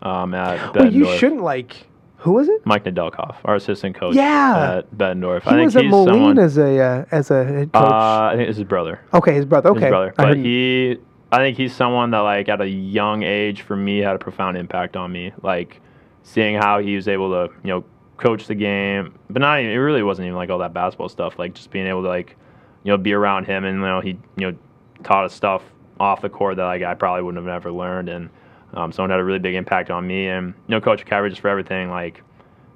um, 0.01 0.33
at 0.33 0.75
well, 0.75 0.91
you 0.91 1.05
shouldn't 1.17 1.43
like. 1.43 1.87
Who 2.17 2.31
was 2.31 2.47
it? 2.49 2.65
Mike 2.65 2.85
Nedeljkov, 2.85 3.35
our 3.45 3.55
assistant 3.55 3.95
coach 3.95 4.15
Yeah. 4.15 4.77
at 4.79 4.91
Bettendorf. 4.97 5.43
He 5.43 5.49
I 5.49 5.53
think 5.53 5.65
was 5.65 5.75
at 5.75 5.85
Moline 5.85 6.13
someone. 6.13 6.39
as 6.39 6.57
a 6.57 6.79
uh, 6.79 7.05
as 7.11 7.29
a 7.31 7.43
head 7.43 7.71
coach. 7.73 7.83
uh, 7.83 8.29
I 8.31 8.35
think 8.37 8.49
it's 8.49 8.57
his 8.57 8.67
brother. 8.67 9.01
okay, 9.13 9.33
his 9.33 9.45
brother. 9.45 9.69
Okay, 9.69 9.81
his 9.81 9.89
brother. 9.89 10.13
But 10.17 10.27
heard- 10.29 10.37
he, 10.37 10.97
I 11.31 11.37
think 11.37 11.57
he's 11.57 11.75
someone 11.75 12.09
that 12.11 12.19
like 12.19 12.49
at 12.49 12.61
a 12.61 12.67
young 12.67 13.21
age 13.23 13.61
for 13.61 13.75
me 13.75 13.99
had 13.99 14.15
a 14.15 14.19
profound 14.19 14.57
impact 14.57 14.95
on 14.97 15.11
me. 15.11 15.31
Like 15.43 15.79
seeing 16.23 16.55
how 16.55 16.79
he 16.79 16.95
was 16.95 17.07
able 17.07 17.29
to, 17.31 17.53
you 17.63 17.69
know, 17.69 17.83
coach 18.17 18.47
the 18.47 18.55
game, 18.55 19.17
but 19.29 19.41
not 19.41 19.59
even. 19.59 19.71
It 19.71 19.77
really 19.77 20.03
wasn't 20.03 20.27
even 20.27 20.35
like 20.35 20.49
all 20.49 20.59
that 20.59 20.73
basketball 20.73 21.09
stuff. 21.09 21.37
Like 21.39 21.53
just 21.53 21.71
being 21.71 21.87
able 21.87 22.03
to 22.03 22.09
like, 22.09 22.35
you 22.83 22.91
know, 22.91 22.97
be 22.97 23.13
around 23.13 23.45
him 23.45 23.63
and 23.65 23.77
you 23.77 23.85
know 23.85 24.01
he, 24.01 24.17
you 24.37 24.51
know, 24.51 24.57
taught 25.03 25.25
us 25.25 25.33
stuff 25.33 25.63
off 25.99 26.21
the 26.21 26.29
court 26.29 26.57
that 26.57 26.65
like 26.65 26.83
I 26.83 26.93
probably 26.93 27.23
wouldn't 27.23 27.45
have 27.45 27.53
ever 27.53 27.71
learned 27.71 28.09
and. 28.09 28.29
Um, 28.75 28.91
someone 28.91 29.11
had 29.11 29.19
a 29.19 29.23
really 29.23 29.37
big 29.37 29.53
impact 29.53 29.91
on 29.91 30.07
me, 30.07 30.27
and 30.27 30.47
you 30.47 30.53
know, 30.73 30.81
Coach 30.81 31.05
McCaffery 31.05 31.29
just 31.29 31.41
for 31.41 31.47
everything. 31.47 31.91
Like, 31.91 32.23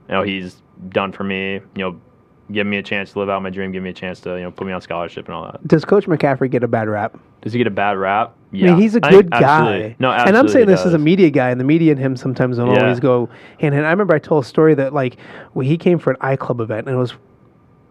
you 0.07 0.13
know, 0.13 0.21
he's 0.21 0.61
done 0.89 1.11
for 1.11 1.23
me. 1.23 1.53
You 1.53 1.61
know, 1.75 2.01
give 2.51 2.67
me 2.67 2.77
a 2.77 2.83
chance 2.83 3.13
to 3.13 3.19
live 3.19 3.29
out 3.29 3.41
my 3.41 3.49
dream, 3.49 3.71
give 3.71 3.83
me 3.83 3.89
a 3.89 3.93
chance 3.93 4.19
to 4.21 4.35
you 4.35 4.43
know 4.43 4.51
put 4.51 4.67
me 4.67 4.73
on 4.73 4.81
scholarship 4.81 5.25
and 5.25 5.35
all 5.35 5.45
that. 5.45 5.67
Does 5.67 5.85
Coach 5.85 6.05
McCaffery 6.05 6.49
get 6.49 6.63
a 6.63 6.67
bad 6.67 6.87
rap? 6.87 7.17
Does 7.47 7.53
he 7.53 7.59
get 7.59 7.67
a 7.67 7.71
bad 7.71 7.97
rap? 7.97 8.33
I 8.51 8.55
mean, 8.57 8.77
he's 8.77 8.95
a 8.95 8.99
I 9.05 9.09
good 9.09 9.31
guy. 9.31 9.37
absolutely. 9.41 9.95
No, 9.99 10.09
absolutely. 10.11 10.29
And 10.29 10.37
I'm 10.37 10.47
saying 10.49 10.65
this 10.67 10.85
as 10.85 10.93
a 10.93 10.97
media 10.97 11.29
guy, 11.29 11.49
and 11.49 11.59
the 11.59 11.63
media 11.65 11.91
and 11.93 11.99
him 11.99 12.17
sometimes 12.17 12.57
don't 12.57 12.73
Yeah. 12.73 12.81
always 12.83 12.99
go 12.99 13.29
hand 13.59 13.73
in 13.73 13.73
hand. 13.73 13.85
I 13.87 13.91
remember 13.91 14.13
I 14.15 14.19
told 14.19 14.43
a 14.43 14.47
story 14.47 14.73
that 14.75 14.93
like 14.93 15.15
when 15.53 15.65
he 15.65 15.77
came 15.77 15.97
for 15.97 16.11
an 16.11 16.17
iClub 16.17 16.59
event, 16.61 16.87
and 16.87 16.95
it 16.95 16.99
was 16.99 17.13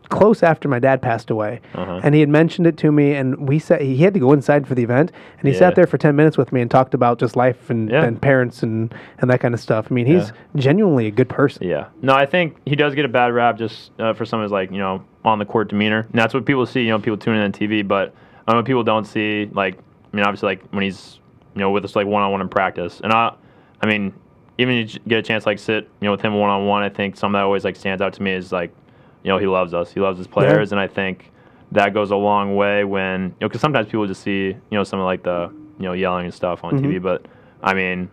close 0.08 0.42
after 0.44 0.68
my 0.68 0.78
dad 0.78 1.02
passed 1.02 1.30
away, 1.30 1.60
Uh-huh. 1.74 2.00
and 2.02 2.14
he 2.14 2.20
had 2.20 2.28
mentioned 2.28 2.66
it 2.66 2.76
to 2.78 2.92
me, 2.92 3.14
and 3.14 3.48
we 3.48 3.58
sat. 3.58 3.80
He 3.80 3.96
had 3.96 4.14
to 4.14 4.20
go 4.20 4.32
inside 4.32 4.66
for 4.66 4.74
the 4.74 4.82
event, 4.84 5.10
and 5.40 5.48
he 5.48 5.52
Yeah. 5.52 5.58
sat 5.58 5.74
there 5.74 5.86
for 5.86 5.98
ten 5.98 6.14
minutes 6.14 6.38
with 6.38 6.52
me 6.52 6.60
and 6.60 6.70
talked 6.70 6.94
about 6.94 7.18
just 7.18 7.34
life 7.36 7.70
and, 7.70 7.90
Yeah. 7.90 8.04
and 8.04 8.20
parents 8.20 8.62
and 8.62 8.94
and 9.18 9.28
that 9.30 9.40
kind 9.40 9.52
of 9.52 9.58
stuff. 9.60 9.88
I 9.90 9.94
mean, 9.94 10.06
he's 10.06 10.32
genuinely 10.54 11.06
a 11.06 11.10
good 11.10 11.28
person. 11.28 11.66
Yeah. 11.66 11.86
No, 12.02 12.14
I 12.14 12.24
think 12.26 12.56
he 12.66 12.76
does 12.76 12.94
get 12.94 13.04
a 13.04 13.08
bad 13.08 13.32
rap 13.32 13.58
just 13.58 13.90
uh, 13.98 14.12
for 14.12 14.24
some 14.24 14.38
of 14.40 14.44
his 14.44 14.52
like 14.52 14.70
you 14.70 14.78
know 14.78 15.02
on 15.24 15.38
the 15.40 15.44
court 15.44 15.68
demeanor, 15.68 16.06
and 16.10 16.18
that's 16.20 16.32
what 16.34 16.44
people 16.44 16.66
see. 16.66 16.82
You 16.82 16.90
know, 16.90 16.98
people 17.00 17.16
tune 17.18 17.34
in 17.34 17.42
on 17.42 17.50
TV, 17.52 17.82
but 17.86 18.14
I 18.46 18.54
know 18.54 18.62
people 18.62 18.84
don't 18.84 19.04
see. 19.04 19.50
Like, 19.52 19.78
I 20.12 20.16
mean, 20.16 20.24
obviously, 20.24 20.46
like 20.46 20.68
when 20.70 20.82
he's 20.82 21.18
you 21.54 21.60
know 21.60 21.70
with 21.70 21.84
us 21.84 21.96
like 21.96 22.06
one 22.06 22.22
on 22.22 22.32
one 22.32 22.40
in 22.40 22.48
practice, 22.48 23.00
and 23.02 23.12
I, 23.12 23.34
I 23.82 23.86
mean, 23.86 24.14
even 24.58 24.74
you 24.76 24.86
get 25.06 25.18
a 25.18 25.22
chance 25.22 25.44
to, 25.44 25.50
like 25.50 25.58
sit 25.58 25.88
you 26.00 26.06
know 26.06 26.12
with 26.12 26.20
him 26.20 26.34
one 26.34 26.50
on 26.50 26.66
one. 26.66 26.82
I 26.82 26.88
think 26.88 27.16
something 27.16 27.34
that 27.34 27.42
always 27.42 27.64
like 27.64 27.76
stands 27.76 28.02
out 28.02 28.12
to 28.14 28.22
me 28.22 28.32
is 28.32 28.52
like, 28.52 28.74
you 29.22 29.30
know, 29.30 29.38
he 29.38 29.46
loves 29.46 29.74
us. 29.74 29.92
He 29.92 30.00
loves 30.00 30.18
his 30.18 30.26
players, 30.26 30.72
and 30.72 30.80
I 30.80 30.86
think 30.86 31.32
that 31.72 31.92
goes 31.92 32.10
a 32.12 32.16
long 32.16 32.54
way 32.54 32.84
when 32.84 33.22
you 33.22 33.28
know 33.40 33.48
because 33.48 33.60
sometimes 33.60 33.86
people 33.86 34.06
just 34.06 34.22
see 34.22 34.46
you 34.46 34.58
know 34.70 34.84
some 34.84 35.00
of 35.00 35.04
like 35.04 35.22
the 35.24 35.50
you 35.78 35.84
know 35.84 35.92
yelling 35.92 36.26
and 36.26 36.34
stuff 36.34 36.62
on 36.64 36.78
TV, 36.78 36.94
mm-hmm. 36.94 37.02
but 37.02 37.26
I 37.62 37.74
mean 37.74 38.08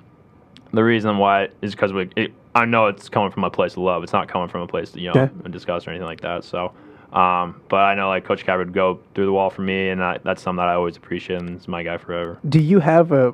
the 0.74 0.84
reason 0.84 1.18
why 1.18 1.50
is 1.62 1.74
because 1.74 1.94
we. 1.94 2.10
It, 2.16 2.34
I 2.56 2.66
know 2.66 2.86
it's 2.88 3.10
coming 3.10 3.32
from 3.32 3.44
a 3.44 3.50
place 3.50 3.74
of 3.74 3.80
love. 3.80 4.04
It's 4.04 4.14
not 4.14 4.28
coming 4.28 4.48
from 4.48 4.62
a 4.62 4.68
place 4.68 4.92
to 4.92 5.00
you 5.00 5.12
know 5.12 5.30
Yeah. 5.44 5.50
disgust 5.50 5.88
or 5.88 5.92
anything 5.92 6.08
like 6.08 6.22
that. 6.22 6.44
So, 6.44 6.74
um, 7.14 7.62
but 7.70 7.78
I 7.78 7.96
know 7.96 8.08
like 8.10 8.26
Coach 8.26 8.44
Cat 8.46 8.58
would 8.58 8.74
go 8.74 9.00
through 9.16 9.26
the 9.28 9.34
wall 9.34 9.50
for 9.50 9.62
me, 9.62 9.90
and 9.90 10.04
I, 10.04 10.18
that's 10.24 10.42
something 10.42 10.58
that 10.58 10.68
I 10.70 10.74
always 10.74 10.98
appreciate. 10.98 11.40
And 11.42 11.52
it's 11.56 11.68
my 11.68 11.84
guy 11.84 11.98
forever. 11.98 12.40
Do 12.50 12.60
you 12.60 12.80
have 12.80 13.12
a 13.12 13.34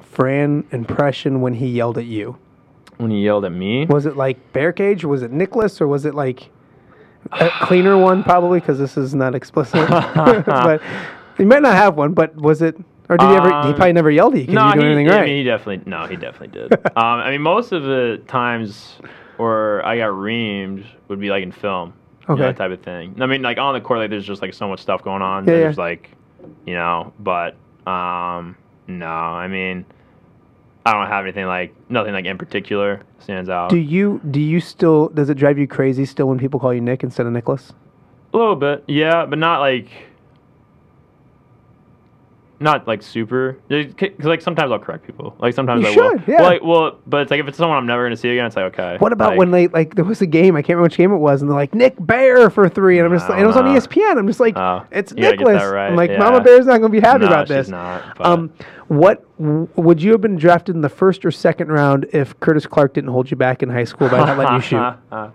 Fran 0.00 0.66
impression 0.72 1.40
when 1.40 1.54
he 1.54 1.68
yelled 1.68 1.98
at 1.98 2.04
you? 2.06 2.38
When 2.96 3.10
he 3.10 3.22
yelled 3.22 3.44
at 3.44 3.52
me, 3.52 3.86
Was 3.86 4.06
it 4.06 4.16
like 4.16 4.52
Bear 4.52 4.72
Cage, 4.72 5.04
was 5.04 5.22
it 5.22 5.30
Nicholas, 5.30 5.80
or 5.80 5.86
was 5.86 6.04
it 6.04 6.14
like 6.14 6.50
a 7.32 7.48
cleaner 7.62 7.96
one? 7.96 8.24
Probably 8.24 8.58
because 8.60 8.78
this 8.78 8.96
is 8.96 9.14
not 9.14 9.34
explicit. 9.34 9.88
but 9.88 10.82
you 11.38 11.46
might 11.46 11.62
not 11.62 11.74
have 11.76 11.96
one. 11.96 12.12
But 12.14 12.34
was 12.36 12.62
it? 12.62 12.76
Or 13.08 13.16
did 13.16 13.28
he 13.30 13.36
ever? 13.36 13.48
He 13.48 13.54
Um, 13.54 13.74
probably 13.74 13.92
never 13.94 14.10
yelled 14.10 14.34
at 14.34 14.40
you 14.40 14.46
because 14.46 14.54
no, 14.54 14.68
you 14.68 14.74
doing 14.74 14.86
he, 14.86 14.92
anything 14.92 15.08
I 15.10 15.16
right. 15.20 15.26
mean, 15.26 15.36
he 15.38 15.44
definitely 15.44 15.88
no, 15.90 16.06
he 16.06 16.16
definitely 16.16 16.48
did. 16.48 16.72
um, 16.96 17.20
I 17.20 17.30
mean, 17.30 17.40
most 17.42 17.72
of 17.72 17.84
the 17.84 18.20
times 18.26 18.98
where 19.38 19.84
I 19.86 19.96
got 19.96 20.10
reamed 20.10 20.84
would 21.06 21.20
be 21.20 21.30
like 21.30 21.42
in 21.44 21.52
film, 21.52 21.94
you 22.36 22.42
know, 22.42 22.46
that 22.48 22.56
type 22.56 22.70
of 22.70 22.82
thing. 22.82 23.20
I 23.20 23.26
mean, 23.26 23.42
like 23.42 23.58
on 23.58 23.74
the 23.74 23.80
court, 23.80 24.00
like 24.00 24.10
there's 24.10 24.26
just 24.26 24.42
like 24.42 24.54
so 24.54 24.68
much 24.68 24.80
stuff 24.80 25.02
going 25.02 25.22
on. 25.22 25.46
Yeah, 25.46 25.54
there's 25.54 25.76
yeah. 25.76 25.82
like, 25.82 26.10
you 26.66 26.74
know, 26.74 27.12
but 27.18 27.56
um, 27.86 28.56
no, 28.86 29.06
I 29.06 29.48
mean, 29.48 29.84
I 30.84 30.92
don't 30.92 31.06
have 31.06 31.24
anything 31.24 31.46
like 31.46 31.74
nothing 31.90 32.12
like 32.12 32.24
in 32.24 32.38
particular 32.38 33.02
stands 33.18 33.48
out. 33.48 33.70
do 33.70 33.76
you? 33.76 34.20
Do 34.30 34.40
you 34.40 34.60
still? 34.60 35.08
Does 35.08 35.28
it 35.30 35.34
drive 35.34 35.58
you 35.58 35.66
crazy 35.66 36.06
still 36.06 36.28
when 36.28 36.38
people 36.38 36.60
call 36.60 36.72
you 36.72 36.80
Nick 36.80 37.02
instead 37.02 37.26
of 37.26 37.32
Nicholas? 37.32 37.72
A 38.32 38.36
little 38.36 38.56
bit, 38.56 38.84
yeah, 38.86 39.26
but 39.26 39.38
not 39.38 39.60
like. 39.60 39.90
Not 42.60 42.88
like 42.88 43.02
super, 43.04 43.56
because 43.68 44.24
like 44.26 44.42
sometimes 44.42 44.72
I'll 44.72 44.80
correct 44.80 45.06
people. 45.06 45.36
Like 45.38 45.54
sometimes 45.54 45.82
You 45.84 45.92
I 45.92 45.96
will. 45.96 46.18
should, 46.18 46.28
yeah. 46.28 46.40
Well, 46.40 46.50
like, 46.50 46.62
well, 46.64 46.98
but 47.06 47.20
it's 47.22 47.30
like 47.30 47.38
if 47.38 47.46
it's 47.46 47.56
someone 47.56 47.78
I'm 47.78 47.86
never 47.86 48.04
gonna 48.04 48.16
see 48.16 48.30
again, 48.30 48.46
it's 48.46 48.56
like 48.56 48.64
okay. 48.76 48.96
What 48.98 49.12
about 49.12 49.30
like, 49.30 49.38
when 49.38 49.52
they 49.52 49.68
like 49.68 49.94
there 49.94 50.04
was 50.04 50.20
a 50.22 50.26
game 50.26 50.56
I 50.56 50.62
can't 50.62 50.70
remember 50.70 50.84
which 50.86 50.96
game 50.96 51.12
it 51.12 51.18
was 51.18 51.40
and 51.40 51.48
they're 51.48 51.56
like 51.56 51.72
Nick 51.72 51.94
Baer 52.04 52.50
for 52.50 52.68
three 52.68 52.98
and 52.98 53.06
I'm 53.06 53.12
just 53.16 53.28
like, 53.28 53.38
and 53.38 53.44
it 53.44 53.46
was 53.46 53.56
on. 53.56 53.64
ESPN 53.64 54.18
I'm 54.18 54.26
just 54.26 54.40
like 54.40 54.56
Oh, 54.56 54.84
it's 54.90 55.12
Nicholas 55.14 55.62
right, 55.62 55.86
I'm 55.90 55.94
like 55.96 56.10
yeah. 56.10 56.18
Mama 56.18 56.40
Bear's 56.40 56.66
not 56.66 56.78
gonna 56.78 56.88
be 56.88 56.98
happy 56.98 57.20
No, 57.20 57.26
about 57.28 57.46
she's 57.46 57.56
this 57.56 57.68
not, 57.68 58.20
um 58.26 58.52
what 58.88 59.24
w- 59.38 59.68
would 59.76 60.02
you 60.02 60.10
have 60.10 60.20
been 60.20 60.34
drafted 60.36 60.74
in 60.74 60.80
the 60.80 60.88
first 60.88 61.24
or 61.24 61.30
second 61.30 61.68
round 61.70 62.06
if 62.12 62.38
Curtis 62.40 62.66
Clark 62.66 62.92
didn't 62.94 63.10
hold 63.10 63.30
you 63.30 63.36
back 63.36 63.62
in 63.62 63.68
high 63.68 63.84
school 63.84 64.08
by 64.08 64.18
not 64.18 64.36
letting 64.36 64.54
you 64.56 64.60
shoot 64.62 64.94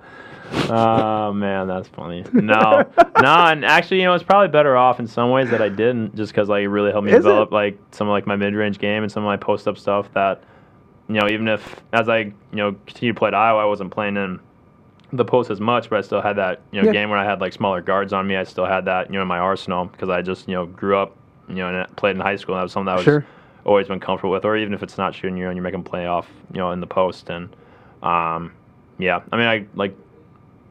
oh 0.69 1.33
man, 1.33 1.67
that's 1.67 1.87
funny. 1.89 2.23
No, 2.33 2.85
no, 3.19 3.45
and 3.47 3.65
actually, 3.65 3.97
you 3.97 4.03
know, 4.03 4.13
it's 4.13 4.23
probably 4.23 4.47
better 4.47 4.75
off 4.77 4.99
in 4.99 5.07
some 5.07 5.29
ways 5.31 5.49
that 5.49 5.61
I 5.61 5.69
didn't, 5.69 6.15
just 6.15 6.31
because 6.31 6.49
like 6.49 6.63
it 6.63 6.69
really 6.69 6.91
helped 6.91 7.05
me 7.05 7.11
Is 7.11 7.17
it? 7.19 7.23
develop 7.23 7.51
like 7.51 7.77
some 7.91 8.07
of 8.07 8.11
like 8.11 8.27
my 8.27 8.35
mid 8.35 8.53
range 8.55 8.79
game 8.79 9.03
and 9.03 9.11
some 9.11 9.23
of 9.23 9.27
my 9.27 9.37
post 9.37 9.67
up 9.67 9.77
stuff 9.77 10.11
that 10.13 10.43
you 11.09 11.15
know, 11.15 11.27
even 11.27 11.47
if 11.47 11.81
as 11.91 12.07
I 12.09 12.19
you 12.19 12.33
know 12.53 12.75
continued 12.85 13.15
to 13.15 13.19
play 13.19 13.27
at 13.27 13.33
Iowa, 13.35 13.61
I 13.61 13.65
wasn't 13.65 13.91
playing 13.91 14.17
in 14.17 14.39
the 15.11 15.25
post 15.25 15.51
as 15.51 15.59
much, 15.59 15.89
but 15.89 15.99
I 15.99 16.01
still 16.01 16.21
had 16.21 16.37
that 16.37 16.61
you 16.71 16.81
know 16.81 16.87
Yeah. 16.87 16.93
game 16.93 17.09
where 17.09 17.19
I 17.19 17.25
had 17.25 17.41
like 17.41 17.53
smaller 17.53 17.81
guards 17.81 18.13
on 18.13 18.25
me. 18.27 18.35
I 18.35 18.43
still 18.43 18.65
had 18.65 18.85
that 18.85 19.07
you 19.07 19.13
know 19.15 19.21
in 19.21 19.27
my 19.27 19.39
arsenal 19.39 19.85
because 19.85 20.09
I 20.09 20.21
just 20.21 20.47
you 20.47 20.53
know 20.55 20.65
grew 20.65 20.97
up 20.97 21.15
you 21.49 21.55
know 21.55 21.67
and 21.67 21.95
played 21.97 22.15
in 22.15 22.21
high 22.21 22.35
school. 22.37 22.55
And 22.55 22.59
that 22.59 22.63
was 22.63 22.71
something 22.71 22.85
that 22.85 22.93
I 22.93 22.95
was 22.95 23.03
Sure. 23.05 23.25
always 23.65 23.87
been 23.87 23.99
comfortable 23.99 24.31
with. 24.31 24.45
Or 24.45 24.55
even 24.57 24.73
if 24.73 24.81
it's 24.81 24.97
not 24.97 25.13
shooting 25.13 25.37
you 25.37 25.47
and 25.47 25.55
you're 25.57 25.63
making 25.63 25.83
play 25.83 26.05
off 26.07 26.27
you 26.53 26.59
know 26.59 26.71
in 26.71 26.79
the 26.79 26.87
post 26.87 27.29
and 27.29 27.53
um, 28.01 28.53
yeah, 28.97 29.21
I 29.31 29.37
mean 29.37 29.45
I 29.47 29.65
like 29.75 29.95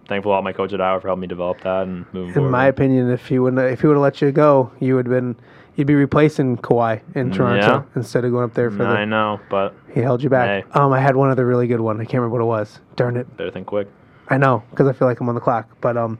thankful 0.08 0.32
all 0.32 0.42
my 0.42 0.52
coach 0.52 0.72
at 0.72 0.80
Iowa 0.80 1.00
for 1.00 1.08
helping 1.08 1.22
me 1.22 1.26
develop 1.26 1.60
that 1.62 1.82
and 1.84 2.04
moving 2.12 2.28
In 2.28 2.34
forward. 2.34 2.50
my 2.50 2.66
opinion, 2.66 3.10
if 3.10 3.26
he 3.28 3.38
wouldn't 3.38 3.60
if 3.72 3.80
he 3.80 3.86
would 3.86 3.94
have 3.94 4.02
let 4.02 4.20
you 4.20 4.30
go, 4.32 4.70
you 4.80 4.94
would 4.96 5.06
have 5.06 5.12
been 5.14 5.36
you'd 5.76 5.86
be 5.86 5.94
replacing 5.94 6.58
Kawhi 6.58 7.00
in 7.14 7.30
Toronto 7.32 7.66
Yeah. 7.66 7.82
instead 7.96 8.24
of 8.24 8.30
going 8.32 8.44
up 8.44 8.54
there 8.54 8.70
for 8.70 8.78
the 8.78 8.84
I 8.84 9.00
the. 9.00 9.06
know, 9.06 9.40
but 9.48 9.74
He 9.94 10.00
held 10.00 10.22
you 10.22 10.28
back. 10.28 10.64
Hey. 10.66 10.70
Um, 10.78 10.92
I 10.92 11.00
had 11.00 11.16
one 11.16 11.30
other 11.30 11.46
really 11.46 11.66
good 11.66 11.80
one. 11.80 11.96
I 12.00 12.04
can't 12.04 12.14
remember 12.22 12.36
what 12.38 12.42
it 12.42 12.46
was. 12.60 12.80
Darn 12.96 13.16
it. 13.16 13.36
better 13.36 13.50
think 13.50 13.66
quick. 13.66 13.88
I 14.28 14.38
know 14.38 14.62
because 14.70 14.86
I 14.88 14.92
feel 14.92 15.08
like 15.08 15.20
I'm 15.20 15.28
on 15.28 15.34
the 15.34 15.40
clock. 15.40 15.68
But 15.80 15.96
um, 15.96 16.18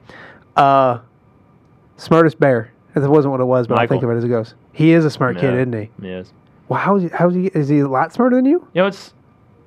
uh, 0.56 0.98
smartest 1.96 2.38
Baer. 2.40 2.70
That 2.94 3.08
wasn't 3.08 3.32
what 3.32 3.40
it 3.40 3.44
was, 3.46 3.66
but 3.66 3.78
I'll 3.78 3.86
think 3.86 4.02
of 4.02 4.10
it 4.10 4.14
as 4.16 4.24
it 4.24 4.28
goes. 4.28 4.54
He 4.72 4.92
is 4.92 5.06
a 5.06 5.10
smart 5.10 5.38
kid, 5.38 5.54
isn't 5.54 5.72
he? 5.72 5.88
He 6.02 6.08
is. 6.10 6.30
Well, 6.68 6.78
how 6.78 6.96
is 6.96 7.04
he? 7.04 7.08
How's 7.08 7.34
he? 7.34 7.46
Is 7.46 7.68
he 7.68 7.78
a 7.78 7.88
lot 7.88 8.12
smarter 8.12 8.36
than 8.36 8.44
you? 8.44 8.66
You 8.74 8.82
know, 8.82 8.86
it's. 8.86 9.14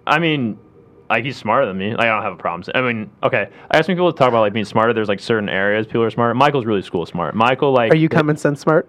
I 0.05 0.19
mean, 0.19 0.59
like 1.09 1.23
he's 1.23 1.37
smarter 1.37 1.65
than 1.65 1.77
me. 1.77 1.91
Like 1.91 2.01
I 2.01 2.05
don't 2.07 2.23
have 2.23 2.33
a 2.33 2.37
problem. 2.37 2.63
I 2.75 2.81
mean, 2.81 3.09
okay. 3.23 3.49
I 3.71 3.77
ask 3.77 3.87
when 3.87 3.95
people 3.97 4.11
talk 4.13 4.29
about 4.29 4.41
like 4.41 4.53
being 4.53 4.65
smarter. 4.65 4.93
There's 4.93 5.07
like 5.07 5.19
certain 5.19 5.49
areas 5.49 5.85
people 5.85 6.03
are 6.03 6.09
smart. 6.09 6.35
Michael's 6.35 6.65
really 6.65 6.81
school 6.81 7.05
smart. 7.05 7.35
Michael 7.35 7.71
like. 7.73 7.91
Are 7.91 7.95
you 7.97 8.09
common 8.09 8.37
sense 8.37 8.59
smart? 8.61 8.87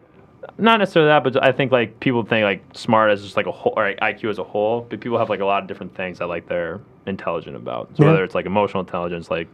Not 0.59 0.79
necessarily 0.79 1.09
that, 1.11 1.25
but 1.25 1.43
I 1.45 1.53
think 1.53 1.73
like 1.73 1.99
people 2.01 2.23
think 2.25 2.45
like 2.45 2.63
smart 2.73 3.11
as 3.11 3.23
just 3.23 3.37
like 3.37 3.47
a 3.47 3.53
whole 3.53 3.75
or 3.77 3.85
like 3.89 4.01
IQ 4.01 4.31
as 4.31 4.39
a 4.39 4.45
whole. 4.45 4.83
But 4.89 5.01
people 5.01 5.19
have 5.19 5.29
like 5.29 5.41
a 5.41 5.45
lot 5.45 5.63
of 5.63 5.69
different 5.69 5.95
things 5.95 6.19
that 6.19 6.27
like 6.29 6.49
they're 6.49 6.81
intelligent 7.07 7.57
about. 7.57 7.91
So 7.97 8.05
Yeah. 8.05 8.11
whether 8.11 8.25
it's 8.25 8.35
like 8.35 8.47
emotional 8.47 8.81
intelligence, 8.83 9.31
like. 9.31 9.49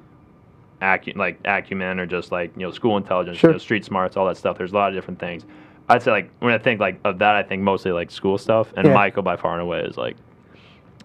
Acu- 0.80 1.14
like 1.16 1.38
acumen 1.44 2.00
or 2.00 2.06
just 2.06 2.32
like 2.32 2.50
you 2.56 2.62
know 2.66 2.72
school 2.72 2.96
intelligence, 2.96 3.38
Sure. 3.38 3.50
you 3.50 3.54
know, 3.54 3.58
street 3.58 3.84
smarts, 3.84 4.16
all 4.16 4.26
that 4.26 4.36
stuff. 4.36 4.58
There's 4.58 4.72
a 4.72 4.74
lot 4.74 4.88
of 4.88 4.96
different 4.96 5.20
things. 5.20 5.44
I'd 5.88 6.02
say 6.02 6.10
like 6.10 6.28
when 6.40 6.52
I 6.52 6.58
think 6.58 6.80
like 6.80 6.98
of 7.04 7.20
that, 7.20 7.36
I 7.36 7.44
think 7.44 7.62
mostly 7.62 7.92
like 7.92 8.10
school 8.10 8.36
stuff. 8.36 8.72
And 8.76 8.88
Yeah. 8.88 8.92
Michael 8.94 9.22
by 9.22 9.36
far 9.36 9.52
and 9.52 9.62
away 9.62 9.78
is 9.82 9.96
like 9.96 10.16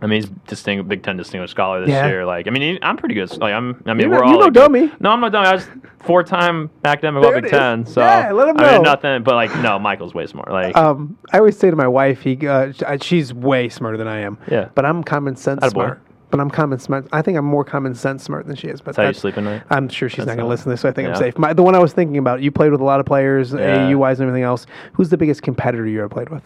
I 0.02 0.06
mean, 0.08 0.22
he's 0.22 0.30
distinguished 0.48 0.88
Big 0.90 1.04
Ten 1.04 1.18
distinguished 1.18 1.52
scholar 1.52 1.82
this 1.82 1.90
Yeah. 1.90 2.08
year. 2.08 2.26
Like, 2.26 2.48
I 2.48 2.52
mean, 2.52 2.62
he, 2.62 2.80
I'm 2.82 2.98
pretty 2.98 3.16
good. 3.16 3.36
Like, 3.40 3.54
I'm. 3.54 3.82
I 3.86 3.94
mean, 3.94 4.10
You're 4.10 4.10
we're 4.12 4.18
no- 4.18 4.24
all. 4.24 4.30
you're 4.30 4.40
no 4.40 4.46
like, 4.46 4.54
dummy. 4.54 4.92
No, 5.00 5.10
I'm 5.12 5.20
not 5.20 5.32
dummy. 5.32 5.48
I 5.48 5.54
was 5.56 5.68
four-time 6.02 6.70
academic 6.86 7.22
There 7.24 7.32
all 7.32 7.38
it 7.38 7.42
Big 7.42 7.46
is. 7.54 7.58
Ten. 7.58 7.86
So 7.86 8.02
Yeah, 8.02 8.32
let 8.32 8.48
him 8.50 8.58
I 8.60 8.62
know. 8.64 8.72
mean, 8.74 8.82
nothing. 8.84 9.24
But 9.24 9.36
like, 9.36 9.56
no, 9.62 9.80
Michael's 9.80 10.14
way 10.14 10.28
smart. 10.28 10.52
Like, 10.52 10.76
Um, 10.78 11.18
I 11.34 11.40
always 11.40 11.58
say 11.58 11.70
to 11.70 11.76
my 11.76 11.88
wife, 11.88 12.22
he 12.22 12.48
uh, 12.48 12.72
sh- 12.72 12.84
uh, 12.86 12.98
she's 13.02 13.34
way 13.34 13.70
smarter 13.70 13.98
than 13.98 14.08
I 14.08 14.20
am. 14.20 14.38
Yeah. 14.50 14.70
But 14.76 14.86
I'm 14.86 15.04
common 15.04 15.36
sense 15.36 15.62
Attaboy. 15.62 15.72
smart. 15.72 16.02
But 16.30 16.42
I'm 16.42 16.50
common 16.50 16.78
smart. 16.78 17.08
I 17.14 17.22
think 17.22 17.38
I'm 17.38 17.46
more 17.46 17.64
common 17.64 17.96
sense 17.96 18.22
smart 18.24 18.48
than 18.48 18.56
she 18.58 18.68
is. 18.68 18.82
But 18.82 18.96
that's 18.96 18.98
how 18.98 19.04
you 19.04 19.08
that's- 19.08 19.22
sleep 19.22 19.38
at 19.38 19.44
night. 19.46 19.64
I'm 19.70 19.88
sure 19.88 20.10
she's 20.10 20.20
not 20.26 20.36
going 20.36 20.40
to 20.40 20.46
listen 20.46 20.66
to 20.66 20.70
this, 20.72 20.82
so 20.82 20.90
I 20.90 20.92
think 20.92 21.08
I'm 21.08 21.14
yeah. 21.14 21.20
safe. 21.20 21.38
My, 21.38 21.54
the 21.54 21.64
one 21.64 21.74
I 21.74 21.80
was 21.80 21.94
thinking 21.94 22.18
about, 22.18 22.42
you 22.42 22.52
played 22.52 22.72
with 22.72 22.82
a 22.82 22.84
lot 22.84 23.00
of 23.00 23.06
players, 23.06 23.54
Yeah. 23.54 23.88
AAU 23.88 23.96
wise 23.98 24.20
and 24.20 24.28
everything 24.28 24.44
else. 24.44 24.66
Who's 24.94 25.10
the 25.10 25.16
biggest 25.18 25.42
competitor 25.42 25.88
you 25.88 26.00
ever 26.00 26.10
played 26.10 26.30
with? 26.30 26.44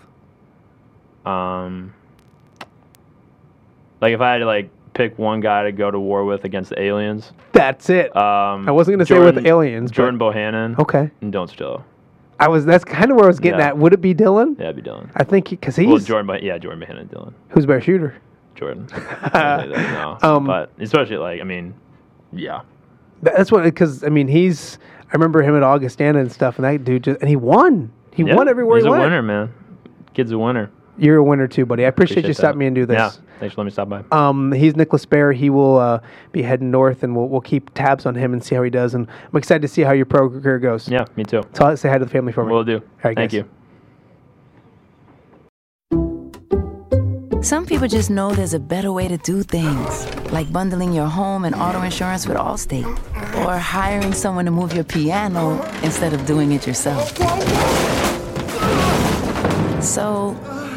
Um, 1.26 1.94
like 4.02 4.14
if 4.14 4.22
I 4.22 4.34
had 4.34 4.40
to 4.40 4.46
like 4.46 4.70
pick 4.94 5.18
one 5.18 5.40
guy 5.40 5.64
to 5.64 5.72
go 5.72 5.90
to 5.90 6.00
war 6.00 6.26
with 6.26 6.44
against 6.44 6.72
the 6.72 6.82
aliens, 6.82 7.32
That's 7.54 7.90
it. 7.90 8.16
um, 8.16 8.68
I 8.68 8.72
wasn't 8.72 8.98
going 8.98 9.06
to 9.06 9.14
say 9.14 9.20
with 9.20 9.46
aliens. 9.46 9.92
Jordan 9.92 10.20
Bohannon, 10.20 10.78
Okay. 10.80 11.10
and 11.22 11.32
Don't 11.32 11.50
Stillo. 11.50 11.84
I 12.40 12.48
was. 12.48 12.66
That's 12.66 12.84
kind 12.84 13.12
of 13.12 13.18
where 13.18 13.26
I 13.26 13.28
was 13.28 13.40
getting 13.40 13.60
Yeah. 13.60 13.68
at. 13.68 13.78
Would 13.78 13.94
it 13.94 14.02
be 14.02 14.16
Dylan? 14.16 14.58
Yeah, 14.58 14.72
that'd 14.72 14.84
be 14.84 14.90
Dylan. 14.90 15.10
I 15.16 15.24
think 15.24 15.50
because 15.50 15.76
he's 15.76 15.88
well, 15.88 15.98
Jordan, 16.00 16.26
but 16.26 16.42
yeah, 16.42 16.58
Jordan 16.58 16.82
Bohannon, 16.82 17.08
Dylan, 17.08 17.34
who's 17.50 17.66
a 17.66 17.68
better 17.68 17.82
shooter. 17.82 18.16
Jordan. 18.56 18.88
I. 18.94 20.18
Um, 20.24 20.46
but 20.46 20.72
especially 20.80 21.18
like, 21.18 21.40
I 21.40 21.44
mean, 21.44 21.74
yeah. 22.34 22.62
That's 23.22 23.52
what 23.52 23.64
because 23.64 24.04
I 24.04 24.10
mean 24.10 24.28
he's. 24.28 24.80
I 25.10 25.14
remember 25.14 25.42
him 25.44 25.56
at 25.56 25.62
Augustana 25.64 26.20
and 26.20 26.32
stuff, 26.32 26.56
and 26.58 26.66
that 26.66 26.84
dude 26.84 27.04
just 27.04 27.20
and 27.22 27.30
he 27.30 27.36
won. 27.36 27.92
He 28.14 28.24
Yeah, 28.24 28.36
won 28.36 28.48
everywhere 28.48 28.78
He's 28.78 28.86
he 28.86 28.88
a 28.88 28.92
went. 28.92 29.04
winner, 29.04 29.22
man. 29.22 29.54
Kid's 30.16 30.32
a 30.32 30.38
winner. 30.40 30.72
You're 30.98 31.18
a 31.18 31.24
winner 31.24 31.48
too, 31.48 31.66
buddy. 31.66 31.86
I 31.86 31.88
appreciate, 31.88 32.26
you 32.26 32.34
stopping 32.34 32.60
me 32.60 32.68
and 32.68 32.76
do 32.76 32.86
this. 32.86 32.96
Yeah, 32.96 33.10
thanks 33.40 33.56
for 33.56 33.62
letting 33.62 33.66
me 33.66 33.72
stop 33.72 33.90
by. 33.90 34.04
Um, 34.12 34.52
he's 34.52 34.76
Nicholas 34.76 35.06
Baer. 35.06 35.32
He 35.32 35.50
will 35.50 35.78
uh, 35.78 36.00
be 36.32 36.42
heading 36.42 36.70
north, 36.70 37.04
and 37.04 37.16
we'll 37.16 37.28
we'll 37.30 37.42
keep 37.42 37.74
tabs 37.74 38.06
on 38.06 38.16
him 38.16 38.34
and 38.34 38.44
see 38.44 38.56
how 38.56 38.64
he 38.64 38.70
does. 38.70 38.94
And 38.94 39.08
I'm 39.32 39.38
excited 39.38 39.62
to 39.62 39.68
see 39.68 39.82
how 39.82 39.94
your 39.94 40.06
pro 40.06 40.30
career 40.30 40.60
goes. 40.60 40.88
Yeah, 40.88 41.06
me 41.16 41.24
too. 41.24 41.44
So 41.54 41.66
I 41.66 41.76
say 41.76 41.90
hi 41.90 41.98
to 41.98 42.06
the 42.06 42.12
family 42.12 42.34
for 42.34 42.46
me. 42.46 42.52
We'll 42.52 42.64
do. 42.64 42.82
right, 43.04 43.16
Thank 43.16 43.32
guys. 43.32 43.34
you. 43.34 43.50
Some 47.42 47.66
people 47.66 47.88
just 47.88 48.12
know 48.12 48.32
there's 48.36 48.54
a 48.54 48.60
better 48.60 48.92
way 48.92 49.08
to 49.08 49.18
do 49.18 49.42
things, 49.42 50.06
like 50.32 50.54
bundling 50.54 50.94
your 50.94 51.08
home 51.08 51.44
and 51.44 51.56
auto 51.56 51.82
insurance 51.82 52.28
with 52.28 52.38
Allstate, 52.38 52.86
or 53.44 53.58
hiring 53.58 54.14
someone 54.14 54.46
to 54.46 54.52
move 54.52 54.74
your 54.74 54.84
piano 54.84 55.60
instead 55.82 56.14
of 56.14 56.24
doing 56.28 56.52
it 56.52 56.68
yourself. 56.68 57.18
So, 59.82 60.36